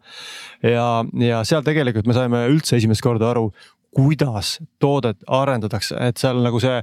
ja, 0.65 0.87
ja 1.23 1.43
seal 1.47 1.63
tegelikult 1.63 2.09
me 2.09 2.17
saime 2.17 2.41
üldse 2.51 2.75
esimest 2.75 3.03
korda 3.05 3.29
aru, 3.29 3.45
kuidas 3.93 4.57
toodet 4.81 5.21
arendatakse, 5.29 5.97
et 6.01 6.19
seal 6.21 6.41
nagu 6.43 6.59
see, 6.61 6.81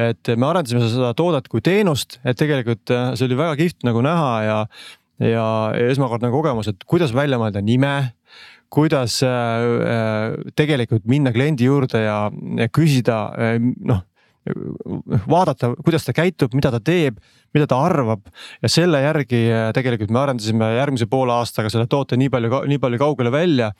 et 0.00 0.32
me 0.36 0.48
arendasime 0.48 0.86
seda 0.90 1.12
toodet 1.18 1.48
kui 1.52 1.62
teenust, 1.64 2.20
et 2.24 2.38
tegelikult 2.38 2.92
äh, 2.94 3.12
see 3.18 3.28
oli 3.28 3.38
väga 3.38 3.58
kihvt 3.60 3.86
nagu 3.88 4.02
näha 4.04 4.32
ja, 4.46 4.58
ja 5.22 5.46
esmakordne 5.90 6.32
kogemus, 6.34 6.70
et 6.70 6.86
kuidas 6.88 7.14
välja 7.16 7.40
mõelda 7.42 7.62
nime 7.64 7.94
kuidas 8.72 9.18
äh, 9.26 9.66
äh, 9.92 10.38
tegelikult 10.58 11.04
minna 11.10 11.34
kliendi 11.34 11.68
juurde 11.68 12.06
ja, 12.06 12.18
ja 12.58 12.70
küsida 12.72 13.24
noh, 13.60 14.06
vaadata, 15.30 15.72
kuidas 15.84 16.06
ta 16.06 16.14
käitub, 16.16 16.54
mida 16.58 16.72
ta 16.74 16.80
teeb, 16.82 17.20
mida 17.54 17.68
ta 17.70 17.78
arvab 17.84 18.26
ja 18.62 18.70
selle 18.72 19.02
järgi 19.04 19.44
äh, 19.46 19.68
tegelikult 19.76 20.10
me 20.10 20.22
arendasime 20.24 20.72
järgmise 20.76 21.06
poole 21.10 21.34
aastaga 21.36 21.70
selle 21.70 21.86
toote 21.90 22.18
nii 22.18 22.32
palju, 22.32 22.64
nii 22.72 22.82
palju 22.82 23.02
kaugele 23.02 23.32
välja 23.34 23.70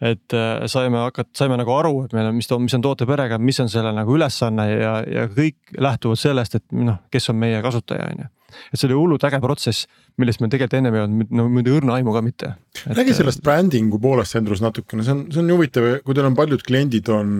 et 0.00 0.34
äh, 0.36 0.66
saime 0.68 1.00
hakata, 1.00 1.30
saime 1.36 1.56
nagu 1.56 1.72
aru, 1.72 2.04
et 2.04 2.14
meil 2.16 2.28
on, 2.28 2.36
mis, 2.36 2.48
mis 2.66 2.76
on 2.76 2.84
tooteperega, 2.84 3.38
mis 3.40 3.60
on 3.62 3.70
selle 3.72 3.92
nagu 3.96 4.16
ülesanne 4.16 4.66
ja, 4.68 4.96
ja 5.08 5.26
kõik 5.32 5.76
lähtuvad 5.80 6.20
sellest, 6.20 6.58
et 6.58 6.66
noh, 6.76 7.00
kes 7.12 7.30
on 7.32 7.38
meie 7.40 7.62
kasutaja, 7.64 8.10
on 8.12 8.26
ju. 8.26 8.32
et 8.72 8.80
see 8.80 8.88
oli 8.90 8.98
hullult 8.98 9.24
äge 9.28 9.40
protsess, 9.42 9.86
millest 10.20 10.42
meil 10.42 10.52
tegelikult 10.52 10.78
ennem 10.78 10.98
ei 10.98 11.04
olnud 11.06 11.32
no 11.38 11.46
muidu 11.52 11.78
õrna 11.78 11.96
aimu 11.96 12.12
ka 12.12 12.24
mitte. 12.24 12.52
räägi 12.86 13.14
äh, 13.14 13.20
sellest 13.22 13.44
brändingu 13.44 14.00
poolest, 14.02 14.36
Andrus, 14.36 14.60
natukene, 14.64 15.06
see 15.06 15.16
on, 15.16 15.24
see 15.32 15.40
on 15.42 15.54
huvitav, 15.56 15.88
kui 16.04 16.16
teil 16.16 16.28
on 16.28 16.36
paljud 16.36 16.64
kliendid 16.66 17.08
on, 17.12 17.38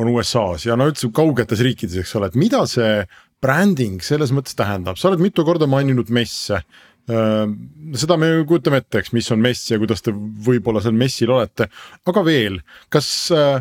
on 0.00 0.10
USA-s 0.12 0.66
ja 0.68 0.76
no 0.78 0.88
üldse 0.90 1.10
kaugetes 1.14 1.62
riikides, 1.64 1.98
eks 2.02 2.16
ole, 2.18 2.30
et 2.30 2.38
mida 2.38 2.62
see 2.70 3.04
bränding 3.42 4.02
selles 4.04 4.32
mõttes 4.34 4.56
tähendab, 4.58 4.98
sa 4.98 5.10
oled 5.10 5.22
mitu 5.22 5.44
korda 5.46 5.68
maininud 5.70 6.10
messe. 6.14 6.62
Äh, 7.06 7.44
seda 7.98 8.16
me 8.18 8.32
kujutame 8.48 8.80
ette, 8.82 9.00
eks, 9.02 9.12
mis 9.14 9.28
on 9.34 9.42
mess 9.42 9.70
ja 9.70 9.78
kuidas 9.78 10.02
te 10.02 10.12
võib-olla 10.12 10.82
seal 10.82 10.96
messil 10.98 11.32
olete, 11.36 11.68
aga 12.10 12.24
veel, 12.26 12.58
kas, 12.92 13.10
äh, 13.36 13.60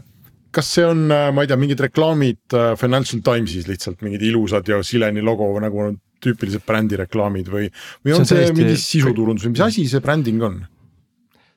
kas 0.55 0.71
see 0.77 0.87
on, 0.87 1.05
äh, 1.13 1.27
ma 1.35 1.45
ei 1.45 1.51
tea, 1.51 1.59
mingid 1.61 1.83
reklaamid 1.85 2.57
Financial 2.81 3.21
Timesis 3.25 3.69
lihtsalt 3.69 4.01
mingid 4.05 4.25
ilusad 4.25 4.71
ja 4.71 4.81
Sileni 4.85 5.23
logo 5.25 5.51
nagu 5.61 5.83
on 5.83 5.99
tüüpilised 6.25 6.65
brändireklaamid 6.65 7.51
või, 7.51 7.67
või 8.05 8.15
on 8.15 8.25
see, 8.25 8.47
see 8.47 8.55
mingi 8.55 8.79
sisuturundus 8.81 9.45
või 9.45 9.53
mis 9.53 9.65
asi 9.67 9.85
see 9.91 10.01
bränding 10.01 10.41
on? 10.47 10.63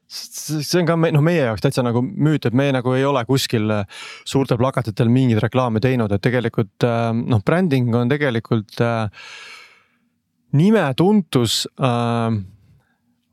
See 0.09 0.81
on 0.81 0.89
ka 0.89 0.97
me, 0.97 1.11
noh, 1.13 1.23
meie 1.25 1.43
jaoks 1.43 1.63
täitsa 1.65 1.85
nagu 1.85 2.01
müüt, 2.03 2.47
et 2.49 2.57
me 2.57 2.71
nagu 2.73 2.95
ei 2.97 3.05
ole 3.05 3.21
kuskil 3.29 3.69
suurtel 4.25 4.59
plakatitel 4.61 5.11
mingeid 5.13 5.43
reklaame 5.45 5.83
teinud, 5.85 6.13
et 6.13 6.25
tegelikult 6.25 6.87
noh, 7.19 7.43
bränding 7.45 7.93
on 7.97 8.09
tegelikult 8.09 8.81
äh, 8.81 9.29
nime 10.57 10.87
tuntus 10.97 11.67
äh, 11.77 12.39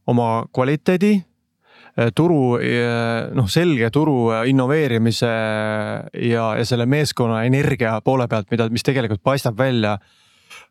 oma 0.06 0.28
kvaliteedi 0.54 1.14
äh, 1.16 2.12
turu 2.16 2.58
äh, 2.60 3.32
noh, 3.36 3.48
selge 3.48 3.90
turu 3.96 4.18
innoveerimise 4.50 5.32
ja, 5.32 6.52
ja 6.60 6.68
selle 6.68 6.90
meeskonna 6.92 7.46
energia 7.48 7.98
poole 8.04 8.28
pealt, 8.28 8.52
mida, 8.52 8.68
mis 8.70 8.84
tegelikult 8.84 9.24
paistab 9.24 9.58
välja 9.58 9.96
äh, 9.96 10.25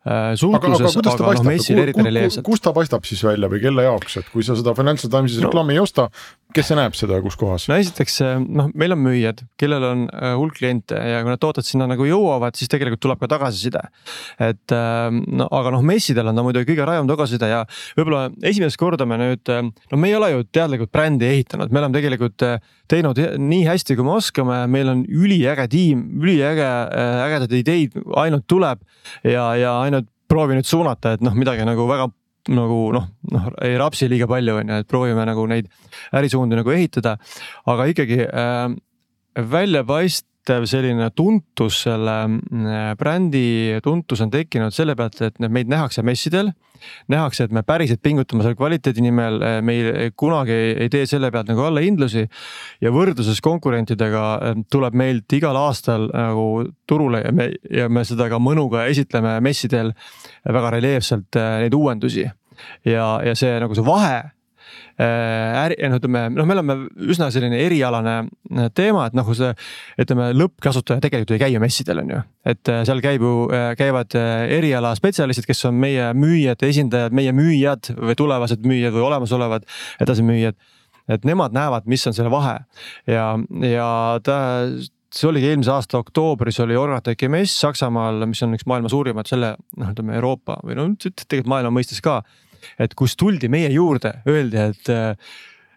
suhtluses, 0.05 0.95
aga, 0.99 1.11
aga, 1.11 1.29
aga 1.31 1.39
noh, 1.39 1.47
messil 1.49 1.79
eriti 1.81 2.03
reljeefselt. 2.05 2.45
kus 2.45 2.61
ta 2.61 2.73
paistab 2.75 3.07
siis 3.09 3.23
välja 3.25 3.49
või 3.49 3.61
kelle 3.63 3.87
jaoks, 3.87 4.19
et 4.21 4.27
kui 4.33 4.45
sa 4.45 4.57
seda 4.57 4.75
Financial 4.77 5.09
Timesi 5.09 5.41
no. 5.41 5.47
reklaami 5.49 5.73
ei 5.73 5.81
osta, 5.81 6.09
kes 6.55 6.69
see 6.71 6.77
näeb 6.77 6.95
seda 6.97 7.19
kus 7.23 7.37
kohas? 7.39 7.67
no 7.69 7.77
esiteks 7.79 8.19
noh, 8.43 8.69
meil 8.77 8.95
on 8.95 9.01
müüjad, 9.03 9.43
kellel 9.59 9.85
on 9.87 10.05
äh, 10.09 10.33
hulk 10.39 10.57
kliente 10.59 10.97
ja 10.97 11.21
kui 11.23 11.33
need 11.33 11.41
tooted 11.43 11.67
sinna 11.67 11.87
nagu 11.91 12.07
jõuavad, 12.07 12.57
siis 12.57 12.71
tegelikult 12.71 13.03
tuleb 13.03 13.21
ka 13.21 13.29
tagasiside. 13.35 13.83
et 14.39 14.75
ähm, 14.75 15.21
no 15.39 15.49
aga 15.55 15.75
noh, 15.75 15.85
messidel 15.85 16.31
on 16.31 16.39
ta 16.39 16.45
muidugi 16.45 16.69
kõige 16.71 16.87
rajem 16.87 17.09
tagasiside 17.11 17.51
ja 17.51 17.61
võib-olla 17.97 18.29
esimest 18.51 18.79
korda 18.81 19.07
me 19.09 19.19
nüüd, 19.21 19.53
no 19.91 19.99
me 19.99 20.11
ei 20.11 20.17
ole 20.17 20.31
ju 20.33 20.47
teadlikult 20.55 20.93
brändi 20.95 21.29
ehitanud, 21.29 21.73
me 21.73 21.83
oleme 21.83 21.99
tegelikult 21.99 22.47
teinud 22.91 23.19
nii 23.41 23.63
hästi, 23.67 23.97
kui 23.97 24.05
me 24.07 24.15
oskame, 24.17 24.63
meil 24.71 24.91
on 24.91 25.05
üliäge 25.09 25.67
tiim, 25.71 26.05
üliäge, 26.21 26.67
ägedaid 27.25 27.55
ideid 27.59 27.95
ainult 28.21 28.45
tuleb 28.49 28.83
ja, 29.23 29.49
ja 29.59 29.79
ainult 29.83 30.09
proovi 30.29 30.57
nüüd 30.57 30.67
suunata, 30.67 31.15
et 31.15 31.25
noh, 31.25 31.35
midagi 31.37 31.65
nagu 31.67 31.85
väga 31.89 32.09
nagu 32.53 32.79
noh, 32.93 33.07
noh 33.31 33.49
ei 33.65 33.77
rapsi 33.81 34.09
liiga 34.11 34.27
palju, 34.29 34.59
on 34.61 34.71
ju, 34.71 34.79
et 34.83 34.89
proovime 34.89 35.25
nagu 35.25 35.45
neid 35.49 35.69
ärisuundi 36.15 36.59
nagu 36.59 36.73
ehitada. 36.75 37.17
aga 37.65 37.87
ikkagi 37.91 38.21
äh, 38.25 38.67
väljapaistev 40.45 40.65
selline 40.69 41.09
tuntus, 41.15 41.81
selle 41.83 42.15
äh, 42.25 42.95
brändi 42.97 43.79
tuntus 43.83 44.21
on 44.21 44.29
tekkinud 44.29 44.73
selle 44.73 44.95
pealt, 44.95 45.21
et 45.21 45.39
meid 45.39 45.67
nähakse 45.67 46.03
messidel 46.03 46.51
nähakse, 47.09 47.45
et 47.45 47.51
me 47.51 47.63
päriselt 47.63 48.01
pingutame 48.03 48.43
selle 48.43 48.55
kvaliteedi 48.55 49.01
nimel, 49.01 49.41
eh, 49.41 49.61
me 49.61 49.73
ei, 49.73 50.11
kunagi 50.15 50.51
ei, 50.51 50.73
ei 50.83 50.89
tee 50.89 51.05
selle 51.07 51.31
pealt 51.31 51.47
nagu 51.47 51.63
allahindlusi. 51.65 52.27
ja 52.81 52.91
võrdluses 52.91 53.41
konkurentidega 53.41 54.39
eh, 54.41 54.61
tuleb 54.69 54.93
meilt 54.93 55.33
igal 55.33 55.55
aastal 55.55 56.09
nagu 56.13 56.67
turule 56.85 57.23
ja 57.23 57.31
me, 57.31 57.49
ja 57.71 57.89
me 57.89 58.05
seda 58.05 58.29
ka 58.29 58.37
mõnuga 58.37 58.85
esitleme 58.91 59.39
messidel 59.41 59.93
väga 60.45 60.75
reljeefselt 60.77 61.41
neid 61.63 61.73
uuendusi. 61.73 62.29
ja, 62.85 63.19
ja 63.25 63.35
see 63.35 63.57
nagu 63.59 63.73
see 63.73 63.85
vahe 63.85 64.21
Äh, 64.21 64.44
äri, 64.99 65.77
no 65.89 65.99
ütleme, 65.99 66.25
noh, 66.33 66.47
me 66.47 66.55
oleme 66.55 66.77
üsna 67.11 67.27
selline 67.33 67.59
erialane 67.65 68.15
äh, 68.23 68.69
teema, 68.75 69.07
et 69.09 69.17
nagu 69.17 69.35
see. 69.37 69.51
ütleme, 70.01 70.29
lõppkasutaja 70.37 71.03
tegelikult 71.03 71.35
ei 71.35 71.43
käi 71.43 71.51
ju 71.55 71.63
messidel, 71.63 72.03
on 72.03 72.13
ju, 72.15 72.21
et 72.47 72.71
äh, 72.71 72.81
seal 72.87 73.03
käib 73.03 73.25
ju, 73.25 73.33
käivad 73.79 74.15
erialaspetsialistid, 74.15 75.47
kes 75.49 75.65
on 75.69 75.77
meie 75.79 76.11
müüjate 76.17 76.69
esindajad, 76.71 77.15
meie 77.15 77.35
müüjad 77.35 77.91
või 77.95 78.17
tulevased 78.17 78.65
müüjad 78.65 78.95
või 78.95 79.07
olemasolevad 79.09 79.67
edasimüüjad. 80.03 80.57
et 81.11 81.25
nemad 81.25 81.53
näevad, 81.53 81.85
mis 81.85 82.07
on 82.07 82.15
selle 82.17 82.31
vahe 82.33 82.57
ja, 83.05 83.35
ja 83.61 83.89
ta 84.25 84.37
see 85.15 85.29
oligi 85.29 85.51
eelmise 85.51 85.71
aasta 85.71 85.99
oktoobris 86.01 86.59
oli 86.63 86.75
Orgateki 86.79 87.29
mess 87.31 87.59
Saksamaal, 87.61 88.25
mis 88.29 88.41
on 88.43 88.55
üks 88.57 88.65
maailma 88.69 88.91
suurimaid 88.91 89.29
selle 89.29 89.53
noh, 89.79 89.91
ütleme 89.93 90.17
Euroopa 90.17 90.59
või 90.65 90.77
no 90.79 90.87
tegelikult 90.99 91.51
maailma 91.51 91.71
mõistes 91.77 92.01
ka 92.03 92.19
et 92.79 92.95
kus 92.97 93.15
tuldi 93.19 93.49
meie 93.51 93.71
juurde, 93.73 94.17
öeldi, 94.29 94.69
et 94.71 94.95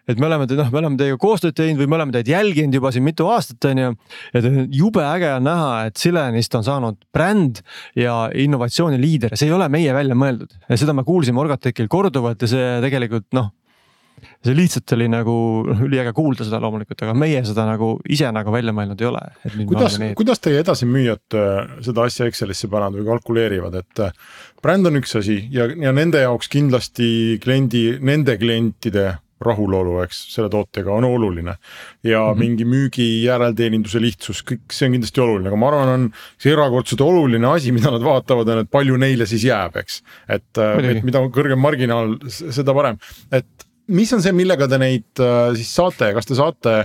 et 0.09 0.17
me 0.17 0.25
oleme, 0.25 0.47
noh, 0.57 0.69
me 0.73 0.79
oleme 0.81 0.97
teiega 0.97 1.19
koostööd 1.21 1.53
teinud 1.57 1.83
või 1.83 1.91
me 1.91 1.97
oleme 1.99 2.15
teid 2.15 2.31
jälginud 2.31 2.79
juba 2.79 2.89
siin 2.93 3.05
mitu 3.05 3.27
aastat, 3.29 3.61
on 3.69 3.81
ju. 3.83 3.91
ja 4.33 4.53
jube 4.73 5.03
äge 5.05 5.29
on 5.35 5.45
näha, 5.45 5.69
et 5.89 6.01
Silenist 6.01 6.55
on 6.57 6.65
saanud 6.65 6.97
bränd 7.13 7.61
ja 7.99 8.23
innovatsiooni 8.33 8.97
liider 9.01 9.35
ja 9.35 9.39
see 9.39 9.51
ei 9.51 9.55
ole 9.55 9.69
meie 9.69 9.93
välja 9.93 10.17
mõeldud 10.17 10.57
seda 10.73 10.97
me 10.97 11.05
kuulsime 11.05 11.41
Orgatekil 11.43 11.89
korduvalt 11.91 12.41
ja 12.45 12.49
see 12.49 12.67
tegelikult 12.85 13.29
noh 13.37 13.53
see 14.45 14.55
lihtsalt 14.55 14.93
oli 14.95 15.09
nagu 15.11 15.35
üliäge 15.83 16.13
kuulda 16.15 16.45
seda 16.47 16.61
loomulikult, 16.63 17.01
aga 17.03 17.15
meie 17.17 17.41
seda 17.47 17.65
nagu 17.67 17.91
ise 18.07 18.29
nagu 18.35 18.53
välja 18.55 18.73
mõelnud 18.75 19.01
ei 19.03 19.09
ole. 19.09 19.23
kuidas, 19.67 19.97
kuidas 20.19 20.43
teie 20.43 20.61
edasimüüjad 20.63 21.39
äh, 21.39 21.73
seda 21.85 22.07
asja 22.07 22.29
Excelisse 22.29 22.71
panevad 22.71 23.01
või 23.01 23.09
kalkuleerivad, 23.11 23.79
et 23.81 24.03
äh, 24.05 24.13
bränd 24.63 24.87
on 24.87 25.01
üks 25.01 25.17
asi 25.19 25.41
ja, 25.51 25.67
ja 25.67 25.95
nende 25.95 26.23
jaoks 26.23 26.51
kindlasti 26.51 27.39
kliendi, 27.43 27.83
nende 27.99 28.37
klientide 28.39 29.11
rahulolu, 29.43 30.01
eks, 30.03 30.17
selle 30.33 30.49
tootega 30.51 30.91
on 30.91 31.05
oluline. 31.07 31.55
ja 32.03 32.19
mm 32.19 32.33
-hmm. 32.33 32.39
mingi 32.39 32.65
müügi 32.65 33.07
järelteeninduse 33.23 34.01
lihtsus, 34.01 34.43
kõik 34.43 34.71
see 34.71 34.87
on 34.87 34.97
kindlasti 34.97 35.21
oluline, 35.21 35.47
aga 35.47 35.59
ma 35.59 35.67
arvan, 35.67 35.89
on 35.89 36.11
see 36.37 36.51
erakordselt 36.51 37.01
oluline 37.01 37.47
asi, 37.47 37.71
mida 37.71 37.91
nad 37.91 38.03
vaatavad, 38.03 38.47
on, 38.47 38.59
et 38.59 38.71
palju 38.71 38.97
neile 38.97 39.25
siis 39.25 39.43
jääb, 39.43 39.75
eks. 39.75 40.03
et, 40.27 40.51
äh, 40.57 40.91
et 40.91 41.03
mida 41.03 41.23
kõrgem 41.27 41.59
marginaal, 41.59 42.17
seda 42.27 42.73
parem, 42.73 42.99
et 43.31 43.68
mis 43.89 44.11
on 44.13 44.21
see, 44.23 44.33
millega 44.35 44.67
te 44.69 44.79
neid 44.81 45.21
äh, 45.23 45.51
siis 45.57 45.71
saate, 45.75 46.11
kas 46.15 46.29
te 46.29 46.37
saate, 46.37 46.75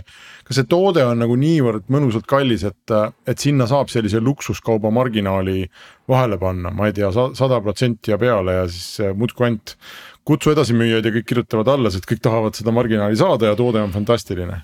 kas 0.46 0.58
see 0.58 0.68
toode 0.70 1.04
on 1.04 1.20
nagu 1.20 1.36
niivõrd 1.38 1.86
mõnusalt 1.92 2.26
kallis, 2.30 2.64
et, 2.68 2.82
äh, 2.94 3.12
et 3.30 3.40
sinna 3.40 3.68
saab 3.70 3.92
sellise 3.92 4.22
luksuskauba 4.24 4.92
marginaali 4.94 5.64
vahele 6.10 6.38
panna, 6.40 6.72
ma 6.74 6.88
ei 6.88 6.96
tea, 6.96 7.10
sada 7.12 7.60
protsenti 7.64 8.14
ja 8.14 8.20
peale 8.20 8.58
ja 8.60 8.68
siis 8.70 9.00
äh, 9.04 9.16
muudkui 9.16 9.48
ainult 9.48 9.76
kutsu 10.24 10.54
edasimüüjaid 10.54 11.04
ja 11.04 11.12
kõik 11.18 11.28
kirjutavad 11.28 11.74
alla, 11.74 11.92
sest 11.92 12.08
kõik 12.08 12.22
tahavad 12.24 12.56
seda 12.56 12.72
marginaali 12.74 13.18
saada 13.20 13.52
ja 13.52 13.58
toode 13.58 13.82
on 13.84 13.92
fantastiline. 13.92 14.62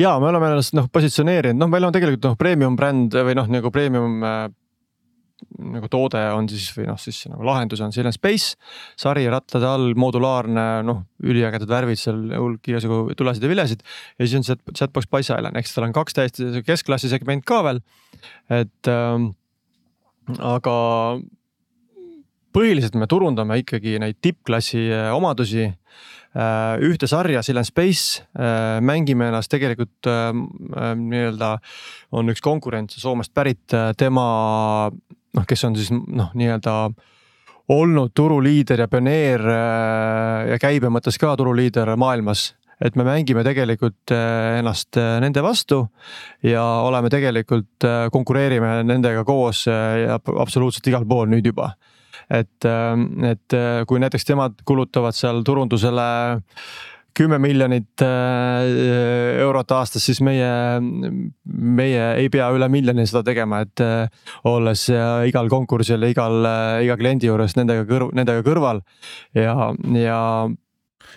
Ja 0.00 0.16
me 0.18 0.30
oleme 0.30 0.48
ennast 0.48 0.74
noh 0.74 0.88
positsioneerinud, 0.90 1.60
noh, 1.60 1.70
meil 1.70 1.84
on 1.86 1.94
tegelikult 1.94 2.30
noh 2.30 2.38
premium 2.40 2.76
bränd 2.78 3.14
või 3.14 3.36
noh, 3.38 3.50
nagu 3.52 3.70
premium 3.70 4.24
nagu 5.72 5.90
toode 5.92 6.20
on 6.36 6.48
siis 6.50 6.68
või 6.76 6.88
noh, 6.90 7.00
siis 7.00 7.24
nagu 7.30 7.44
lahendus 7.46 7.82
on 7.84 7.92
Silent 7.94 8.16
Space. 8.16 8.56
sari 8.98 9.26
rattade 9.32 9.68
all 9.68 9.92
modulaarne, 9.98 10.66
noh 10.86 11.04
üliägedad 11.22 11.70
värvid 11.70 12.00
seal, 12.00 12.24
hulk 12.34 12.72
igasugu 12.72 13.16
tulesid 13.18 13.44
ja 13.44 13.52
vilesid. 13.52 13.84
ja 14.18 14.26
siis 14.26 14.38
on 14.40 14.48
see 14.48 14.74
Chatbox 14.74 15.10
Pisa 15.10 15.38
Island, 15.38 15.56
ehk 15.56 15.68
siis 15.68 15.78
tal 15.78 15.88
on 15.88 15.94
kaks 15.96 16.18
täiesti 16.18 16.64
keskklassi 16.66 17.12
segment 17.12 17.46
ka 17.46 17.62
veel. 17.68 17.84
et 18.50 18.90
ähm, 18.90 19.30
aga 20.38 20.76
põhiliselt 22.52 22.96
me 23.00 23.08
turundame 23.10 23.60
ikkagi 23.62 23.96
neid 24.02 24.18
tippklassi 24.24 24.84
äh, 24.92 25.08
omadusi 25.16 25.64
äh, 25.66 26.84
ühte 26.84 27.08
sarja, 27.10 27.42
Silent 27.44 27.68
Space, 27.68 28.22
äh, 28.36 28.78
mängime 28.84 29.30
ennast 29.30 29.52
tegelikult 29.52 30.10
nii-öelda, 31.02 31.54
on 32.12 32.32
üks 32.32 32.44
konkurent 32.44 32.94
Soomest 32.96 33.32
pärit, 33.34 33.64
tema 33.98 34.26
noh, 35.36 35.48
kes 35.48 35.64
on 35.68 35.76
siis 35.78 35.92
noh, 35.92 36.30
nii-öelda 36.38 36.76
olnud 37.72 38.10
turuliider 38.14 38.84
ja 38.84 38.88
pioneer 38.90 39.44
äh, 39.46 40.50
ja 40.52 40.58
käibe 40.62 40.90
mõttes 40.92 41.18
ka 41.20 41.34
turuliider 41.38 41.94
maailmas 42.00 42.52
et 42.82 42.96
me 42.98 43.06
mängime 43.06 43.44
tegelikult 43.46 44.10
äh, 44.14 44.58
ennast 44.58 44.98
äh, 44.98 45.16
nende 45.22 45.44
vastu 45.44 45.84
ja 46.42 46.64
oleme 46.82 47.10
tegelikult, 47.12 47.86
konkureerime 48.12 48.80
nendega 48.88 49.24
koos 49.24 49.66
ja 49.68 50.18
absoluutselt 50.18 50.90
igal 50.90 51.06
pool 51.08 51.30
nüüd 51.30 51.46
juba. 51.46 51.72
et, 52.30 52.64
et 53.28 53.54
kui 53.86 54.00
näiteks 54.00 54.26
nemad 54.28 54.60
kulutavad 54.64 55.14
seal 55.16 55.42
turundusele 55.44 56.08
kümme 57.16 57.38
miljonit 57.42 58.02
äh, 58.04 59.38
eurot 59.42 59.72
aastas, 59.76 60.04
siis 60.06 60.20
meie, 60.24 60.48
meie 61.44 62.08
ei 62.20 62.28
pea 62.32 62.48
üle 62.54 62.68
miljoni 62.72 63.06
seda 63.08 63.24
tegema, 63.26 63.62
et 63.66 63.82
äh, 63.84 64.26
olles 64.48 64.86
igal 65.28 65.50
konkursil, 65.52 66.02
igal, 66.08 66.40
äh, 66.48 66.82
iga 66.86 66.96
kliendi 67.00 67.30
juures 67.30 67.56
nendega 67.58 67.86
kõrv, 67.88 68.12
nendega 68.16 68.44
kõrval 68.46 68.82
ja, 69.36 69.72
ja. 69.98 70.20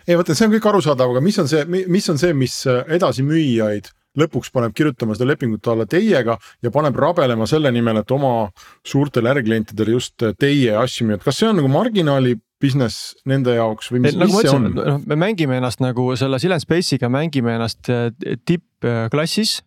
ei 0.08 0.18
vaata, 0.20 0.36
see 0.36 0.50
on 0.50 0.56
kõik 0.58 0.72
arusaadav, 0.72 1.14
aga 1.16 1.24
mis 1.24 1.40
on 1.44 1.52
see, 1.52 1.66
mis 1.68 2.10
on 2.12 2.22
see, 2.22 2.34
mis 2.38 2.58
edasimüüjaid 2.68 3.92
lõpuks 4.16 4.52
paneb 4.56 4.72
kirjutama 4.76 5.16
seda 5.16 5.28
lepingut 5.28 5.68
alla 5.72 5.88
teiega 5.90 6.38
ja 6.64 6.72
paneb 6.72 6.96
rabelema 7.00 7.48
selle 7.50 7.72
nimel, 7.76 8.00
et 8.00 8.12
oma 8.16 8.50
suurtele 8.88 9.34
äriklientidele 9.34 9.98
just 9.98 10.24
teie 10.40 10.76
asju 10.80 11.10
müüa, 11.10 11.20
et 11.20 11.26
kas 11.26 11.42
see 11.42 11.50
on 11.50 11.60
nagu 11.60 11.72
marginaali 11.72 12.38
business 12.66 13.14
nende 13.30 13.56
jaoks 13.58 13.92
või 13.94 14.04
mis, 14.08 14.18
nagu 14.18 14.34
mis 14.34 14.46
see 14.46 14.56
on? 14.56 14.72
noh, 14.76 15.00
me 15.06 15.20
mängime 15.20 15.60
ennast 15.60 15.84
nagu 15.84 16.12
selle 16.20 16.42
Silent 16.42 16.66
Space'iga 16.66 17.12
mängime 17.12 17.56
ennast 17.58 17.90
äh, 17.94 18.10
tippklassis 18.48 19.60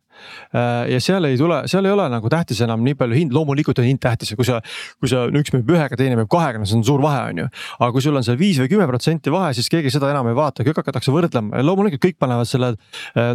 äh, 0.53 0.89
ja 0.93 1.01
seal 1.03 1.29
ei 1.29 1.39
tule, 1.41 1.61
seal 1.71 1.87
ei 1.87 1.95
ole 1.95 2.09
nagu 2.13 2.31
tähtis 2.33 2.61
enam 2.67 2.83
nii 2.87 2.97
palju 2.99 3.19
hind, 3.19 3.35
loomulikult 3.37 3.81
on 3.83 3.89
hind 3.89 4.03
tähtis 4.03 4.33
ja 4.33 4.39
kui 4.39 4.49
sa, 4.49 4.61
kui 5.01 5.11
sa, 5.11 5.25
üks 5.31 5.55
müüb 5.55 5.73
ühega, 5.77 5.99
teine 5.99 6.19
müüb 6.19 6.31
kahega, 6.33 6.61
no 6.61 6.69
see 6.69 6.79
on 6.81 6.85
suur 6.87 7.03
vahe, 7.05 7.25
on 7.33 7.43
ju. 7.45 7.49
aga 7.79 7.91
kui 7.95 8.05
sul 8.05 8.19
on 8.19 8.27
seal 8.27 8.39
viis 8.41 8.61
või 8.63 8.73
kümme 8.75 8.89
protsenti 8.91 9.33
vahe, 9.35 9.55
siis 9.57 9.71
keegi 9.73 9.93
seda 9.95 10.11
enam 10.13 10.31
ei 10.31 10.39
vaata, 10.39 10.67
kõik 10.67 10.83
hakatakse 10.83 11.15
võrdlema 11.15 11.61
ja 11.61 11.67
loomulikult 11.67 12.05
kõik 12.05 12.21
panevad 12.21 12.51
selle. 12.51 12.75
Äh, 13.19 13.35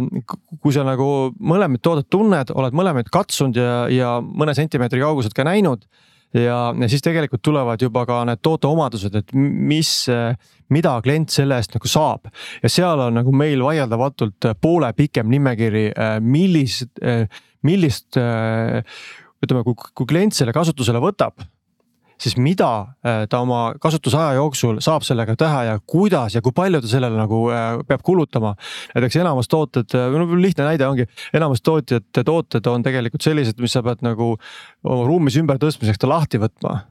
kui 0.62 0.74
sa 0.74 0.84
nagu 0.86 1.08
mõlemat 1.40 1.82
toodet 1.84 2.10
tunned, 2.12 2.52
oled 2.54 2.76
mõlemaid 2.76 3.10
katsunud 3.12 3.58
ja, 3.58 3.84
ja 3.92 4.16
mõne 4.24 4.54
sentimeetri 4.56 5.02
kauguselt 5.02 5.36
ka 5.36 5.46
näinud 5.46 5.84
ja, 6.34 6.58
ja 6.80 6.90
siis 6.90 7.04
tegelikult 7.04 7.42
tulevad 7.44 7.82
juba 7.82 8.04
ka 8.08 8.20
need 8.28 8.42
tooteomadused, 8.44 9.16
et 9.20 9.34
mis, 9.34 9.90
mida 10.74 10.94
klient 11.04 11.34
selle 11.34 11.58
eest 11.60 11.76
nagu 11.76 11.90
saab. 11.90 12.30
ja 12.62 12.72
seal 12.72 13.06
on 13.06 13.20
nagu 13.20 13.34
meil 13.34 13.62
vaieldamatult 13.64 14.50
poole 14.60 14.92
pikem 14.96 15.30
nimekiri, 15.32 15.90
millist, 16.24 16.92
millist 17.64 18.20
ütleme, 19.44 19.64
kui, 19.66 19.74
kui 19.94 20.08
klient 20.08 20.36
selle 20.36 20.54
kasutusele 20.56 21.02
võtab 21.02 21.44
siis 22.20 22.36
mida 22.40 22.70
äh, 23.04 23.24
ta 23.30 23.40
oma 23.44 23.74
kasutusaja 23.80 24.38
jooksul 24.38 24.80
saab 24.84 25.04
sellega 25.06 25.36
teha 25.38 25.64
ja 25.68 25.76
kuidas 25.86 26.36
ja 26.36 26.42
kui 26.44 26.54
palju 26.54 26.80
ta 26.84 26.90
sellele 26.90 27.18
nagu 27.18 27.44
äh, 27.50 27.78
peab 27.88 28.04
kulutama. 28.06 28.54
näiteks 28.94 29.20
enamus 29.22 29.50
tooted, 29.50 29.94
äh, 29.94 30.10
no 30.12 30.40
lihtne 30.40 30.68
näide 30.68 30.88
ongi, 30.88 31.08
enamus 31.34 31.62
tootjate 31.62 32.24
tooted 32.24 32.66
on 32.70 32.86
tegelikult 32.86 33.22
sellised, 33.22 33.60
mis 33.60 33.74
sa 33.74 33.82
pead 33.82 34.04
nagu 34.06 34.34
oma 34.84 35.06
ruumis 35.08 35.38
ümbertõstmiseks 35.40 36.00
ta 36.00 36.10
lahti 36.10 36.40
võtma 36.42 36.82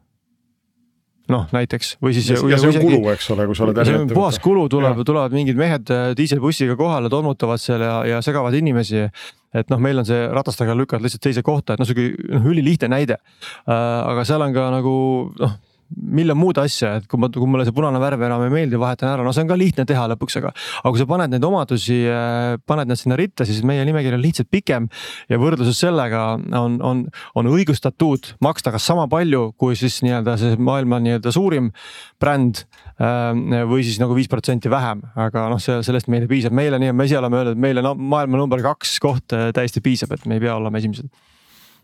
noh 1.32 1.48
näiteks 1.56 1.98
või 2.04 2.16
siis. 2.16 2.32
ja 2.34 2.58
see 2.60 2.72
on 2.74 2.80
kulu, 2.84 3.02
eks 3.14 3.30
ole, 3.32 3.46
kui 3.48 3.56
sa 3.56 3.66
oled 3.68 3.80
äriettevõte. 3.84 4.18
puhas 4.18 4.40
kulu 4.44 4.66
tuleb, 4.72 5.04
tulevad 5.08 5.36
mingid 5.36 5.60
mehed 5.60 5.92
äh, 5.94 6.10
diiselbussiga 6.20 6.76
kohale, 6.80 7.12
tolmutavad 7.12 7.62
seal 7.64 7.84
ja, 7.84 7.96
ja 8.10 8.22
segavad 8.26 8.56
inimesi. 8.58 9.08
et 9.54 9.70
noh, 9.72 9.80
meil 9.80 10.02
on 10.02 10.08
see 10.08 10.26
ratastega 10.34 10.76
lükata 10.76 11.06
lihtsalt 11.06 11.24
teise 11.24 11.44
kohta, 11.46 11.76
et 11.76 11.84
noh, 11.84 11.88
sihuke 11.88 12.34
noh 12.34 12.50
ülilihtne 12.52 12.92
näide 12.92 13.20
äh,. 13.20 13.72
aga 13.74 14.26
seal 14.28 14.44
on 14.44 14.56
ka 14.56 14.68
nagu 14.74 14.96
noh 15.40 15.60
miljon 15.94 16.38
muud 16.38 16.58
asja, 16.62 16.98
et 17.00 17.08
kui 17.10 17.20
ma, 17.22 17.30
kui 17.32 17.50
mulle 17.50 17.66
see 17.68 17.76
punane 17.76 18.00
värv 18.02 18.24
enam 18.28 18.44
ei 18.46 18.54
meeldi, 18.54 18.80
vahetan 18.80 19.12
ära, 19.12 19.26
no 19.26 19.34
see 19.36 19.44
on 19.46 19.52
ka 19.52 19.58
lihtne 19.60 19.86
teha 19.90 20.06
lõpuks, 20.14 20.38
aga. 20.40 20.54
aga 20.82 20.92
kui 20.94 21.02
sa 21.02 21.08
paned 21.10 21.34
neid 21.34 21.48
omadusi, 21.48 21.98
äh, 22.10 22.56
paned 22.70 22.92
need 22.92 23.02
sinna 23.02 23.18
ritta, 23.20 23.48
siis 23.48 23.62
meie 23.68 23.84
nimekiri 23.88 24.18
on 24.18 24.24
lihtsalt 24.24 24.50
pikem. 24.54 24.90
ja 25.30 25.40
võrdluses 25.42 25.80
sellega 25.80 26.24
on, 26.60 26.80
on, 26.84 27.04
on 27.40 27.52
õigustatud 27.52 28.34
maksta 28.44 28.74
kas 28.74 28.88
sama 28.90 29.08
palju, 29.12 29.52
kui 29.60 29.78
siis 29.80 30.02
nii-öelda 30.06 30.38
see 30.42 30.58
maailma 30.58 31.02
nii-öelda 31.04 31.34
suurim 31.34 31.72
bränd. 32.22 32.66
Äh, 33.02 33.66
või 33.68 33.82
siis 33.86 33.98
nagu 34.02 34.16
viis 34.16 34.30
protsenti 34.30 34.70
vähem, 34.72 35.02
aga 35.18 35.48
noh, 35.52 35.62
see, 35.62 35.80
sellest 35.86 36.10
meile 36.14 36.30
piisab, 36.30 36.54
meile 36.56 36.78
nii, 36.82 36.94
me 36.96 37.08
ise 37.10 37.18
oleme 37.18 37.42
öelnud, 37.42 37.58
et 37.58 37.64
meile 37.66 37.84
no, 37.86 37.96
maailma 37.98 38.38
number 38.40 38.62
kaks 38.64 39.00
koht 39.04 39.34
äh, 39.36 39.50
täiesti 39.56 39.82
piisab, 39.84 40.14
et 40.14 40.28
me 40.30 40.38
ei 40.38 40.46
pea 40.46 40.56
olema 40.60 40.82
esimesed 40.82 41.10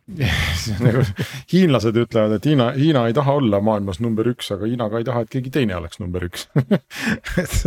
nagu 0.86 1.04
hiinlased 1.52 1.98
ütlevad, 2.02 2.38
et 2.40 2.48
Hiina, 2.50 2.70
Hiina 2.78 3.06
ei 3.10 3.16
taha 3.18 3.36
olla 3.40 3.60
maailmas 3.64 4.02
number 4.04 4.28
üks, 4.32 4.50
aga 4.56 4.70
Hiina 4.70 4.90
ka 4.92 5.02
ei 5.02 5.08
taha, 5.08 5.26
et 5.26 5.34
keegi 5.34 5.52
teine 5.54 5.78
oleks 5.78 6.02
number 6.02 6.26
üks 6.26 6.48
et 7.44 7.60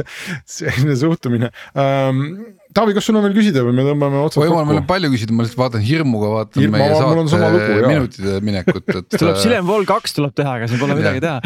selline 0.48 0.98
suhtumine 0.98 1.52
ähm,. 1.78 2.58
Taavi, 2.72 2.94
kas 2.96 3.04
sul 3.04 3.18
on 3.18 3.24
veel 3.26 3.34
küsida 3.36 3.60
või 3.66 3.74
me 3.76 3.82
tõmbame 3.84 4.16
otsad 4.22 4.40
kokku? 4.40 4.48
võimalik, 4.48 4.68
meil 4.70 4.78
on 4.80 4.86
palju 4.88 5.08
küsida, 5.12 5.34
ma 5.36 5.44
lihtsalt 5.44 5.60
vaatan 5.60 5.82
hirmuga 5.84 6.30
vaatan 6.32 6.62
Hirma, 6.62 6.78
meie 6.80 6.94
saate 6.96 7.52
lugu, 7.52 7.74
minutite 7.84 8.36
minekut, 8.48 8.86
et. 8.88 9.08
tuleb 9.12 9.34
äh, 9.34 9.42
Silen 9.42 9.66
Vol 9.68 9.84
kaks 9.90 10.16
tuleb 10.16 10.32
teha, 10.40 10.54
aga 10.56 10.70
siin 10.70 10.80
pole 10.80 10.96
midagi 10.96 11.20
teha 11.20 11.42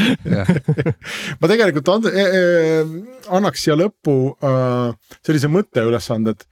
ma 1.41 1.51
tegelikult 1.51 1.91
and, 1.97 2.07
e, 2.13 2.27
e, 2.39 3.17
annaks 3.41 3.67
siia 3.67 3.75
lõppu 3.81 4.15
äh, 4.39 5.19
sellise 5.27 5.51
mõtteülesande, 5.51 6.37
et 6.37 6.47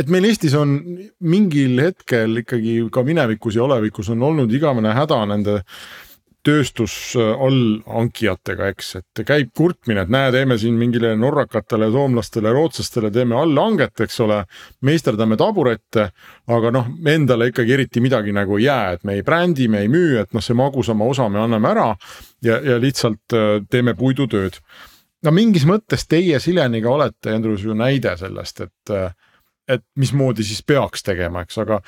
et 0.00 0.12
meil 0.12 0.28
Eestis 0.30 0.54
on 0.56 0.78
mingil 1.20 1.80
hetkel 1.84 2.42
ikkagi 2.42 2.78
ka 2.92 3.04
minevikus 3.06 3.58
ja 3.58 3.66
olevikus 3.66 4.08
on 4.14 4.22
olnud 4.30 4.52
igavene 4.56 4.94
häda 4.96 5.24
nende 5.28 5.60
tööstus 6.46 6.94
allhankijatega, 7.20 8.70
eks, 8.72 8.90
et 9.00 9.22
käib 9.28 9.50
kurtmine, 9.56 10.06
et 10.06 10.12
näe, 10.12 10.30
teeme 10.32 10.56
siin 10.60 10.78
mingile 10.80 11.12
norrakatele, 11.20 11.90
soomlastele, 11.92 12.52
rootslastele 12.56 13.10
teeme 13.12 13.36
allhanget, 13.36 14.00
eks 14.06 14.20
ole. 14.24 14.38
meisterdame 14.86 15.36
taburette, 15.36 16.06
aga 16.48 16.70
noh, 16.72 16.86
endale 17.12 17.50
ikkagi 17.50 17.76
eriti 17.76 18.00
midagi 18.00 18.32
nagu 18.32 18.56
ei 18.56 18.64
jää, 18.64 18.92
et 18.96 19.04
me 19.04 19.18
ei 19.18 19.22
brändi, 19.22 19.68
me 19.68 19.84
ei 19.84 19.92
müü, 19.92 20.16
et 20.22 20.32
noh, 20.32 20.44
see 20.44 20.56
magusama 20.56 21.04
osa 21.04 21.28
me 21.28 21.42
anname 21.42 21.68
ära 21.74 21.90
ja, 22.42 22.56
ja 22.56 22.78
lihtsalt 22.80 23.36
äh, 23.36 23.60
teeme 23.70 23.94
puidutööd. 23.94 24.56
no 25.22 25.36
mingis 25.36 25.66
mõttes 25.68 26.08
teie 26.08 26.40
Sileniga 26.40 26.88
olete, 26.88 27.34
Andrus, 27.34 27.64
ju 27.64 27.76
näide 27.76 28.16
sellest, 28.16 28.64
et 28.64 28.96
äh, 28.96 29.12
et 29.70 29.84
mismoodi 30.00 30.46
siis 30.46 30.62
peaks 30.66 31.04
tegema, 31.06 31.44
eks, 31.46 31.58
aga. 31.62 31.80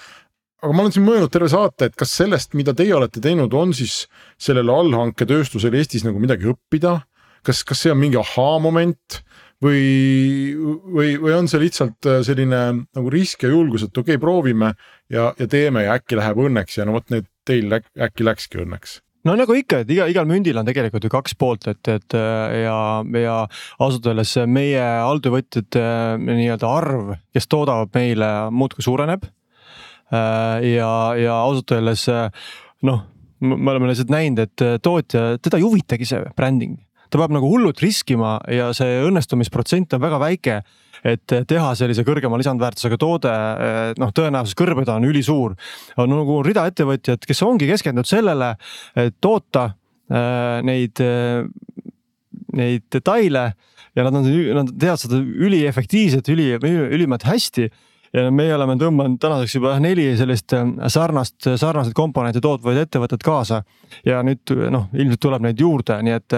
aga 0.62 0.72
ma 0.72 0.84
olen 0.84 0.94
siin 0.94 1.06
mõelnud 1.06 1.32
terve 1.34 1.50
saate, 1.52 1.90
et 1.90 1.96
kas 1.98 2.14
sellest, 2.20 2.54
mida 2.58 2.74
teie 2.78 2.94
olete 2.94 3.22
teinud, 3.22 3.54
on 3.54 3.74
siis 3.76 4.04
sellele 4.40 4.74
allhanketööstusele 4.74 5.80
Eestis 5.80 6.06
nagu 6.06 6.22
midagi 6.22 6.50
õppida. 6.52 7.00
kas, 7.42 7.64
kas 7.66 7.80
see 7.82 7.90
on 7.90 7.98
mingi 7.98 8.18
ahaa-moment 8.20 9.18
või, 9.62 10.54
või, 10.94 11.16
või 11.18 11.32
on 11.34 11.48
see 11.50 11.64
lihtsalt 11.64 12.06
äh, 12.06 12.20
selline 12.26 12.60
nagu 12.82 13.10
risk 13.10 13.42
ja 13.42 13.50
julgus, 13.50 13.86
et 13.86 13.98
okei 13.98 14.14
okay,, 14.14 14.22
proovime 14.22 14.74
ja, 15.10 15.32
ja 15.38 15.46
teeme 15.50 15.82
ja 15.82 15.96
äkki 15.98 16.18
läheb 16.18 16.38
õnneks 16.38 16.78
ja 16.78 16.86
no 16.86 16.94
vot 16.98 17.10
nüüd 17.10 17.26
teil 17.46 17.72
äkki 17.74 18.26
läkski 18.26 18.62
õnneks 18.62 19.00
no 19.28 19.36
nagu 19.38 19.56
ikka, 19.56 19.82
et 19.82 19.92
iga, 19.94 20.08
igal 20.10 20.28
mündil 20.28 20.58
on 20.60 20.68
tegelikult 20.68 21.06
ju 21.06 21.12
kaks 21.12 21.36
poolt, 21.38 21.68
et, 21.70 21.92
et 21.92 22.16
ja, 22.62 22.78
ja 23.22 23.36
ausalt 23.78 24.08
öeldes 24.10 24.34
meie 24.50 24.82
alltöövõtjate 24.82 25.84
nii-öelda 26.22 26.72
arv, 26.72 27.14
kes 27.34 27.48
toodavad 27.50 27.92
meile, 27.94 28.30
muudkui 28.50 28.84
suureneb. 28.84 29.26
ja, 30.12 30.92
ja 31.16 31.36
ausalt 31.38 31.72
öeldes 31.72 32.08
noh, 32.82 33.04
me 33.40 33.70
oleme 33.70 33.90
lihtsalt 33.90 34.12
näinud, 34.12 34.42
et 34.42 34.66
tootja, 34.82 35.36
teda 35.42 35.58
ei 35.58 35.66
huvitagi 35.66 36.08
see 36.08 36.24
bränding 36.36 36.80
ta 37.12 37.20
peab 37.20 37.34
nagu 37.36 37.48
hullult 37.50 37.82
riskima 37.84 38.38
ja 38.48 38.70
see 38.76 39.02
õnnestumisprotsent 39.04 39.92
on 39.96 40.02
väga 40.02 40.20
väike 40.22 40.62
et 41.04 41.34
teha 41.48 41.72
sellise 41.78 42.04
kõrgema 42.06 42.38
lisandväärtusega 42.40 42.98
toode, 43.00 43.32
noh, 43.98 44.12
tõenäosus 44.14 44.56
kõrbeda 44.58 44.96
on 44.96 45.08
ülisuur. 45.08 45.56
on 45.96 46.14
nagu 46.14 46.40
rida 46.46 46.66
ettevõtjad, 46.70 47.26
kes 47.26 47.42
ongi 47.42 47.66
keskendunud 47.70 48.08
sellele, 48.08 48.54
et 48.96 49.16
toota 49.20 49.64
äh, 49.72 50.62
neid, 50.62 51.02
äh, 51.02 51.42
neid 52.54 52.86
detaile 52.92 53.52
ja 53.96 54.04
nad 54.06 54.20
on, 54.20 54.28
nad 54.62 54.74
teevad 54.78 55.02
seda 55.02 55.18
üliefektiivselt, 55.20 56.28
üli, 56.32 56.52
ülimalt 56.62 57.26
hästi 57.28 57.68
ja 58.12 58.26
meie 58.32 58.54
oleme 58.54 58.76
tõmmanud 58.80 59.20
tänaseks 59.20 59.56
juba 59.56 59.74
neli 59.82 60.10
sellist 60.18 60.52
sarnast, 60.92 61.38
sarnaseid 61.48 61.96
komponente 61.96 62.42
tootvaid 62.44 62.82
ettevõtteid 62.84 63.24
kaasa. 63.24 63.62
ja 64.04 64.22
nüüd 64.24 64.52
noh, 64.70 64.88
ilmselt 64.92 65.20
tuleb 65.20 65.46
neid 65.46 65.60
juurde, 65.60 65.98
nii 66.04 66.16
et 66.18 66.36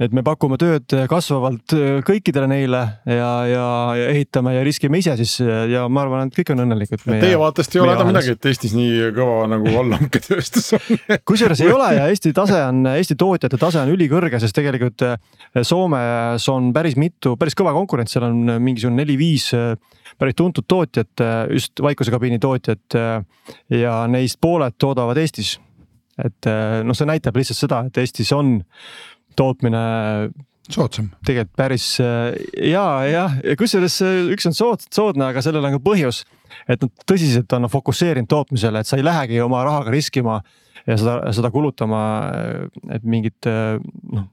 et 0.00 0.14
me 0.16 0.22
pakume 0.24 0.56
tööd 0.60 0.94
kasvavalt 1.10 1.74
äh, 1.76 1.98
kõikidele 2.06 2.48
neile 2.48 2.80
ja, 3.04 3.30
ja, 3.48 3.64
ja 3.98 4.06
ehitame 4.08 4.54
ja 4.56 4.62
riskime 4.64 5.02
ise 5.02 5.14
siis 5.20 5.34
ja 5.42 5.84
ma 5.92 6.04
arvan, 6.06 6.30
et 6.30 6.38
kõik 6.38 6.54
on 6.54 6.64
õnnelikud. 6.64 7.04
Teie 7.04 7.38
vaatest 7.40 7.76
ei 7.76 7.82
ole 7.82 7.94
häda 7.94 8.06
midagi, 8.08 8.34
et 8.36 8.48
Eestis 8.48 8.72
nii 8.76 9.10
kõva 9.16 9.46
nagu 9.52 9.74
allhanketööstus 9.82 10.72
on 10.78 11.02
kusjuures 11.28 11.60
ei 11.64 11.72
ole 11.74 11.90
ja 11.98 12.08
Eesti 12.12 12.32
tase 12.36 12.62
on, 12.64 12.86
Eesti 12.94 13.18
tootjate 13.20 13.60
tase 13.60 13.82
on 13.82 13.92
ülikõrge, 13.92 14.40
sest 14.42 14.56
tegelikult 14.56 15.04
äh, 15.06 15.18
Soomes 15.60 16.48
on 16.52 16.72
päris 16.74 16.96
mitu, 17.00 17.36
päris 17.40 17.58
kõva 17.58 17.74
konkurents, 17.76 18.16
seal 18.16 18.30
on 18.30 18.56
mingisugune 18.64 19.02
neli-viis 19.04 19.50
äh, 19.58 19.74
päris 20.18 20.36
tuntud 20.36 20.66
tootjat, 20.68 21.22
just 21.50 21.80
vaikusekabiini 21.82 22.36
tootjat 22.38 22.94
ja 23.72 23.94
neist 24.12 24.36
pooled 24.44 24.76
toodavad 24.78 25.18
Eestis. 25.18 25.56
et 26.20 26.48
noh, 26.84 26.94
see 26.94 27.08
näitab 27.08 27.38
lihtsalt 27.40 27.58
seda, 27.58 27.78
et 27.88 27.96
Eestis 28.02 28.28
on 28.36 28.58
tootmine 29.38 29.82
soodsam. 30.72 31.10
tegelikult 31.26 31.56
päris 31.58 31.86
ja, 31.98 32.84
jah, 33.08 33.38
ja 33.42 33.56
kusjuures 33.58 33.98
üks 34.34 34.48
on 34.48 34.56
sood-, 34.56 34.86
soodne, 34.94 35.30
aga 35.32 35.42
sellel 35.44 35.68
on 35.68 35.76
ka 35.78 35.82
põhjus. 35.84 36.22
et 36.68 36.82
nad 36.82 37.06
tõsiselt 37.08 37.56
on 37.56 37.70
fokusseerinud 37.72 38.30
tootmisele, 38.30 38.82
et 38.82 38.88
sa 38.88 39.00
ei 39.00 39.06
lähegi 39.06 39.40
oma 39.44 39.64
rahaga 39.66 39.94
riskima 39.94 40.40
ja 40.86 40.98
seda, 40.98 41.18
seda 41.34 41.50
kulutama, 41.54 42.04
et 42.94 43.04
mingit 43.06 43.48
noh 43.48 44.30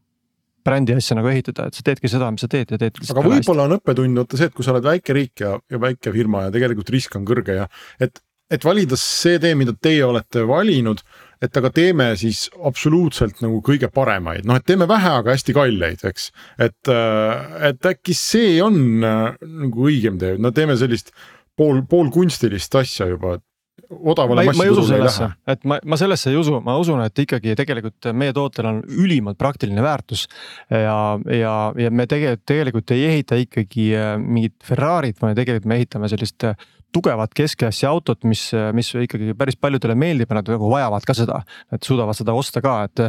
brändi 0.65 0.95
asja 0.95 1.17
nagu 1.17 1.29
ehitada, 1.31 1.67
et 1.69 1.77
sa 1.77 1.85
teedki 1.85 2.11
seda, 2.11 2.29
mis 2.33 2.43
sa 2.43 2.49
teed 2.51 2.73
ja 2.73 2.79
teed. 2.81 2.99
aga 3.09 3.23
võib-olla 3.25 3.67
on 3.67 3.77
õppetund 3.77 4.21
vaata 4.21 4.39
see, 4.39 4.49
et 4.49 4.55
kui 4.55 4.65
sa 4.65 4.73
oled 4.73 4.85
väike 4.85 5.15
riik 5.15 5.43
ja, 5.45 5.55
ja 5.71 5.81
väike 5.81 6.13
firma 6.15 6.45
ja 6.47 6.53
tegelikult 6.55 6.91
risk 6.93 7.15
on 7.19 7.25
kõrge 7.27 7.55
ja 7.61 7.67
et, 8.01 8.21
et 8.51 8.65
valida 8.65 8.99
see 8.99 9.39
tee, 9.41 9.55
mida 9.59 9.75
teie 9.79 10.03
olete 10.05 10.45
valinud 10.49 11.03
et 11.41 11.59
aga 11.61 11.71
teeme 11.73 12.11
siis 12.19 12.47
absoluutselt 12.67 13.43
nagu 13.43 13.61
kõige 13.65 13.89
paremaid, 13.93 14.47
noh, 14.47 14.59
et 14.59 14.67
teeme 14.67 14.87
vähe, 14.89 15.11
aga 15.21 15.35
hästi 15.35 15.55
kalleid, 15.55 16.05
eks. 16.09 16.31
et, 16.59 16.91
äh, 16.91 17.67
et 17.71 17.91
äkki 17.93 18.15
see 18.17 18.57
on 18.63 18.79
äh, 19.05 19.37
nagu 19.65 19.89
õigem 19.89 20.19
tee, 20.21 20.37
no 20.41 20.51
teeme 20.55 20.77
sellist 20.79 21.13
pool, 21.59 21.83
poolkunstilist 21.89 22.75
asja 22.79 23.09
juba, 23.11 23.37
et 23.39 23.45
odavale 23.89 24.43
massiturule 24.45 24.97
ei 24.99 25.05
lähe. 25.05 25.27
et 25.49 25.63
ma, 25.67 25.79
ma 25.87 25.97
sellesse 25.97 26.29
ei 26.29 26.37
usu, 26.37 26.59
ma 26.61 26.75
usun, 26.77 27.01
et 27.05 27.21
ikkagi 27.23 27.55
tegelikult 27.57 28.09
meie 28.13 28.33
tootel 28.35 28.67
on 28.69 28.81
ülimalt 28.85 29.39
praktiline 29.39 29.81
väärtus. 29.83 30.27
ja, 30.69 30.97
ja, 31.33 31.53
ja 31.79 31.91
me 31.91 32.05
tegelikult, 32.09 32.45
tegelikult 32.49 32.93
ei 32.95 33.05
ehita 33.13 33.39
ikkagi 33.39 33.87
äh, 33.97 34.11
mingit 34.21 34.59
Ferrari't, 34.65 35.17
vaid 35.21 35.39
tegelikult 35.39 35.71
me 35.71 35.79
ehitame 35.79 36.11
sellist 36.11 36.49
tugevat 36.95 37.33
keskklassi 37.37 37.87
autot, 37.89 38.23
mis, 38.29 38.49
mis 38.75 38.91
ikkagi 38.97 39.35
päris 39.37 39.57
paljudele 39.59 39.95
meeldib 39.99 40.31
ja 40.31 40.39
nad 40.39 40.51
nagu 40.55 40.71
vajavad 40.71 41.05
ka 41.07 41.15
seda, 41.17 41.41
et 41.73 41.85
suudavad 41.85 42.17
seda 42.17 42.35
osta 42.37 42.63
ka, 42.65 42.81
et. 42.89 43.05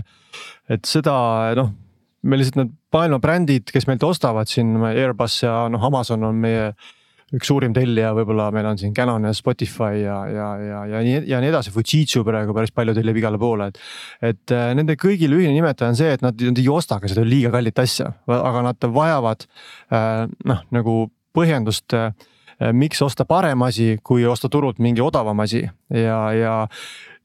et 0.71 0.87
seda 0.87 1.15
noh, 1.59 1.73
me 2.23 2.37
lihtsalt 2.37 2.61
need 2.61 2.73
maailma 2.93 3.21
brändid, 3.23 3.71
kes 3.73 3.87
meilt 3.89 4.05
ostavad 4.05 4.51
siin 4.51 4.75
Airbus 4.91 5.43
ja 5.45 5.63
noh, 5.73 5.85
Amazon 5.89 6.27
on 6.29 6.41
meie 6.41 6.73
üks 7.31 7.47
suurim 7.47 7.71
tellija, 7.71 8.11
võib-olla 8.17 8.49
meil 8.53 8.67
on 8.73 8.79
siin 8.81 8.93
Canon 8.95 9.29
ja 9.29 9.31
Spotify 9.37 10.01
ja, 10.01 10.17
ja, 10.27 10.49
ja, 10.67 10.81
ja 10.91 11.03
nii 11.07 11.21
ja 11.31 11.39
nii 11.41 11.53
edasi, 11.53 11.71
Fujitsu 11.71 12.25
praegu 12.27 12.57
päris 12.57 12.75
palju 12.75 12.97
tellib 12.97 13.21
igale 13.21 13.39
poole, 13.39 13.71
et. 13.71 13.79
et 14.33 14.55
äh, 14.57 14.73
nende 14.77 14.99
kõigil 14.99 15.37
ühine 15.39 15.55
nimetaja 15.55 15.95
on 15.95 16.01
see, 16.01 16.11
et 16.19 16.25
nad, 16.27 16.35
nad 16.35 16.59
ei 16.59 16.67
osta 16.69 16.99
ka 17.01 17.11
seda 17.11 17.23
liiga 17.25 17.55
kallit 17.55 17.79
asja, 17.79 18.11
aga 18.35 18.65
nad 18.67 18.91
vajavad 18.99 19.47
äh, 19.47 20.27
noh, 20.51 20.67
nagu 20.75 20.99
põhjendust 21.37 21.95
Äh, 21.95 22.11
miks 22.73 23.03
osta 23.03 23.25
parem 23.25 23.63
asi, 23.63 23.95
kui 24.05 24.27
osta 24.29 24.49
turult 24.53 24.79
mingi 24.79 25.01
odavam 25.01 25.41
asi. 25.41 25.63
Ja, 25.89 26.21
ja 26.37 26.57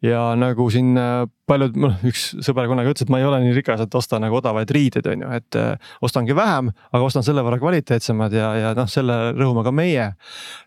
ja 0.06 0.22
nagu 0.38 0.68
siin 0.74 0.96
äh, 1.00 1.24
paljud, 1.50 1.78
noh 1.80 2.04
üks 2.08 2.28
sõber 2.46 2.68
kunagi 2.70 2.92
ütles, 2.92 3.06
et 3.06 3.12
ma 3.14 3.20
ei 3.22 3.28
ole 3.28 3.40
nii 3.44 3.56
rikas, 3.58 3.84
et 3.86 3.98
osta 3.98 4.20
nagu 4.22 4.38
odavaid 4.40 4.72
riideid, 4.76 5.08
on 5.12 5.26
ju, 5.26 5.32
et 5.40 5.60
äh, 5.60 5.92
ostangi 6.06 6.36
vähem, 6.38 6.72
aga 6.92 7.08
ostan 7.08 7.26
selle 7.26 7.44
võrra 7.46 7.60
kvaliteetsemad 7.62 8.36
ja, 8.36 8.52
ja 8.60 8.74
noh, 8.78 8.90
selle 8.92 9.34
rõhume 9.38 9.66
ka 9.66 9.74
meie. 9.76 10.12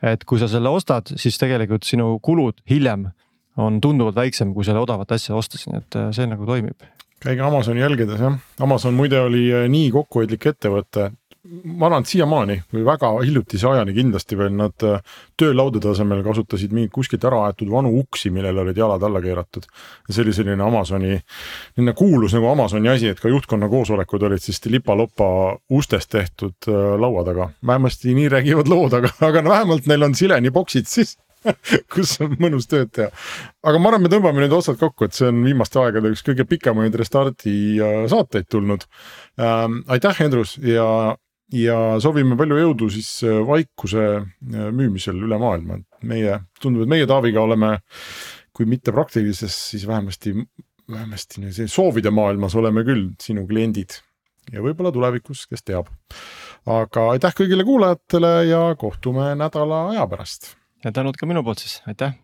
et 0.02 0.24
kui 0.28 0.40
sa 0.40 0.48
selle 0.50 0.72
ostad, 0.72 1.12
siis 1.20 1.38
tegelikult 1.40 1.86
sinu 1.86 2.16
kulud 2.24 2.62
hiljem 2.70 3.08
on 3.58 3.80
tunduvalt 3.82 4.16
väiksem, 4.18 4.54
kui 4.54 4.66
selle 4.66 4.82
odavat 4.82 5.12
asja 5.16 5.36
ostes, 5.36 5.66
nii 5.66 5.82
et 5.82 6.00
see 6.16 6.28
nagu 6.30 6.46
toimib. 6.46 6.86
Käige 7.18 7.42
Amazoni 7.42 7.82
jälgedes 7.82 8.20
jah, 8.22 8.36
Amazon 8.62 8.94
muide 8.94 9.20
oli 9.20 9.48
äh, 9.52 9.66
nii 9.70 9.90
kokkuhoidlik 9.94 10.52
ettevõte, 10.52 11.10
ma 11.46 11.86
arvan, 11.86 12.02
et 12.02 12.10
siiamaani 12.10 12.56
või 12.74 12.82
väga 12.86 13.10
hiljutise 13.22 13.68
ajani 13.70 13.94
kindlasti 13.96 14.38
veel 14.38 14.56
nad 14.58 14.84
äh, 14.86 15.02
töölaudade 15.38 15.92
asemel 15.92 16.22
kasutasid 16.26 16.74
mingeid 16.74 16.92
kuskilt 16.94 17.24
ära 17.28 17.44
aetud 17.46 17.70
vanu 17.72 17.92
uksi, 18.00 18.32
millele 18.34 18.64
olid 18.64 18.78
jalad 18.78 19.02
alla 19.06 19.22
keeratud. 19.22 19.68
see 20.10 20.24
oli 20.24 20.34
selline 20.34 20.64
Amazoni, 20.64 21.20
selline 21.76 21.94
kuulus 21.98 22.34
nagu 22.34 22.50
Amazoni 22.50 22.90
asi, 22.90 23.12
et 23.12 23.20
ka 23.20 23.30
juhtkonna 23.30 23.68
koosolekud 23.68 24.26
olid 24.28 24.42
siis 24.42 24.60
lipa-lopa 24.66 25.30
ustest 25.70 26.10
tehtud 26.10 26.68
äh, 26.68 26.98
laua 27.00 27.24
taga, 27.24 27.50
vähemasti 27.66 28.14
nii 28.18 28.28
räägivad 28.34 28.68
lood, 28.68 28.98
aga, 28.98 29.14
aga 29.20 29.42
no 29.42 29.54
vähemalt 29.54 29.86
neil 29.86 30.10
on 30.10 30.18
sileniboksid 30.18 30.90
siis 30.90 31.16
kus 31.94 32.16
on 32.24 32.34
mõnus 32.42 32.66
tööd 32.66 32.90
teha. 32.94 33.12
aga 33.62 33.78
ma 33.78 33.92
arvan, 33.92 34.04
me 34.04 34.10
tõmbame 34.12 34.42
nüüd 34.42 34.56
otsad 34.56 34.78
kokku, 34.80 35.06
et 35.06 35.14
see 35.14 35.28
on 35.30 35.38
viimaste 35.46 35.78
aegade 35.80 36.10
üks 36.10 36.24
kõige 36.26 36.48
pikemaid 36.48 36.98
Restardi 36.98 37.54
äh, 37.78 38.02
saateid 38.10 38.50
tulnud 38.50 38.84
ähm,. 39.38 39.82
aitäh, 39.86 40.18
Hendrus 40.18 40.56
ja 40.58 41.14
ja 41.54 41.76
soovime 42.02 42.36
palju 42.38 42.58
jõudu 42.60 42.88
siis 42.92 43.10
äh, 43.26 43.40
Vaikuse 43.46 44.04
äh, 44.18 44.68
müümisel 44.74 45.20
üle 45.26 45.38
maailma, 45.40 45.78
et 45.80 46.08
meie, 46.08 46.40
tundub, 46.60 46.84
et 46.84 46.92
meie 46.92 47.08
Taaviga 47.08 47.44
oleme, 47.44 47.78
kui 48.56 48.68
mitte 48.68 48.92
praktilises, 48.94 49.54
siis 49.72 49.86
vähemasti, 49.88 50.34
vähemasti 50.90 51.68
soovide 51.70 52.12
maailmas 52.14 52.56
oleme 52.58 52.84
küll 52.86 53.10
sinu 53.22 53.46
kliendid. 53.48 54.00
ja 54.52 54.62
võib-olla 54.64 54.92
tulevikus, 54.92 55.46
kes 55.46 55.64
teab. 55.64 55.88
aga 56.66 57.10
aitäh 57.14 57.34
kõigile 57.36 57.64
kuulajatele 57.64 58.32
ja 58.48 58.62
kohtume 58.78 59.34
nädala 59.34 59.88
aja 59.90 60.06
pärast. 60.06 60.54
ja 60.84 60.92
tänud 60.92 61.16
ka 61.16 61.26
minu 61.26 61.44
poolt 61.44 61.64
siis, 61.64 61.82
aitäh 61.86 62.16